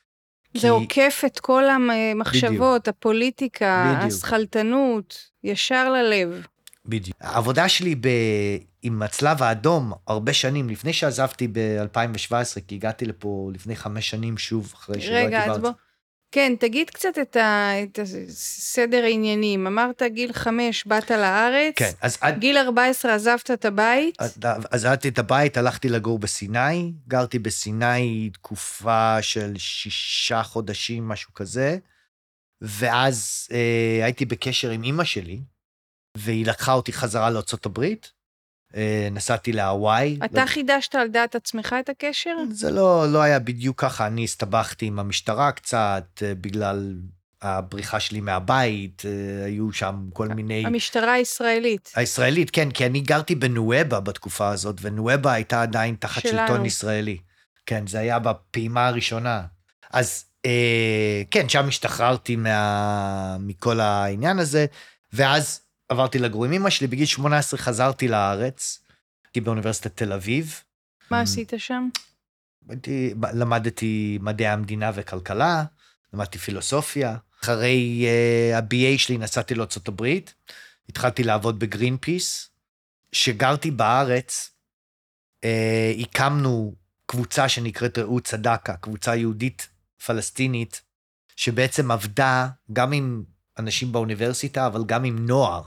זה 0.54 0.60
כי... 0.60 0.68
עוקף 0.68 1.22
את 1.26 1.40
כל 1.40 1.64
המחשבות, 1.68 2.80
בדיוק. 2.80 2.88
הפוליטיקה, 2.88 3.94
בדיוק. 3.96 4.12
השכלתנות, 4.12 5.30
ישר 5.44 5.90
ללב. 5.92 6.46
בדיוק. 6.86 7.16
העבודה 7.20 7.68
שלי 7.68 7.94
ב... 7.94 8.08
עם 8.82 9.02
הצלב 9.02 9.42
האדום 9.42 9.92
הרבה 10.06 10.32
שנים, 10.32 10.68
לפני 10.68 10.92
שעזבתי 10.92 11.48
ב-2017, 11.52 12.60
כי 12.68 12.74
הגעתי 12.74 13.04
לפה 13.04 13.50
לפני 13.54 13.76
חמש 13.76 14.10
שנים 14.10 14.38
שוב, 14.38 14.72
אחרי 14.74 15.00
שלא 15.00 15.14
הייתי 15.14 15.30
בארץ. 15.30 15.42
רגע, 15.44 15.52
אז 15.52 15.58
בוא... 15.58 15.70
כן, 16.32 16.52
תגיד 16.60 16.90
קצת 16.90 17.18
את, 17.22 17.36
ה, 17.36 17.72
את 17.82 17.98
הסדר 17.98 19.04
העניינים. 19.04 19.66
אמרת 19.66 20.02
גיל 20.06 20.32
חמש, 20.32 20.84
באת 20.86 21.10
לארץ. 21.10 21.74
כן, 21.76 21.90
אז 22.00 22.18
עד... 22.20 22.38
גיל 22.38 22.58
14 22.58 23.14
עזבת 23.14 23.50
את 23.50 23.64
הבית. 23.64 24.16
עזבתי 24.70 25.08
את 25.08 25.18
הבית, 25.18 25.56
הלכתי 25.56 25.88
לגור 25.88 26.18
בסיני. 26.18 26.92
גרתי 27.08 27.38
בסיני 27.38 28.30
תקופה 28.32 29.22
של 29.22 29.52
שישה 29.56 30.42
חודשים, 30.42 31.08
משהו 31.08 31.34
כזה. 31.34 31.78
ואז 32.60 33.48
אה, 33.52 34.04
הייתי 34.04 34.24
בקשר 34.24 34.70
עם 34.70 34.82
אימא 34.82 35.04
שלי, 35.04 35.40
והיא 36.16 36.46
לקחה 36.46 36.72
אותי 36.72 36.92
חזרה 36.92 37.30
לארה"ב. 37.30 37.84
אה, 38.76 39.08
נסעתי 39.10 39.52
להוואי. 39.52 40.18
אתה 40.24 40.40
לא... 40.40 40.46
חידשת 40.46 40.94
על 40.94 41.08
דעת 41.08 41.34
עצמך 41.34 41.74
את 41.80 41.88
הקשר? 41.88 42.36
זה 42.50 42.70
לא, 42.70 43.06
לא 43.12 43.22
היה 43.22 43.38
בדיוק 43.38 43.80
ככה, 43.80 44.06
אני 44.06 44.24
הסתבכתי 44.24 44.86
עם 44.86 44.98
המשטרה 44.98 45.52
קצת, 45.52 46.22
אה, 46.22 46.34
בגלל 46.34 46.94
הבריחה 47.42 48.00
שלי 48.00 48.20
מהבית, 48.20 49.02
אה, 49.06 49.44
היו 49.44 49.72
שם 49.72 50.08
כל 50.12 50.28
מיני... 50.28 50.66
המשטרה 50.66 51.12
הישראלית. 51.12 51.92
הישראלית, 51.96 52.50
כן, 52.50 52.70
כי 52.70 52.86
אני 52.86 53.00
גרתי 53.00 53.34
בנואבה 53.34 54.00
בתקופה 54.00 54.48
הזאת, 54.48 54.76
ונואבה 54.80 55.32
הייתה 55.32 55.62
עדיין 55.62 55.94
תחת 55.94 56.22
שלנו. 56.22 56.48
שלטון 56.48 56.66
ישראלי. 56.66 57.18
כן, 57.66 57.86
זה 57.86 57.98
היה 57.98 58.18
בפעימה 58.18 58.86
הראשונה. 58.86 59.42
אז 59.92 60.24
אה, 60.46 61.22
כן, 61.30 61.48
שם 61.48 61.68
השתחררתי 61.68 62.36
מה... 62.36 63.36
מכל 63.40 63.80
העניין 63.80 64.38
הזה, 64.38 64.66
ואז 65.12 65.60
עברתי 65.90 66.18
לגור 66.18 66.44
עם 66.44 66.52
אמא 66.52 66.70
שלי, 66.70 66.86
בגיל 66.86 67.06
18 67.06 67.58
חזרתי 67.58 68.08
לארץ, 68.08 68.80
הייתי 69.24 69.40
באוניברסיטת 69.40 69.96
תל 69.96 70.12
אביב. 70.12 70.60
מה 71.10 71.20
עשית 71.20 71.52
שם? 71.58 71.88
הייתי, 72.68 73.14
למדתי 73.32 74.18
מדעי 74.22 74.46
המדינה 74.46 74.90
וכלכלה, 74.94 75.64
למדתי 76.12 76.38
פילוסופיה. 76.38 77.16
אחרי 77.42 78.06
uh, 78.06 78.56
ה-BA 78.56 78.98
שלי 78.98 79.18
נסעתי 79.18 79.54
לארצות 79.54 79.88
הברית, 79.88 80.34
התחלתי 80.88 81.24
לעבוד 81.24 81.58
בגרין 81.58 81.96
פיס. 81.96 82.50
כשגרתי 83.12 83.70
בארץ, 83.70 84.50
uh, 85.40 85.46
הקמנו 86.00 86.74
קבוצה 87.06 87.48
שנקראת 87.48 87.98
רעות 87.98 88.24
צדקה, 88.24 88.76
קבוצה 88.76 89.16
יהודית 89.16 89.68
פלסטינית, 90.06 90.82
שבעצם 91.36 91.90
עבדה 91.90 92.48
גם 92.72 92.92
עם 92.92 93.24
אנשים 93.58 93.92
באוניברסיטה, 93.92 94.66
אבל 94.66 94.84
גם 94.86 95.04
עם 95.04 95.26
נוער. 95.26 95.62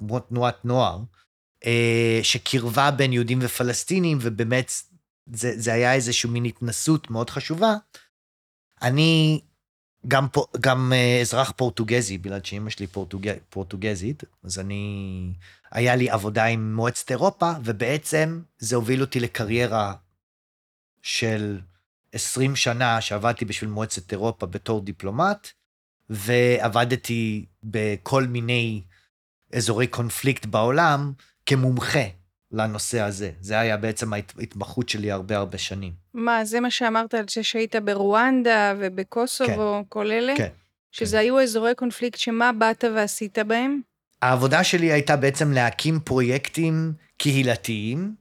כמו 0.00 0.20
תנועת 0.20 0.64
נוער, 0.64 0.98
אה, 1.66 2.20
שקירבה 2.22 2.90
בין 2.90 3.12
יהודים 3.12 3.38
ופלסטינים, 3.42 4.18
ובאמת 4.20 4.72
זה, 5.32 5.52
זה 5.56 5.72
היה 5.72 5.94
איזושהי 5.94 6.30
מין 6.30 6.44
התנסות 6.44 7.10
מאוד 7.10 7.30
חשובה. 7.30 7.74
אני 8.82 9.40
גם, 10.08 10.26
גם 10.60 10.92
אה, 10.92 11.20
אזרח 11.20 11.52
פורטוגזי, 11.56 12.18
בגלל 12.18 12.40
שאימא 12.44 12.70
שלי 12.70 12.86
פורטוג... 12.86 13.26
פורטוגזית, 13.50 14.24
אז 14.44 14.58
אני, 14.58 15.32
היה 15.70 15.96
לי 15.96 16.10
עבודה 16.10 16.44
עם 16.44 16.74
מועצת 16.74 17.10
אירופה, 17.10 17.52
ובעצם 17.64 18.42
זה 18.58 18.76
הוביל 18.76 19.00
אותי 19.00 19.20
לקריירה 19.20 19.94
של 21.02 21.60
20 22.12 22.56
שנה 22.56 23.00
שעבדתי 23.00 23.44
בשביל 23.44 23.70
מועצת 23.70 24.12
אירופה 24.12 24.46
בתור 24.46 24.80
דיפלומט, 24.80 25.48
ועבדתי 26.10 27.46
בכל 27.62 28.24
מיני 28.24 28.82
אזורי 29.52 29.86
קונפליקט 29.86 30.46
בעולם 30.46 31.12
כמומחה 31.46 32.04
לנושא 32.52 33.00
הזה. 33.00 33.30
זה 33.40 33.58
היה 33.58 33.76
בעצם 33.76 34.12
ההתמחות 34.12 34.88
שלי 34.88 35.10
הרבה 35.10 35.36
הרבה 35.36 35.58
שנים. 35.58 35.92
מה, 36.14 36.44
זה 36.44 36.60
מה 36.60 36.70
שאמרת 36.70 37.14
על 37.14 37.24
זה 37.30 37.42
שהיית 37.42 37.76
ברואנדה 37.76 38.74
ובקוסובו, 38.78 39.78
כן, 39.78 39.88
כל 39.88 40.12
אלה? 40.12 40.34
כן. 40.36 40.48
שזה 40.92 41.16
כן. 41.16 41.22
היו 41.22 41.40
אזורי 41.40 41.74
קונפליקט 41.74 42.18
שמה 42.18 42.52
באת 42.52 42.84
ועשית 42.94 43.38
בהם? 43.38 43.80
העבודה 44.22 44.64
שלי 44.64 44.92
הייתה 44.92 45.16
בעצם 45.16 45.52
להקים 45.52 46.00
פרויקטים 46.00 46.92
קהילתיים, 47.16 48.14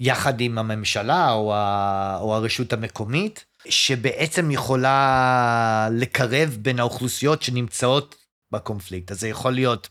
יחד 0.00 0.40
עם 0.40 0.58
הממשלה 0.58 1.32
או, 1.32 1.54
ה, 1.54 2.18
או 2.20 2.34
הרשות 2.34 2.72
המקומית, 2.72 3.44
שבעצם 3.68 4.50
יכולה 4.50 5.88
לקרב 5.92 6.56
בין 6.60 6.80
האוכלוסיות 6.80 7.42
שנמצאות 7.42 8.16
בקונפליקט. 8.52 9.10
אז 9.10 9.20
זה 9.20 9.28
יכול 9.28 9.52
להיות 9.52 9.88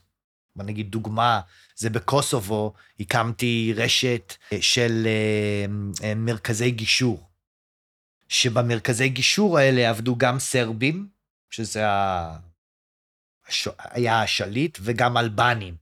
נגיד 0.55 0.91
דוגמה, 0.91 1.41
זה 1.75 1.89
בקוסובו, 1.89 2.73
הקמתי 2.99 3.73
רשת 3.75 4.33
אה, 4.53 4.57
של 4.61 5.07
אה, 5.07 5.65
אה, 6.07 6.15
מרכזי 6.15 6.71
גישור, 6.71 7.29
שבמרכזי 8.27 9.09
גישור 9.09 9.57
האלה 9.57 9.89
עבדו 9.89 10.15
גם 10.17 10.39
סרבים, 10.39 11.07
שזה 11.49 11.83
היה 13.77 14.21
השליט, 14.21 14.77
וגם 14.81 15.17
אלבנים. 15.17 15.75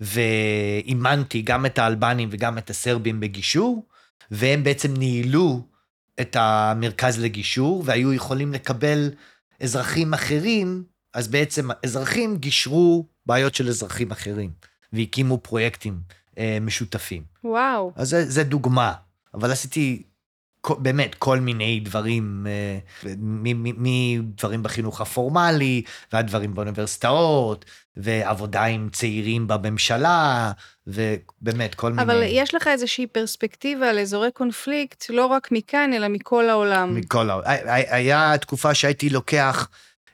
ואימנתי 0.00 1.42
גם 1.42 1.66
את 1.66 1.78
האלבנים 1.78 2.28
וגם 2.32 2.58
את 2.58 2.70
הסרבים 2.70 3.20
בגישור, 3.20 3.86
והם 4.30 4.64
בעצם 4.64 4.94
ניהלו 4.96 5.66
את 6.20 6.36
המרכז 6.40 7.18
לגישור, 7.20 7.82
והיו 7.86 8.12
יכולים 8.12 8.52
לקבל 8.52 9.10
אזרחים 9.62 10.14
אחרים, 10.14 10.84
אז 11.14 11.28
בעצם 11.28 11.68
אזרחים 11.84 12.36
גישרו 12.36 13.06
בעיות 13.28 13.54
של 13.54 13.68
אזרחים 13.68 14.10
אחרים, 14.10 14.50
והקימו 14.92 15.38
פרויקטים 15.38 16.00
אה, 16.38 16.58
משותפים. 16.60 17.22
וואו. 17.44 17.92
אז 17.96 18.08
זה, 18.08 18.30
זה 18.30 18.44
דוגמה, 18.44 18.92
אבל 19.34 19.50
עשיתי 19.50 20.02
באמת 20.78 21.14
כל 21.14 21.40
מיני 21.40 21.80
דברים, 21.80 22.46
אה, 22.48 22.78
מדברים 23.76 24.62
בחינוך 24.62 25.00
הפורמלי, 25.00 25.82
ועד 26.12 26.26
דברים 26.26 26.54
באוניברסיטאות, 26.54 27.64
ועבודה 27.96 28.64
עם 28.64 28.88
צעירים 28.92 29.48
בממשלה, 29.48 30.52
ובאמת 30.86 31.74
כל 31.74 31.86
אבל 31.86 31.96
מיני... 31.96 32.26
אבל 32.26 32.26
יש 32.30 32.54
לך 32.54 32.66
איזושהי 32.66 33.06
פרספקטיבה 33.06 33.90
על 33.90 33.98
אזורי 33.98 34.30
קונפליקט, 34.32 35.04
לא 35.10 35.26
רק 35.26 35.52
מכאן, 35.52 35.92
אלא 35.92 36.08
מכל 36.08 36.50
העולם. 36.50 36.94
מכל 36.94 37.30
העולם. 37.30 37.46
היה 37.66 38.38
תקופה 38.38 38.74
שהייתי 38.74 39.10
לוקח 39.10 39.68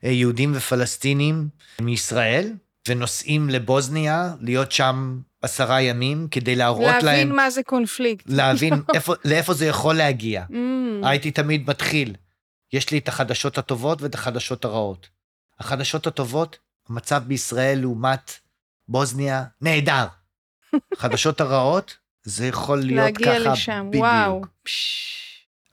אה, 0.05 0.11
יהודים 0.11 0.53
ופלסטינים 0.55 1.49
מישראל, 1.81 2.53
ונוסעים 2.89 3.51
לבוזניה, 3.51 4.35
להיות 4.41 4.73
שם 4.73 5.21
עשרה 5.43 5.83
ימים, 5.83 6.29
כדי 6.31 6.57
להראות 6.57 6.81
להבין 6.81 7.05
להם... 7.07 7.17
להבין 7.17 7.37
מה 7.37 7.51
זה 7.51 7.63
קונפליקט. 7.63 8.25
להבין 8.29 8.73
איפה, 8.95 9.15
לאיפה 9.25 9.55
זה 9.55 9.67
יכול 9.67 9.95
להגיע. 9.95 10.45
Mm. 10.51 10.55
הייתי 11.07 11.31
תמיד 11.31 11.71
מתחיל, 11.71 12.17
יש 12.73 12.91
לי 12.91 12.99
את 12.99 13.09
החדשות 13.09 13.59
הטובות 13.59 14.03
ואת 14.03 14.15
החדשות 14.15 14.65
הרעות. 14.65 15.09
החדשות 15.61 16.07
הטובות, 16.07 16.59
המצב 16.89 17.23
בישראל 17.27 17.79
לעומת 17.79 18.33
בוזניה, 18.89 19.45
נהדר. 19.61 20.07
החדשות 20.97 21.41
הרעות, 21.41 21.97
זה 22.23 22.47
יכול 22.47 22.79
להיות 22.79 23.05
להגיע 23.05 23.41
ככה 23.41 23.53
לשם, 23.53 23.87
בדיוק. 23.89 24.05
וואו. 24.05 24.43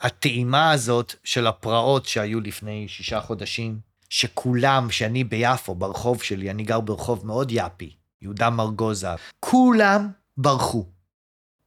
הטעימה 0.01 0.71
הזאת 0.71 1.15
של 1.23 1.47
הפרעות 1.47 2.05
שהיו 2.05 2.41
לפני 2.41 2.87
שישה 2.87 3.21
חודשים, 3.21 3.79
שכולם, 4.11 4.91
שאני 4.91 5.23
ביפו, 5.23 5.75
ברחוב 5.75 6.23
שלי, 6.23 6.51
אני 6.51 6.63
גר 6.63 6.79
ברחוב 6.79 7.25
מאוד 7.25 7.51
יאפי, 7.51 7.95
יהודה 8.21 8.49
מרגוזה, 8.49 9.07
כולם 9.39 10.09
ברחו. 10.37 10.85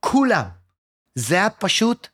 כולם. 0.00 0.44
זה 1.14 1.34
היה 1.34 1.50
פשוט 1.50 2.08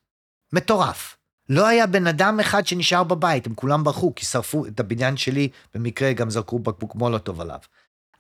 מטורף. 0.53 1.17
לא 1.49 1.67
היה 1.67 1.87
בן 1.87 2.07
אדם 2.07 2.41
אחד 2.41 2.67
שנשאר 2.67 3.05
בבית, 3.05 3.47
הם 3.47 3.55
כולם 3.55 3.85
ברחו, 3.85 4.15
כי 4.15 4.25
שרפו 4.27 4.67
את 4.67 4.81
הבניין 4.81 5.17
שלי, 5.17 5.49
במקרה 5.75 6.13
גם 6.13 6.31
זרקו 6.31 6.59
בקבוק 6.59 6.95
מולוטוב 6.95 7.41
עליו. 7.41 7.59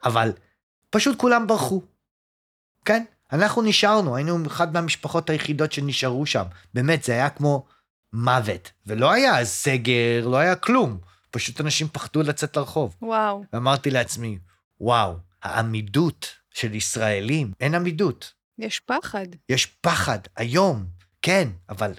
אבל 0.04 0.32
פשוט 0.90 1.18
כולם 1.18 1.46
ברחו. 1.46 1.82
כן? 2.84 3.04
אנחנו 3.32 3.62
נשארנו, 3.62 4.16
היינו 4.16 4.46
אחת 4.46 4.72
מהמשפחות 4.72 5.30
היחידות 5.30 5.72
שנשארו 5.72 6.26
שם. 6.26 6.44
באמת, 6.74 7.04
זה 7.04 7.12
היה 7.12 7.30
כמו 7.30 7.66
מוות. 8.12 8.70
ולא 8.86 9.10
היה 9.10 9.44
סגר, 9.44 10.28
לא 10.28 10.36
היה 10.36 10.56
כלום. 10.56 11.09
פשוט 11.30 11.60
אנשים 11.60 11.88
פחדו 11.88 12.22
לצאת 12.22 12.56
לרחוב. 12.56 12.96
וואו. 13.02 13.44
ואמרתי 13.52 13.90
לעצמי, 13.90 14.38
וואו, 14.80 15.14
העמידות 15.42 16.28
של 16.50 16.74
ישראלים, 16.74 17.52
אין 17.60 17.74
עמידות. 17.74 18.32
יש 18.58 18.80
פחד. 18.80 19.26
יש 19.48 19.66
פחד, 19.66 20.18
היום, 20.36 20.86
כן, 21.22 21.48
אבל 21.68 21.92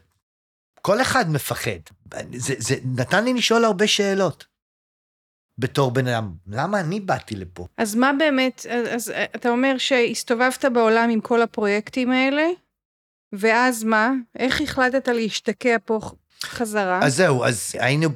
כל 0.81 1.01
אחד 1.01 1.29
מפחד. 1.29 1.79
זה, 2.35 2.53
זה 2.57 2.75
נתן 2.85 3.23
לי 3.23 3.33
לשאול 3.33 3.65
הרבה 3.65 3.87
שאלות. 3.87 4.45
בתור 5.57 5.91
בן 5.91 6.07
אדם, 6.07 6.33
למה 6.47 6.79
אני 6.79 6.99
באתי 6.99 7.35
לפה? 7.35 7.67
אז 7.77 7.95
מה 7.95 8.11
באמת, 8.19 8.65
אז, 8.69 8.87
אז 8.87 9.13
אתה 9.35 9.49
אומר 9.49 9.77
שהסתובבת 9.77 10.65
בעולם 10.73 11.09
עם 11.09 11.21
כל 11.21 11.41
הפרויקטים 11.41 12.11
האלה, 12.11 12.47
ואז 13.33 13.83
מה? 13.83 14.11
איך 14.39 14.61
החלטת 14.61 15.07
להשתקע 15.07 15.77
פה 15.85 15.99
חזרה? 16.43 16.99
אז 17.03 17.15
זהו, 17.15 17.45
אז 17.45 17.71
היינו 17.79 18.15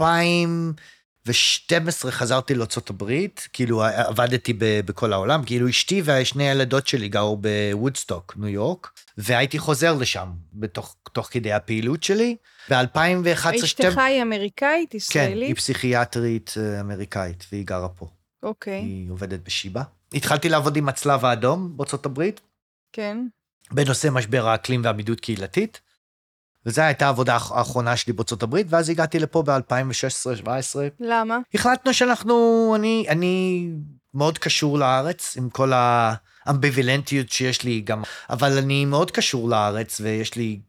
ב-2012 0.00 2.10
חזרתי 2.10 2.54
לארה"ב, 2.54 3.12
כאילו 3.52 3.84
עבדתי 3.84 4.52
ב- 4.52 4.80
בכל 4.84 5.12
העולם, 5.12 5.44
כאילו 5.44 5.68
אשתי 5.68 6.02
ושני 6.04 6.48
הילדות 6.48 6.86
שלי 6.86 7.08
גרו 7.08 7.36
בוודסטוק, 7.36 8.34
ניו 8.36 8.48
יורק, 8.48 8.90
והייתי 9.18 9.58
חוזר 9.58 9.94
לשם 9.94 10.28
בתוך 10.52 10.96
תוך 11.12 11.28
כדי 11.30 11.52
הפעילות 11.52 12.02
שלי. 12.02 12.36
ב-2011... 12.70 13.64
אשתך 13.64 13.98
היא 13.98 14.22
אמריקאית, 14.22 14.90
כן, 14.90 14.96
ישראלית? 14.96 15.48
היא 15.48 15.56
פסיכיאטרית 15.56 16.54
אה, 16.56 16.80
אמריקאית, 16.80 17.46
והיא 17.52 17.66
גרה 17.66 17.88
פה. 17.88 18.08
אוקיי, 18.42 18.80
היא 18.80 19.10
עובדת 19.10 19.40
בשיבא. 19.40 19.82
התחלתי 20.14 20.48
לעבוד 20.48 20.76
עם 20.76 20.88
הצלב 20.88 21.24
האדום 21.24 21.76
בארצות 21.76 22.06
הברית, 22.06 22.40
כן. 22.92 23.18
בנושא 23.72 24.08
משבר 24.12 24.48
האקלים 24.48 24.80
ועמידות 24.84 25.20
קהילתית. 25.20 25.80
וזו 26.66 26.82
הייתה 26.82 27.06
העבודה 27.06 27.32
האח- 27.34 27.52
האחרונה 27.52 27.96
שלי 27.96 28.12
בארצות 28.12 28.42
הברית, 28.42 28.66
ואז 28.70 28.88
הגעתי 28.88 29.18
לפה 29.18 29.42
ב-2016-2017. 29.42 30.48
למה? 31.00 31.38
החלטנו 31.54 31.94
שאנחנו, 31.94 32.34
אני, 32.76 33.06
אני 33.08 33.68
מאוד 34.14 34.38
קשור 34.38 34.78
לארץ, 34.78 35.34
עם 35.36 35.50
כל 35.50 35.72
האמביוולנטיות 36.46 37.28
שיש 37.30 37.62
לי 37.62 37.80
גם, 37.80 38.02
אבל 38.30 38.58
אני 38.58 38.84
מאוד 38.84 39.10
קשור 39.10 39.48
לארץ, 39.48 40.00
ויש 40.00 40.34
לי, 40.36 40.60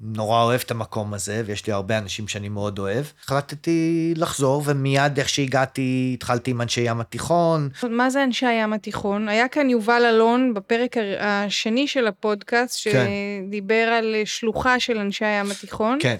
נורא 0.00 0.42
אוהב 0.42 0.60
את 0.64 0.70
המקום 0.70 1.14
הזה, 1.14 1.42
ויש 1.46 1.66
לי 1.66 1.72
הרבה 1.72 1.98
אנשים 1.98 2.28
שאני 2.28 2.48
מאוד 2.48 2.78
אוהב. 2.78 3.04
החלטתי 3.24 4.12
לחזור, 4.16 4.62
ומיד 4.66 5.18
איך 5.18 5.28
שהגעתי, 5.28 6.10
התחלתי 6.14 6.50
עם 6.50 6.60
אנשי 6.60 6.80
ים 6.80 7.00
התיכון. 7.00 7.68
מה 7.90 8.10
זה 8.10 8.24
אנשי 8.24 8.46
הים 8.46 8.72
התיכון? 8.72 9.28
היה 9.28 9.48
כאן 9.48 9.70
יובל 9.70 10.02
אלון 10.04 10.54
בפרק 10.54 10.96
השני 11.20 11.88
של 11.88 12.06
הפודקאסט, 12.06 12.80
כן. 12.84 13.06
שדיבר 13.46 13.74
על 13.98 14.14
שלוחה 14.24 14.80
של 14.80 14.98
אנשי 14.98 15.24
הים 15.24 15.50
התיכון. 15.50 15.98
כן. 16.02 16.16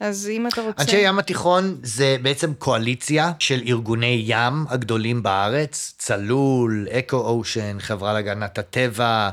אז 0.00 0.28
אם 0.32 0.46
אתה 0.46 0.62
רוצה... 0.62 0.82
אנשי 0.82 0.96
ים 0.96 1.18
התיכון 1.18 1.78
זה 1.82 2.16
בעצם 2.22 2.54
קואליציה 2.54 3.32
של 3.38 3.62
ארגוני 3.66 4.22
ים 4.26 4.64
הגדולים 4.68 5.22
בארץ, 5.22 5.94
צלול, 5.98 6.86
אקו 6.90 7.16
אושן, 7.16 7.76
חברה 7.80 8.12
להגנת 8.12 8.58
הטבע, 8.58 9.30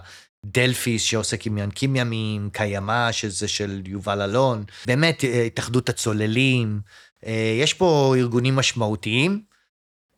דלפיס 0.52 1.04
שעוסק 1.04 1.46
עם 1.46 1.58
ינקים 1.58 1.96
ימיים, 1.96 2.50
קיימא 2.54 3.12
שזה 3.12 3.48
של 3.48 3.82
יובל 3.86 4.22
אלון, 4.22 4.64
באמת 4.86 5.24
אה, 5.24 5.44
התאחדות 5.44 5.90
הצוללים, 5.90 6.80
אה, 7.26 7.58
יש 7.62 7.74
פה 7.74 8.16
ארגונים 8.18 8.56
משמעותיים. 8.56 9.42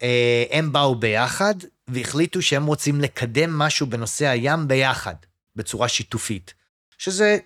אה, 0.02 0.44
הם 0.52 0.72
באו 0.72 0.96
ביחד 0.96 1.56
והחליטו 1.88 2.42
שהם 2.42 2.66
רוצים 2.66 3.02
לקדם 3.02 3.58
משהו 3.58 3.88
בנושא 3.88 4.28
הים 4.28 4.68
ביחד, 4.68 5.16
בצורה 5.56 5.88
שיתופית. 5.88 6.54
שזה 6.98 7.38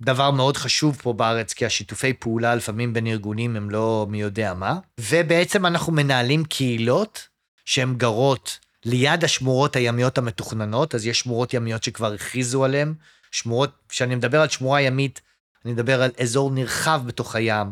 דבר 0.00 0.30
מאוד 0.30 0.56
חשוב 0.56 0.98
פה 1.02 1.12
בארץ, 1.12 1.52
כי 1.52 1.66
השיתופי 1.66 2.12
פעולה 2.12 2.54
לפעמים 2.54 2.92
בין 2.92 3.06
ארגונים 3.06 3.56
הם 3.56 3.70
לא 3.70 4.06
מי 4.10 4.20
יודע 4.20 4.54
מה. 4.54 4.78
ובעצם 5.00 5.66
אנחנו 5.66 5.92
מנהלים 5.92 6.44
קהילות 6.44 7.28
שהן 7.64 7.94
גרות 7.94 8.58
ליד 8.86 9.24
השמורות 9.24 9.76
הימיות 9.76 10.18
המתוכננות, 10.18 10.94
אז 10.94 11.06
יש 11.06 11.20
שמורות 11.20 11.54
ימיות 11.54 11.82
שכבר 11.82 12.12
הכריזו 12.12 12.64
עליהן. 12.64 12.94
שמורות, 13.30 13.70
כשאני 13.88 14.14
מדבר 14.14 14.40
על 14.40 14.48
שמורה 14.48 14.80
ימית, 14.80 15.20
אני 15.64 15.72
מדבר 15.72 16.02
על 16.02 16.10
אזור 16.20 16.50
נרחב 16.50 17.02
בתוך 17.06 17.34
הים, 17.34 17.66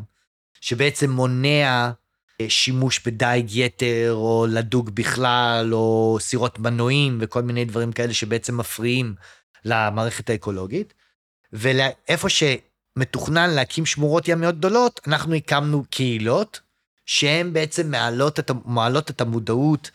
שבעצם 0.61 1.11
מונע 1.11 1.91
אה, 2.41 2.47
שימוש 2.49 3.01
בדייג 3.07 3.47
יתר, 3.51 4.13
או 4.13 4.47
לדוג 4.51 4.91
בכלל, 4.91 5.75
או 5.75 6.19
סירות 6.21 6.59
מנועים, 6.59 7.19
וכל 7.21 7.43
מיני 7.43 7.65
דברים 7.65 7.93
כאלה 7.93 8.15
שבעצם 8.15 8.57
מפריעים 8.57 9.15
למערכת 9.65 10.31
האקולוגית. 10.31 10.95
ולאיפה 11.53 12.29
שמתוכנן 12.29 13.51
להקים 13.51 13.87
שמורות 13.87 14.29
ימיות 14.29 14.59
גדולות, 14.59 15.01
אנחנו 15.07 15.35
הקמנו 15.35 15.85
קהילות 15.91 16.61
שהן 17.07 17.53
בעצם 17.53 17.91
מעלות 17.91 18.39
את, 18.39 18.51
מעלות 18.65 19.11
את 19.11 19.21
המודעות 19.21 19.91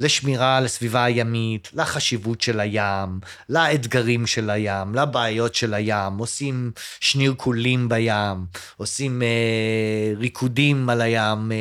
לשמירה 0.00 0.56
על 0.56 0.64
הסביבה 0.64 1.04
הימית, 1.04 1.70
לחשיבות 1.74 2.40
של 2.40 2.60
הים, 2.60 3.20
לאתגרים 3.48 4.26
של 4.26 4.50
הים, 4.50 4.94
לבעיות 4.94 5.54
של 5.54 5.74
הים, 5.74 6.18
עושים 6.18 6.70
שנירקולים 7.00 7.88
בים, 7.88 8.44
עושים 8.76 9.22
אה, 9.22 10.12
ריקודים 10.16 10.88
על 10.88 11.00
הים, 11.00 11.52
אה, 11.52 11.56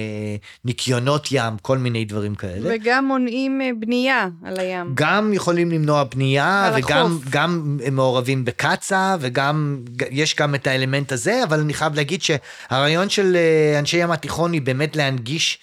ניקיונות 0.65 1.27
ים, 1.31 1.57
כל 1.61 1.77
מיני 1.77 2.05
דברים 2.05 2.35
כאלה. 2.35 2.69
וגם 2.73 3.05
מונעים 3.05 3.61
אה, 3.61 3.69
בנייה 3.79 4.27
על 4.43 4.59
הים. 4.59 4.91
גם 4.93 5.33
יכולים 5.33 5.71
למנוע 5.71 6.03
בנייה, 6.03 6.71
וגם. 6.77 7.17
גם 7.29 7.77
מעורבים 7.91 8.45
בקצ"א, 8.45 9.15
וגם, 9.19 9.77
יש 10.11 10.35
גם 10.35 10.55
את 10.55 10.67
האלמנט 10.67 11.11
הזה, 11.11 11.43
אבל 11.43 11.59
אני 11.59 11.73
חייב 11.73 11.95
להגיד 11.95 12.21
שהרעיון 12.21 13.09
של 13.09 13.35
אה, 13.35 13.79
אנשי 13.79 13.97
ים 13.97 14.11
התיכון 14.11 14.53
היא 14.53 14.61
באמת 14.61 14.95
להנגיש 14.95 15.59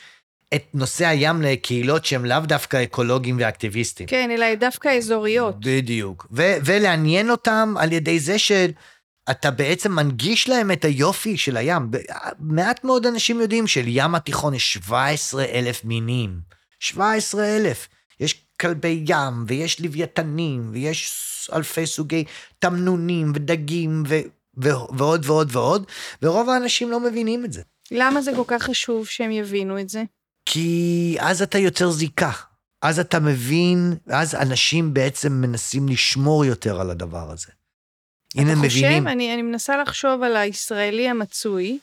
את 0.54 0.64
נושא 0.74 1.06
הים 1.06 1.42
לקהילות 1.42 2.04
שהם 2.04 2.24
לאו 2.24 2.40
דווקא 2.40 2.82
אקולוגיים 2.82 3.36
ואקטיביסטים. 3.40 4.06
כן, 4.06 4.30
אלא 4.30 4.54
דווקא 4.54 4.88
אזוריות. 4.88 5.60
בדיוק. 5.60 6.26
ו- 6.32 6.56
ולעניין 6.64 7.30
אותם 7.30 7.74
על 7.78 7.92
ידי 7.92 8.20
זה 8.20 8.38
שאתה 8.38 9.50
בעצם 9.50 9.92
מנגיש 9.92 10.48
להם 10.48 10.70
את 10.70 10.84
היופי 10.84 11.36
של 11.36 11.56
הים. 11.56 11.90
מעט 12.38 12.84
מאוד 12.84 13.06
אנשים 13.06 13.40
יודעים 13.40 13.66
של 13.66 13.84
התיכון 14.14 14.54
יש 14.54 14.72
17 14.72 15.44
אלף 15.44 15.84
מינים. 15.84 16.40
17 16.80 17.56
אלף. 17.56 17.88
יש 18.20 18.46
כלבי 18.60 19.04
ים, 19.06 19.44
ויש 19.46 19.80
לוויתנים, 19.80 20.70
ויש 20.72 21.12
אלפי 21.52 21.86
סוגי 21.86 22.24
תמנונים 22.58 23.32
ודגים, 23.34 24.02
ו- 24.08 24.20
ו- 24.64 24.96
ועוד 24.98 25.26
ועוד 25.26 25.56
ועוד, 25.56 25.86
ורוב 26.22 26.50
האנשים 26.50 26.90
לא 26.90 27.00
מבינים 27.00 27.44
את 27.44 27.52
זה. 27.52 27.62
למה 27.90 28.22
זה 28.22 28.32
כל 28.36 28.42
כך 28.46 28.62
חשוב 28.62 29.06
שהם 29.06 29.30
יבינו 29.30 29.80
את 29.80 29.88
זה? 29.88 30.02
כי 30.46 31.16
אז 31.20 31.42
אתה 31.42 31.58
יוצר 31.58 31.90
זיקה. 31.90 32.30
אז 32.82 32.98
אתה 32.98 33.20
מבין, 33.20 33.96
אז 34.06 34.34
אנשים 34.34 34.94
בעצם 34.94 35.32
מנסים 35.32 35.88
לשמור 35.88 36.44
יותר 36.44 36.80
על 36.80 36.90
הדבר 36.90 37.30
הזה. 37.30 37.52
אם 38.36 38.48
הם 38.48 38.56
חושב, 38.56 38.66
מבינים, 38.66 39.08
אני, 39.08 39.34
אני 39.34 39.42
מנסה 39.42 39.76
לחשוב 39.76 40.22
על 40.22 40.36
הישראלי 40.36 41.08
המצוי. 41.08 41.78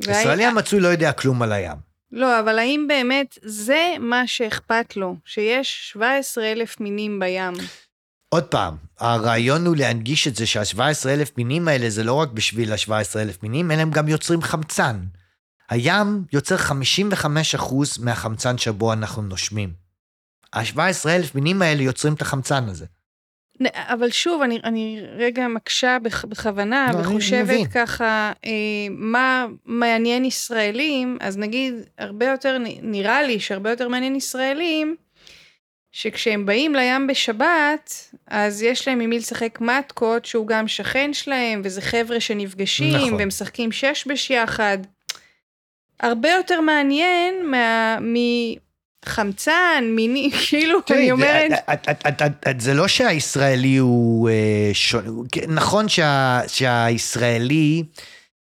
ישראלי 0.00 0.44
המצוי 0.44 0.80
לא 0.80 0.88
יודע 0.88 1.12
כלום 1.12 1.42
על 1.42 1.52
הים. 1.52 1.76
לא, 2.12 2.40
אבל 2.40 2.58
האם 2.58 2.84
באמת 2.88 3.38
זה 3.42 3.94
מה 4.00 4.26
שאכפת 4.26 4.96
לו, 4.96 5.16
שיש 5.24 5.90
17 5.92 6.52
אלף 6.52 6.80
מינים 6.80 7.20
בים? 7.20 7.52
עוד 8.28 8.44
פעם, 8.44 8.76
הרעיון 8.98 9.66
הוא 9.66 9.76
להנגיש 9.76 10.28
את 10.28 10.36
זה 10.36 10.46
שה-17 10.46 11.08
אלף 11.08 11.38
מינים 11.38 11.68
האלה 11.68 11.90
זה 11.90 12.04
לא 12.04 12.14
רק 12.14 12.28
בשביל 12.28 12.72
ה-17 12.72 13.18
אלף 13.18 13.42
מינים, 13.42 13.70
אלא 13.70 13.80
הם 13.80 13.90
גם 13.90 14.08
יוצרים 14.08 14.42
חמצן. 14.42 14.96
הים 15.70 16.24
יוצר 16.32 16.56
55% 16.56 17.74
מהחמצן 18.00 18.58
שבו 18.58 18.92
אנחנו 18.92 19.22
נושמים. 19.22 19.72
ה-17 20.52 21.08
אלף 21.08 21.34
מינים 21.34 21.62
האלה 21.62 21.82
יוצרים 21.82 22.14
את 22.14 22.22
החמצן 22.22 22.64
הזה. 22.64 22.86
אבל 23.74 24.10
שוב, 24.10 24.42
אני, 24.42 24.60
אני 24.64 25.00
רגע 25.16 25.48
מקשה 25.48 25.98
בכוונה, 26.28 26.86
לא, 26.92 26.98
וחושבת 26.98 27.72
ככה, 27.74 28.32
אה, 28.44 28.50
מה 28.90 29.46
מעניין 29.64 30.24
ישראלים, 30.24 31.18
אז 31.20 31.38
נגיד, 31.38 31.74
הרבה 31.98 32.26
יותר, 32.26 32.58
נראה 32.82 33.22
לי 33.22 33.40
שהרבה 33.40 33.70
יותר 33.70 33.88
מעניין 33.88 34.16
ישראלים, 34.16 34.96
שכשהם 35.92 36.46
באים 36.46 36.74
לים 36.74 37.06
בשבת, 37.06 38.14
אז 38.26 38.62
יש 38.62 38.88
להם 38.88 39.00
עם 39.00 39.10
מי 39.10 39.18
לשחק 39.18 39.58
מתקות, 39.60 40.24
שהוא 40.24 40.46
גם 40.46 40.68
שכן 40.68 41.12
שלהם, 41.12 41.60
וזה 41.64 41.80
חבר'ה 41.80 42.20
שנפגשים, 42.20 42.96
נכון. 42.96 43.16
ומשחקים 43.18 43.72
שש 43.72 44.06
בש 44.06 44.30
יחד. 44.30 44.78
הרבה 46.00 46.30
יותר 46.30 46.60
מעניין 46.60 47.50
מה, 47.50 47.98
חמצן, 49.06 49.84
מיני, 49.96 50.30
כאילו, 50.48 50.78
אני 50.90 51.12
אומרת... 51.12 51.50
זה 52.58 52.74
לא 52.74 52.88
שהישראלי 52.88 53.76
הוא... 53.76 54.30
אה, 54.30 54.70
נכון 55.48 55.86
שהישראלי, 56.46 57.82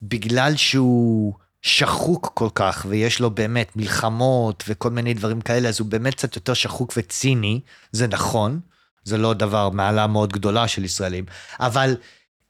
בגלל 0.02 0.56
שהוא 0.56 1.34
שחוק 1.62 2.30
כל 2.34 2.48
כך, 2.54 2.86
ויש 2.88 3.20
לו 3.20 3.30
באמת 3.30 3.76
מלחמות 3.76 4.64
וכל 4.68 4.90
מיני 4.90 5.14
דברים 5.14 5.40
כאלה, 5.40 5.68
אז 5.68 5.80
הוא 5.80 5.88
באמת 5.88 6.14
קצת 6.14 6.36
יותר 6.36 6.54
שחוק 6.54 6.92
וציני, 6.96 7.60
זה 7.92 8.06
נכון, 8.06 8.60
זה 9.04 9.18
לא 9.18 9.34
דבר, 9.34 9.70
מעלה 9.70 10.06
מאוד 10.06 10.32
גדולה 10.32 10.68
של 10.68 10.84
ישראלים, 10.84 11.24
אבל 11.60 11.96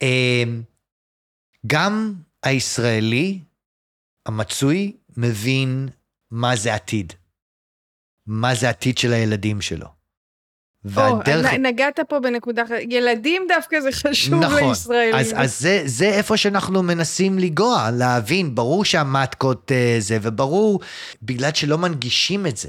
אה, 0.02 0.44
גם 1.66 2.14
הישראלי 2.42 3.38
המצוי 4.26 4.96
מבין 5.16 5.88
מה 6.30 6.56
זה 6.56 6.74
עתיד. 6.74 7.12
מה 8.26 8.54
זה 8.54 8.66
העתיד 8.66 8.98
של 8.98 9.12
הילדים 9.12 9.60
שלו. 9.60 9.86
והדרך... 10.84 11.52
או, 11.52 11.58
נגעת 11.58 12.00
פה 12.08 12.20
בנקודה 12.20 12.62
אחרת, 12.64 12.82
ילדים 12.90 13.42
דווקא 13.48 13.80
זה 13.80 13.92
חשוב 13.92 14.44
נכון. 14.44 14.68
לישראלים. 14.68 15.14
אז, 15.14 15.32
אז 15.36 15.60
זה, 15.60 15.82
זה 15.84 16.08
איפה 16.08 16.36
שאנחנו 16.36 16.82
מנסים 16.82 17.38
לגוע, 17.38 17.90
להבין, 17.90 18.54
ברור 18.54 18.84
שהמטקות 18.84 19.70
uh, 19.70 20.00
זה, 20.00 20.18
וברור, 20.22 20.80
בגלל 21.22 21.50
שלא 21.54 21.78
מנגישים 21.78 22.46
את 22.46 22.56
זה. 22.56 22.68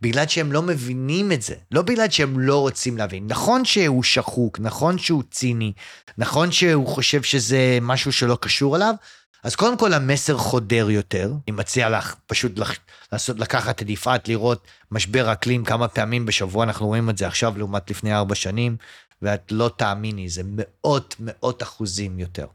בגלל 0.00 0.26
שהם 0.26 0.52
לא 0.52 0.62
מבינים 0.62 1.32
את 1.32 1.42
זה, 1.42 1.54
לא 1.70 1.82
בגלל 1.82 2.10
שהם 2.10 2.40
לא 2.40 2.60
רוצים 2.60 2.96
להבין. 2.96 3.26
נכון 3.26 3.64
שהוא 3.64 4.02
שחוק, 4.02 4.60
נכון 4.60 4.98
שהוא 4.98 5.22
ציני, 5.30 5.72
נכון 6.18 6.52
שהוא 6.52 6.86
חושב 6.86 7.22
שזה 7.22 7.78
משהו 7.82 8.12
שלא 8.12 8.38
קשור 8.40 8.76
אליו, 8.76 8.94
אז 9.42 9.56
קודם 9.56 9.78
כל 9.78 9.92
המסר 9.92 10.38
חודר 10.38 10.90
יותר, 10.90 11.32
אני 11.48 11.56
מציע 11.56 11.88
לך 11.90 12.14
פשוט 12.26 12.58
לח... 12.58 12.74
לעשות, 13.12 13.38
לקחת 13.38 13.82
את 13.82 13.90
יפעת, 13.90 14.28
לראות 14.28 14.66
משבר 14.90 15.32
אקלים 15.32 15.64
כמה 15.64 15.88
פעמים 15.88 16.26
בשבוע, 16.26 16.64
אנחנו 16.64 16.86
רואים 16.86 17.10
את 17.10 17.18
זה 17.18 17.26
עכשיו 17.26 17.58
לעומת 17.58 17.90
לפני 17.90 18.14
ארבע 18.14 18.34
שנים, 18.34 18.76
ואת 19.22 19.52
לא 19.52 19.70
תאמיני, 19.76 20.28
זה 20.28 20.42
מאות 20.44 21.16
מאות 21.20 21.62
אחוזים 21.62 22.18
יותר. 22.18 22.46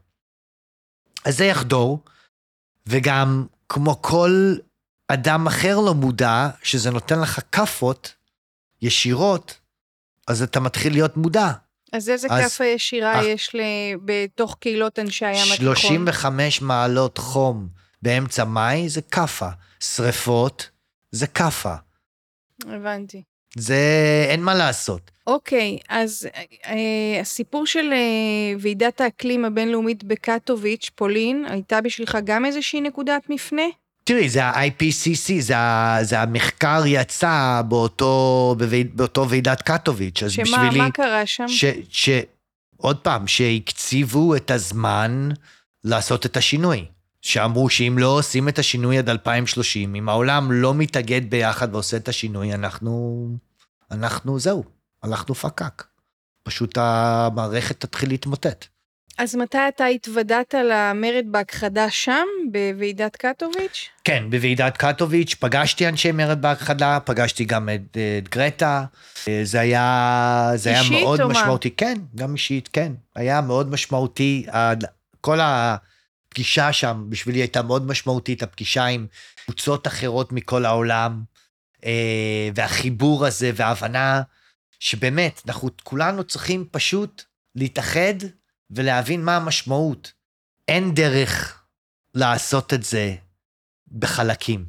אז 1.25 1.37
זה 1.37 1.45
יחדור, 1.45 1.99
וגם 2.87 3.45
כמו 3.69 4.01
כל 4.01 4.55
אדם 5.07 5.47
אחר 5.47 5.79
לא 5.79 5.93
מודע, 5.93 6.49
שזה 6.63 6.91
נותן 6.91 7.19
לך 7.19 7.39
כאפות 7.51 8.13
ישירות, 8.81 9.59
אז 10.27 10.41
אתה 10.41 10.59
מתחיל 10.59 10.93
להיות 10.93 11.17
מודע. 11.17 11.51
אז 11.93 12.09
איזה 12.09 12.29
כאפה 12.29 12.65
ישירה 12.65 13.19
אך, 13.19 13.25
יש 13.25 13.55
ל... 13.55 13.61
בתוך 14.05 14.57
קהילות 14.59 14.99
אנשי 14.99 15.25
הים 15.25 15.47
התיכון? 15.53 15.75
35 15.75 16.61
מעלות 16.61 17.17
חום 17.17 17.67
באמצע 18.01 18.43
מאי 18.43 18.89
זה 18.89 19.01
כאפה. 19.01 19.49
שריפות 19.79 20.69
זה 21.11 21.27
כאפה. 21.27 21.73
הבנתי. 22.65 23.23
זה, 23.55 23.77
אין 24.29 24.43
מה 24.43 24.53
לעשות. 24.53 25.11
אוקיי, 25.27 25.77
אז 25.89 26.27
אה, 26.65 27.21
הסיפור 27.21 27.65
של 27.65 27.93
אה, 27.93 28.55
ועידת 28.59 29.01
האקלים 29.01 29.45
הבינלאומית 29.45 30.03
בקטוביץ', 30.03 30.89
פולין, 30.95 31.45
הייתה 31.49 31.81
בשבילך 31.81 32.17
גם 32.23 32.45
איזושהי 32.45 32.81
נקודת 32.81 33.29
מפנה? 33.29 33.63
תראי, 34.03 34.29
זה 34.29 34.45
ה-IPCC, 34.45 35.33
זה, 35.39 35.55
זה 36.01 36.21
המחקר 36.21 36.83
יצא 36.85 37.61
באותו, 37.67 38.55
באותו 38.93 39.29
ועידת 39.29 39.61
קטוביץ', 39.61 40.23
אז 40.23 40.31
שמה, 40.31 40.43
בשבילי... 40.43 40.71
שמה, 40.71 40.83
מה 40.83 40.91
קרה 40.91 41.25
שם? 41.25 41.47
ש, 41.47 41.65
ש, 41.89 42.09
עוד 42.77 42.97
פעם, 42.97 43.27
שהקציבו 43.27 44.35
את 44.35 44.51
הזמן 44.51 45.29
לעשות 45.83 46.25
את 46.25 46.37
השינוי. 46.37 46.85
שאמרו 47.23 47.69
שאם 47.69 47.95
לא 47.97 48.07
עושים 48.07 48.49
את 48.49 48.59
השינוי 48.59 48.97
עד 48.97 49.09
2030, 49.09 49.95
אם 49.95 50.09
העולם 50.09 50.51
לא 50.51 50.73
מתאגד 50.73 51.29
ביחד 51.29 51.73
ועושה 51.73 51.97
את 51.97 52.07
השינוי, 52.07 52.53
אנחנו, 52.53 53.27
אנחנו 53.91 54.39
זהו, 54.39 54.63
הלכנו 55.03 55.35
פקק. 55.35 55.83
פשוט 56.43 56.77
המערכת 56.77 57.79
תתחיל 57.79 58.09
להתמוטט. 58.09 58.65
אז 59.17 59.35
מתי 59.35 59.57
אתה 59.67 59.85
התוודעת 59.85 60.53
למרד 60.53 61.25
בהכחדה 61.31 61.89
שם, 61.89 62.25
בוועידת 62.51 63.15
קטוביץ'? 63.15 63.89
כן, 64.03 64.23
בוועידת 64.29 64.77
קטוביץ', 64.77 65.35
פגשתי 65.39 65.87
אנשי 65.87 66.11
מרד 66.11 66.41
בהכחדה, 66.41 66.99
פגשתי 67.05 67.45
גם 67.45 67.69
את, 67.69 67.97
את 68.17 68.29
גרטה. 68.29 68.85
זה 69.43 69.59
היה, 69.59 70.51
זה 70.55 70.69
היה 70.69 70.81
מאוד 70.91 71.21
או 71.21 71.29
משמעותי. 71.29 71.69
מה? 71.69 71.75
כן, 71.77 71.93
גם 72.15 72.33
אישית, 72.33 72.69
כן. 72.73 72.91
היה 73.15 73.41
מאוד 73.41 73.69
משמעותי. 73.69 74.45
כל 75.21 75.39
הפגישה 75.41 76.73
שם 76.73 77.05
בשבילי 77.09 77.39
הייתה 77.39 77.61
מאוד 77.61 77.87
משמעותית, 77.87 78.43
הפגישה 78.43 78.85
עם 78.85 79.07
קבוצות 79.45 79.87
אחרות 79.87 80.31
מכל 80.31 80.65
העולם, 80.65 81.23
אה, 81.85 82.49
והחיבור 82.55 83.25
הזה 83.25 83.51
וההבנה 83.55 84.21
שבאמת, 84.79 85.41
אנחנו 85.47 85.69
כולנו 85.83 86.23
צריכים 86.23 86.65
פשוט 86.71 87.23
להתאחד 87.55 88.13
ולהבין 88.71 89.25
מה 89.25 89.35
המשמעות. 89.35 90.11
אין 90.67 90.93
דרך 90.93 91.63
לעשות 92.13 92.73
את 92.73 92.83
זה 92.83 93.15
בחלקים, 93.91 94.65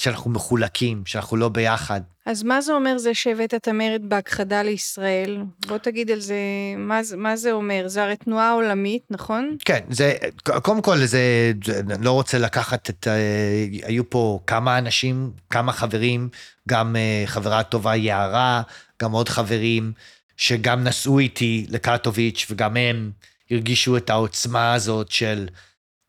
שאנחנו 0.00 0.30
מחולקים, 0.30 1.02
שאנחנו 1.06 1.36
לא 1.36 1.48
ביחד. 1.48 2.00
אז 2.26 2.42
מה 2.42 2.60
זה 2.60 2.72
אומר 2.72 2.98
זה 2.98 3.14
שהבאת 3.14 3.54
את 3.54 3.68
המרד 3.68 4.02
בהכחדה 4.04 4.62
לישראל? 4.62 5.42
בוא 5.66 5.78
תגיד 5.78 6.10
על 6.10 6.20
זה, 6.20 6.36
מה, 6.76 7.00
מה 7.16 7.36
זה 7.36 7.52
אומר? 7.52 7.84
זה 7.86 8.02
הרי 8.02 8.16
תנועה 8.16 8.52
עולמית, 8.52 9.02
נכון? 9.10 9.56
כן, 9.64 9.80
זה, 9.90 10.14
קודם 10.62 10.82
כל, 10.82 11.04
זה, 11.04 11.52
אני 11.90 12.04
לא 12.04 12.12
רוצה 12.12 12.38
לקחת 12.38 12.90
את, 12.90 13.08
אה, 13.08 13.66
היו 13.82 14.10
פה 14.10 14.40
כמה 14.46 14.78
אנשים, 14.78 15.30
כמה 15.50 15.72
חברים, 15.72 16.28
גם 16.68 16.96
אה, 16.96 17.22
חברה 17.26 17.62
טובה 17.62 17.96
יערה, 17.96 18.62
גם 19.02 19.12
עוד 19.12 19.28
חברים. 19.28 19.92
שגם 20.38 20.84
נסעו 20.84 21.18
איתי 21.18 21.66
לקטוביץ' 21.68 22.46
וגם 22.50 22.76
הם 22.76 23.10
הרגישו 23.50 23.96
את 23.96 24.10
העוצמה 24.10 24.74
הזאת 24.74 25.10
של 25.10 25.48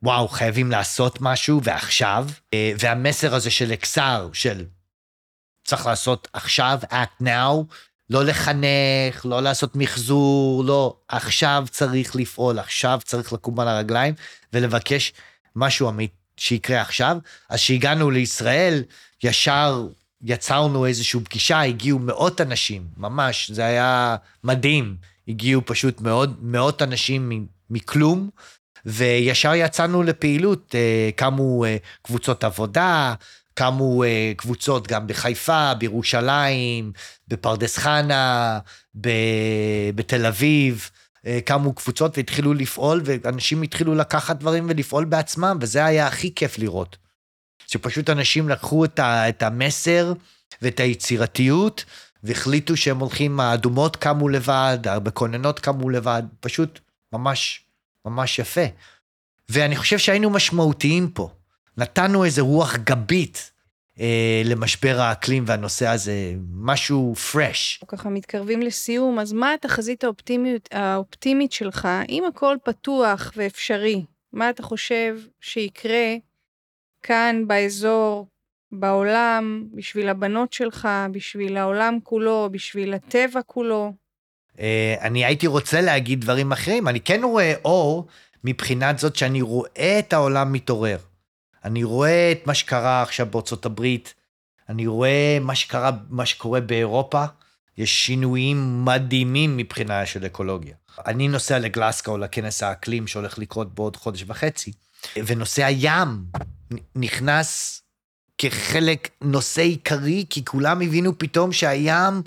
וואו, 0.04 0.28
חייבים 0.28 0.72
לעשות 0.72 1.22
משהו 1.22 1.64
ועכשיו, 1.64 2.28
אה, 2.54 2.72
והמסר 2.80 3.36
הזה 3.36 3.52
של 3.52 3.74
אקסר, 3.74 4.30
של 4.34 4.66
צריך 5.64 5.86
לעשות 5.86 6.28
עכשיו, 6.34 6.80
act 6.84 7.24
now, 7.24 7.74
לא 8.10 8.26
לחנך, 8.26 9.26
לא 9.26 9.42
לעשות 9.42 9.76
מחזור, 9.76 10.64
לא, 10.64 10.98
עכשיו 11.08 11.66
צריך 11.72 12.16
לפעול, 12.16 12.60
עכשיו 12.60 13.00
צריך 13.04 13.34
לקום 13.34 13.60
על 13.60 13.68
הרגליים 13.68 14.14
ולבקש 14.54 15.14
משהו 15.56 15.90
אמיתי 15.90 16.14
שיקרה 16.40 16.82
עכשיו. 16.82 17.18
אז 17.50 17.60
כשהגענו 17.60 18.12
לישראל, 18.12 18.84
ישר 19.24 19.88
יצרנו 20.24 20.86
איזושהי 20.86 21.20
פגישה, 21.20 21.62
הגיעו 21.62 22.00
מאות 22.00 22.42
אנשים, 22.42 22.88
ממש, 22.98 23.52
זה 23.52 23.66
היה 23.66 24.16
מדהים. 24.44 24.96
הגיעו 25.28 25.62
פשוט 25.66 26.02
מאוד, 26.02 26.38
מאות 26.42 26.82
אנשים 26.82 27.48
מכלום, 27.70 28.30
וישר 28.86 29.56
יצאנו 29.56 30.04
לפעילות, 30.04 30.76
אה, 30.76 31.10
קמו 31.16 31.66
אה, 31.66 31.78
קבוצות 32.02 32.44
עבודה, 32.44 33.14
קמו 33.54 34.04
אה, 34.04 34.32
קבוצות 34.38 34.88
גם 34.88 35.08
בחיפה, 35.08 35.74
בירושלים, 35.74 36.92
בפרדס 37.28 37.78
חנה, 37.78 38.60
בתל 39.96 40.26
אביב. 40.26 40.90
קמו 41.46 41.74
קבוצות 41.74 42.18
והתחילו 42.18 42.54
לפעול, 42.54 43.02
ואנשים 43.06 43.62
התחילו 43.62 43.96
לקחת 43.96 44.40
דברים 44.40 44.66
ולפעול 44.70 45.06
בעצמם, 45.06 45.58
וזה 45.62 45.86
היה 45.86 46.08
הכי 46.08 46.36
כיף 46.36 46.58
לראות. 46.58 46.98
שפשוט 47.70 48.10
אנשים 48.10 48.50
לקחו 48.50 48.86
את, 48.86 49.00
ה, 49.00 49.30
את 49.30 49.44
המסר 49.44 50.14
ואת 50.62 50.80
היצירתיות, 50.80 51.86
והחליטו 52.24 52.78
שהם 52.78 53.00
הולכים, 53.00 53.40
האדומות 53.40 53.96
קמו 53.96 54.30
לבד, 54.30 54.78
המקוננות 54.86 55.60
קמו 55.60 55.90
לבד, 55.90 56.24
פשוט 56.40 56.80
ממש, 57.14 57.64
ממש 58.06 58.40
יפה. 58.40 58.66
ואני 59.50 59.76
חושב 59.76 59.98
שהיינו 59.98 60.30
משמעותיים 60.30 61.10
פה. 61.10 61.30
נתנו 61.78 62.26
איזה 62.26 62.42
רוח 62.42 62.76
גבית 62.76 63.52
אה, 64.00 64.42
למשבר 64.46 65.00
האקלים 65.00 65.44
והנושא 65.48 65.88
הזה, 65.88 66.34
משהו 66.54 67.16
פרש. 67.16 67.84
ככה 67.88 68.10
מתקרבים 68.10 68.62
לסיום, 68.62 69.20
אז 69.20 69.34
מה 69.34 69.54
התחזית 69.54 70.04
האופטימית, 70.04 70.70
האופטימית 70.72 71.52
שלך, 71.52 71.88
אם 72.10 72.24
הכל 72.30 72.58
פתוח 72.64 73.32
ואפשרי, 73.36 74.06
מה 74.34 74.50
אתה 74.50 74.64
חושב 74.64 75.18
שיקרה 75.42 76.16
כאן 77.04 77.44
באזור, 77.48 78.28
בעולם, 78.72 79.66
בשביל 79.74 80.10
הבנות 80.10 80.54
שלך, 80.54 80.88
בשביל 81.12 81.58
העולם 81.58 81.98
כולו, 82.04 82.50
בשביל 82.52 82.94
הטבע 82.94 83.42
כולו? 83.46 83.94
אה, 84.60 84.96
אני 85.02 85.26
הייתי 85.26 85.48
רוצה 85.48 85.82
להגיד 85.82 86.22
דברים 86.22 86.52
אחרים, 86.52 86.88
אני 86.88 87.02
כן 87.02 87.22
רואה 87.24 87.54
אור 87.66 88.08
מבחינת 88.44 89.00
זאת 89.00 89.16
שאני 89.16 89.42
רואה 89.42 90.00
את 90.00 90.14
העולם 90.14 90.54
מתעורר. 90.54 90.98
אני 91.66 91.84
רואה 91.84 92.32
את 92.32 92.48
מה 92.48 92.54
שקרה 92.54 93.02
עכשיו 93.02 93.26
בארצות 93.26 93.66
הברית, 93.66 94.14
אני 94.70 94.88
רואה 94.88 95.38
מה 95.42 95.56
שקרה, 95.56 95.92
מה 96.10 96.26
שקורה 96.26 96.62
באירופה, 96.62 97.26
יש 97.78 98.06
שינויים 98.06 98.86
מדהימים 98.86 99.58
מבחינה 99.58 100.06
של 100.06 100.26
אקולוגיה. 100.26 100.76
אני 101.06 101.28
נוסע 101.28 101.60
לגלסקו, 101.60 102.18
לכנס 102.18 102.64
האקלים 102.64 103.08
שהולך 103.08 103.40
לקרות 103.40 103.76
בעוד 103.76 103.96
חודש 103.96 104.24
וחצי, 104.28 104.72
ונושא 105.26 105.66
הים 105.66 106.24
נכנס 106.96 107.82
כחלק, 108.38 109.10
נושא 109.22 109.62
עיקרי, 109.62 110.26
כי 110.30 110.46
כולם 110.46 110.82
הבינו 110.82 111.18
פתאום 111.18 111.52
שהים, 111.52 112.22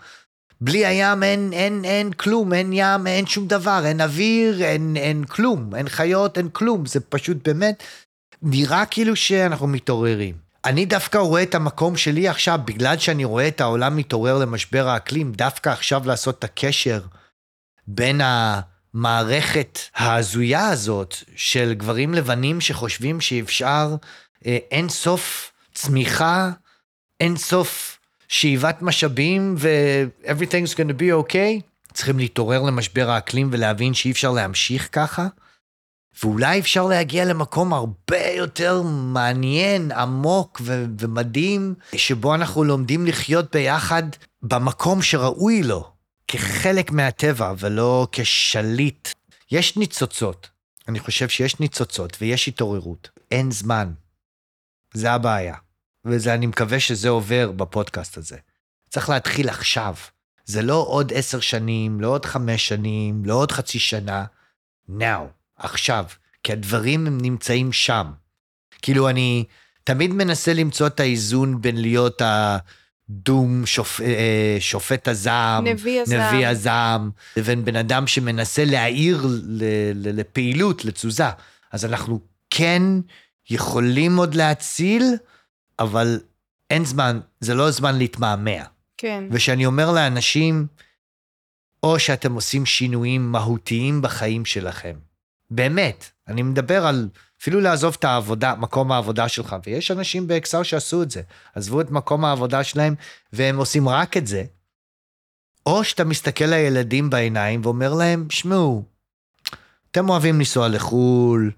בלי 0.60 0.86
הים 0.86 1.22
אין, 1.22 1.52
אין, 1.52 1.84
אין 1.84 2.12
כלום, 2.12 2.52
אין 2.52 2.70
ים, 2.72 3.06
אין 3.06 3.26
שום 3.26 3.46
דבר, 3.46 3.82
אין 3.84 4.00
אוויר, 4.00 4.64
אין, 4.64 4.96
אין 4.96 5.24
כלום, 5.24 5.74
אין 5.74 5.88
חיות, 5.88 6.38
אין 6.38 6.48
כלום, 6.52 6.86
זה 6.86 7.00
פשוט 7.00 7.48
באמת 7.48 7.82
נראה 8.42 8.86
כאילו 8.86 9.16
שאנחנו 9.16 9.66
מתעוררים. 9.66 10.34
אני 10.64 10.86
דווקא 10.86 11.18
רואה 11.18 11.42
את 11.42 11.54
המקום 11.54 11.96
שלי 11.96 12.28
עכשיו, 12.28 12.60
בגלל 12.64 12.98
שאני 12.98 13.24
רואה 13.24 13.48
את 13.48 13.60
העולם 13.60 13.96
מתעורר 13.96 14.38
למשבר 14.38 14.88
האקלים, 14.88 15.32
דווקא 15.32 15.70
עכשיו 15.70 16.02
לעשות 16.06 16.38
את 16.38 16.44
הקשר 16.44 17.00
בין 17.86 18.20
המערכת 18.94 19.78
ההזויה 19.94 20.68
הזאת 20.68 21.14
של 21.36 21.74
גברים 21.74 22.14
לבנים 22.14 22.60
שחושבים 22.60 23.20
שאפשר 23.20 23.96
אה, 24.46 24.58
אין 24.70 24.88
סוף 24.88 25.52
צמיחה, 25.74 26.50
אין 27.20 27.36
סוף 27.36 27.98
שאיבת 28.28 28.82
משאבים 28.82 29.54
ו-everything's 29.58 30.74
gonna 30.74 31.00
be 31.00 31.32
okay. 31.32 31.62
צריכים 31.92 32.18
להתעורר 32.18 32.62
למשבר 32.62 33.10
האקלים 33.10 33.48
ולהבין 33.52 33.94
שאי 33.94 34.10
אפשר 34.10 34.30
להמשיך 34.30 34.88
ככה. 34.92 35.26
ואולי 36.22 36.60
אפשר 36.60 36.86
להגיע 36.86 37.24
למקום 37.24 37.72
הרבה 37.72 38.26
יותר 38.36 38.82
מעניין, 38.84 39.92
עמוק 39.92 40.60
ו- 40.64 40.84
ומדהים, 40.98 41.74
שבו 41.96 42.34
אנחנו 42.34 42.64
לומדים 42.64 43.06
לחיות 43.06 43.56
ביחד 43.56 44.02
במקום 44.42 45.02
שראוי 45.02 45.62
לו, 45.62 45.91
כחלק 46.28 46.90
מהטבע 46.90 47.54
ולא 47.58 48.08
כשליט. 48.12 49.08
יש 49.50 49.76
ניצוצות, 49.76 50.50
אני 50.88 51.00
חושב 51.00 51.28
שיש 51.28 51.60
ניצוצות 51.60 52.16
ויש 52.20 52.48
התעוררות. 52.48 53.10
אין 53.30 53.50
זמן. 53.50 53.92
זה 54.94 55.12
הבעיה. 55.12 55.54
ואני 56.04 56.46
מקווה 56.46 56.80
שזה 56.80 57.08
עובר 57.08 57.52
בפודקאסט 57.52 58.16
הזה. 58.16 58.36
צריך 58.90 59.08
להתחיל 59.08 59.48
עכשיו. 59.48 59.94
זה 60.44 60.62
לא 60.62 60.84
עוד 60.88 61.12
עשר 61.14 61.40
שנים, 61.40 62.00
לא 62.00 62.08
עוד 62.08 62.24
חמש 62.24 62.68
שנים, 62.68 63.24
לא 63.24 63.34
עוד 63.34 63.52
חצי 63.52 63.78
שנה. 63.78 64.24
now. 64.88 65.22
עכשיו, 65.56 66.04
כי 66.42 66.52
הדברים 66.52 67.06
הם 67.06 67.18
נמצאים 67.20 67.72
שם. 67.72 68.12
כאילו, 68.82 69.08
אני 69.08 69.44
תמיד 69.84 70.10
מנסה 70.10 70.54
למצוא 70.54 70.86
את 70.86 71.00
האיזון 71.00 71.60
בין 71.60 71.80
להיות 71.80 72.22
הדום, 73.12 73.66
שופ, 73.66 74.00
אה, 74.00 74.56
שופט 74.60 75.08
הזעם, 75.08 75.66
נביא 75.66 76.00
הזעם, 76.00 76.34
נביא 76.34 76.46
הזעם, 76.48 77.10
לבין 77.36 77.64
בן 77.64 77.76
אדם 77.76 78.06
שמנסה 78.06 78.64
להעיר 78.64 79.26
לפעילות, 79.94 80.84
לתזוזה. 80.84 81.24
אז 81.72 81.84
אנחנו 81.84 82.20
כן 82.50 82.82
יכולים 83.50 84.16
עוד 84.16 84.34
להציל, 84.34 85.04
אבל 85.78 86.20
אין 86.70 86.84
זמן, 86.84 87.20
זה 87.40 87.54
לא 87.54 87.70
זמן 87.70 87.98
להתמהמה. 87.98 88.64
כן. 88.96 89.24
וכשאני 89.30 89.66
אומר 89.66 89.92
לאנשים, 89.92 90.66
או 91.82 91.98
שאתם 91.98 92.34
עושים 92.34 92.66
שינויים 92.66 93.32
מהותיים 93.32 94.02
בחיים 94.02 94.44
שלכם, 94.44 94.96
באמת, 95.50 96.10
אני 96.28 96.42
מדבר 96.42 96.86
על 96.86 97.08
אפילו 97.42 97.60
לעזוב 97.60 97.96
את 97.98 98.04
העבודה, 98.04 98.54
מקום 98.54 98.92
העבודה 98.92 99.28
שלך, 99.28 99.56
ויש 99.66 99.90
אנשים 99.90 100.26
באקסר 100.26 100.62
שעשו 100.62 101.02
את 101.02 101.10
זה, 101.10 101.22
עזבו 101.54 101.80
את 101.80 101.90
מקום 101.90 102.24
העבודה 102.24 102.64
שלהם, 102.64 102.94
והם 103.32 103.56
עושים 103.56 103.88
רק 103.88 104.16
את 104.16 104.26
זה, 104.26 104.44
או 105.66 105.84
שאתה 105.84 106.04
מסתכל 106.04 106.44
לילדים 106.44 107.10
בעיניים 107.10 107.60
ואומר 107.64 107.94
להם, 107.94 108.30
שמעו, 108.30 108.84
אתם 109.90 110.08
אוהבים 110.08 110.38
לנסוע 110.38 110.68
לחו"ל, 110.68 111.52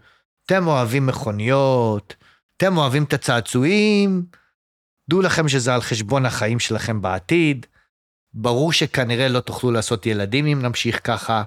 אתם 0.47 0.67
אוהבים 0.67 1.07
מכוניות, 1.07 2.15
אתם 2.57 2.77
אוהבים 2.77 3.05
את 3.05 3.13
הצעצועים, 3.13 4.27
דעו 5.09 5.23
לכם 5.23 5.49
שזה 5.49 5.75
על 5.75 5.81
חשבון 5.81 6.27
החיים 6.27 6.59
שלכם 6.59 7.03
בעתיד, 7.03 7.67
ברור 8.35 8.73
שכנראה 8.73 9.29
לא 9.29 9.41
תוכלו 9.41 9.71
לעשות 9.71 10.07
ילדים 10.07 10.47
אם 10.47 10.63
נמשיך 10.63 11.01
ככה, 11.05 11.43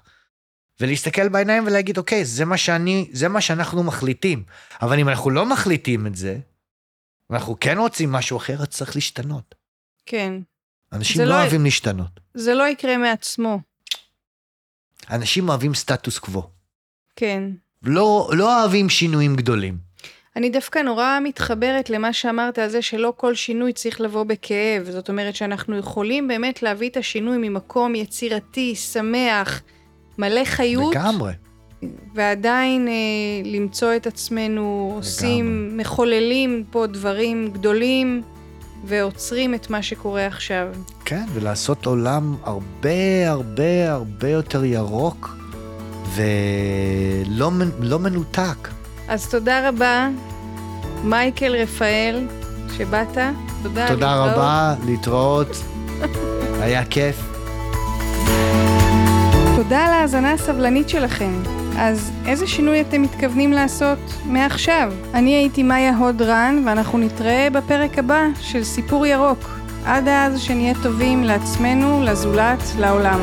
ולהסתכל 0.82 1.30
בעיניים 1.30 1.68
ולהגיד, 1.68 1.98
אוקיי, 1.98 2.26
זה 2.26 2.46
מה 2.46 2.58
שאני, 2.58 3.10
זה 3.12 3.28
מה 3.28 3.42
שאנחנו 3.42 3.84
מחליטים. 3.84 4.44
אבל 4.82 5.00
אם 5.00 5.10
אנחנו 5.10 5.30
לא 5.30 5.46
מחליטים 5.46 6.08
את 6.08 6.16
זה, 6.16 6.38
ואנחנו 7.30 7.58
כן 7.60 7.78
רוצים 7.78 8.12
משהו 8.12 8.38
אחר, 8.38 8.62
אז 8.62 8.68
צריך 8.68 8.96
להשתנות. 8.96 9.56
כן. 10.06 10.34
אנשים 10.94 11.22
לא, 11.22 11.28
לא 11.28 11.42
אוהבים 11.42 11.64
להשתנות. 11.64 12.20
זה 12.34 12.54
לא 12.54 12.68
יקרה 12.68 12.98
מעצמו. 12.98 13.60
אנשים 15.12 15.50
אוהבים 15.50 15.74
סטטוס 15.74 16.20
קוו. 16.20 16.50
כן. 17.16 17.44
לא, 17.84 18.30
לא 18.34 18.62
אוהבים 18.62 18.90
שינויים 18.90 19.36
גדולים. 19.36 19.78
אני 20.36 20.50
דווקא 20.50 20.80
נורא 20.80 21.20
מתחברת 21.24 21.90
למה 21.90 22.14
שאמרת 22.14 22.60
על 22.60 22.70
זה 22.70 22.82
שלא 22.82 23.14
כל 23.18 23.36
שינוי 23.36 23.74
צריך 23.74 24.02
לבוא 24.02 24.24
בכאב. 24.24 24.90
זאת 24.90 25.10
אומרת 25.10 25.36
שאנחנו 25.36 25.78
יכולים 25.78 26.28
באמת 26.28 26.64
להביא 26.64 26.90
את 26.90 26.98
השינוי 26.98 27.38
ממקום 27.38 27.96
יצירתי, 27.96 28.76
שמח, 28.76 29.62
מלא 30.18 30.45
חיות. 30.45 30.95
לגמרי. 30.95 31.32
ועדיין 32.15 32.88
אה, 32.88 32.93
למצוא 33.45 33.95
את 33.95 34.07
עצמנו 34.07 34.86
לגמרי. 34.86 34.97
עושים, 34.97 35.78
מחוללים 35.78 36.63
פה 36.72 36.88
דברים 36.88 37.49
גדולים 37.53 38.22
ועוצרים 38.86 39.53
את 39.53 39.70
מה 39.70 39.82
שקורה 39.82 40.26
עכשיו. 40.26 40.68
כן, 41.05 41.26
ולעשות 41.34 41.86
עולם 41.86 42.36
הרבה 42.43 43.30
הרבה 43.30 43.91
הרבה 43.91 44.30
יותר 44.30 44.65
ירוק 44.65 45.38
ולא 46.15 47.51
לא 47.80 47.99
מנותק. 47.99 48.68
אז 49.07 49.30
תודה 49.30 49.70
רבה, 49.70 50.09
מייקל 51.03 51.55
רפאל, 51.55 52.28
שבאת. 52.78 53.18
תודה. 53.63 53.88
תודה 53.88 54.15
רבה, 54.15 54.76
להתראות. 54.86 55.63
היה 56.61 56.86
כיף. 56.86 57.37
תודה 59.70 59.86
על 59.86 59.93
ההאזנה 59.93 60.32
הסבלנית 60.32 60.89
שלכם. 60.89 61.32
אז 61.78 62.11
איזה 62.26 62.47
שינוי 62.47 62.82
אתם 62.82 63.01
מתכוונים 63.01 63.51
לעשות 63.51 63.97
מעכשיו? 64.26 64.93
אני 65.13 65.36
הייתי 65.36 65.63
מאיה 65.63 65.97
הוד 65.97 66.22
רן, 66.22 66.63
ואנחנו 66.65 66.97
נתראה 66.97 67.47
בפרק 67.51 67.97
הבא 67.97 68.28
של 68.41 68.63
סיפור 68.63 69.05
ירוק. 69.05 69.39
עד 69.86 70.07
אז 70.07 70.39
שנהיה 70.41 70.74
טובים 70.84 71.24
לעצמנו, 71.24 72.03
לזולת, 72.03 72.59
לעולם. 72.80 73.20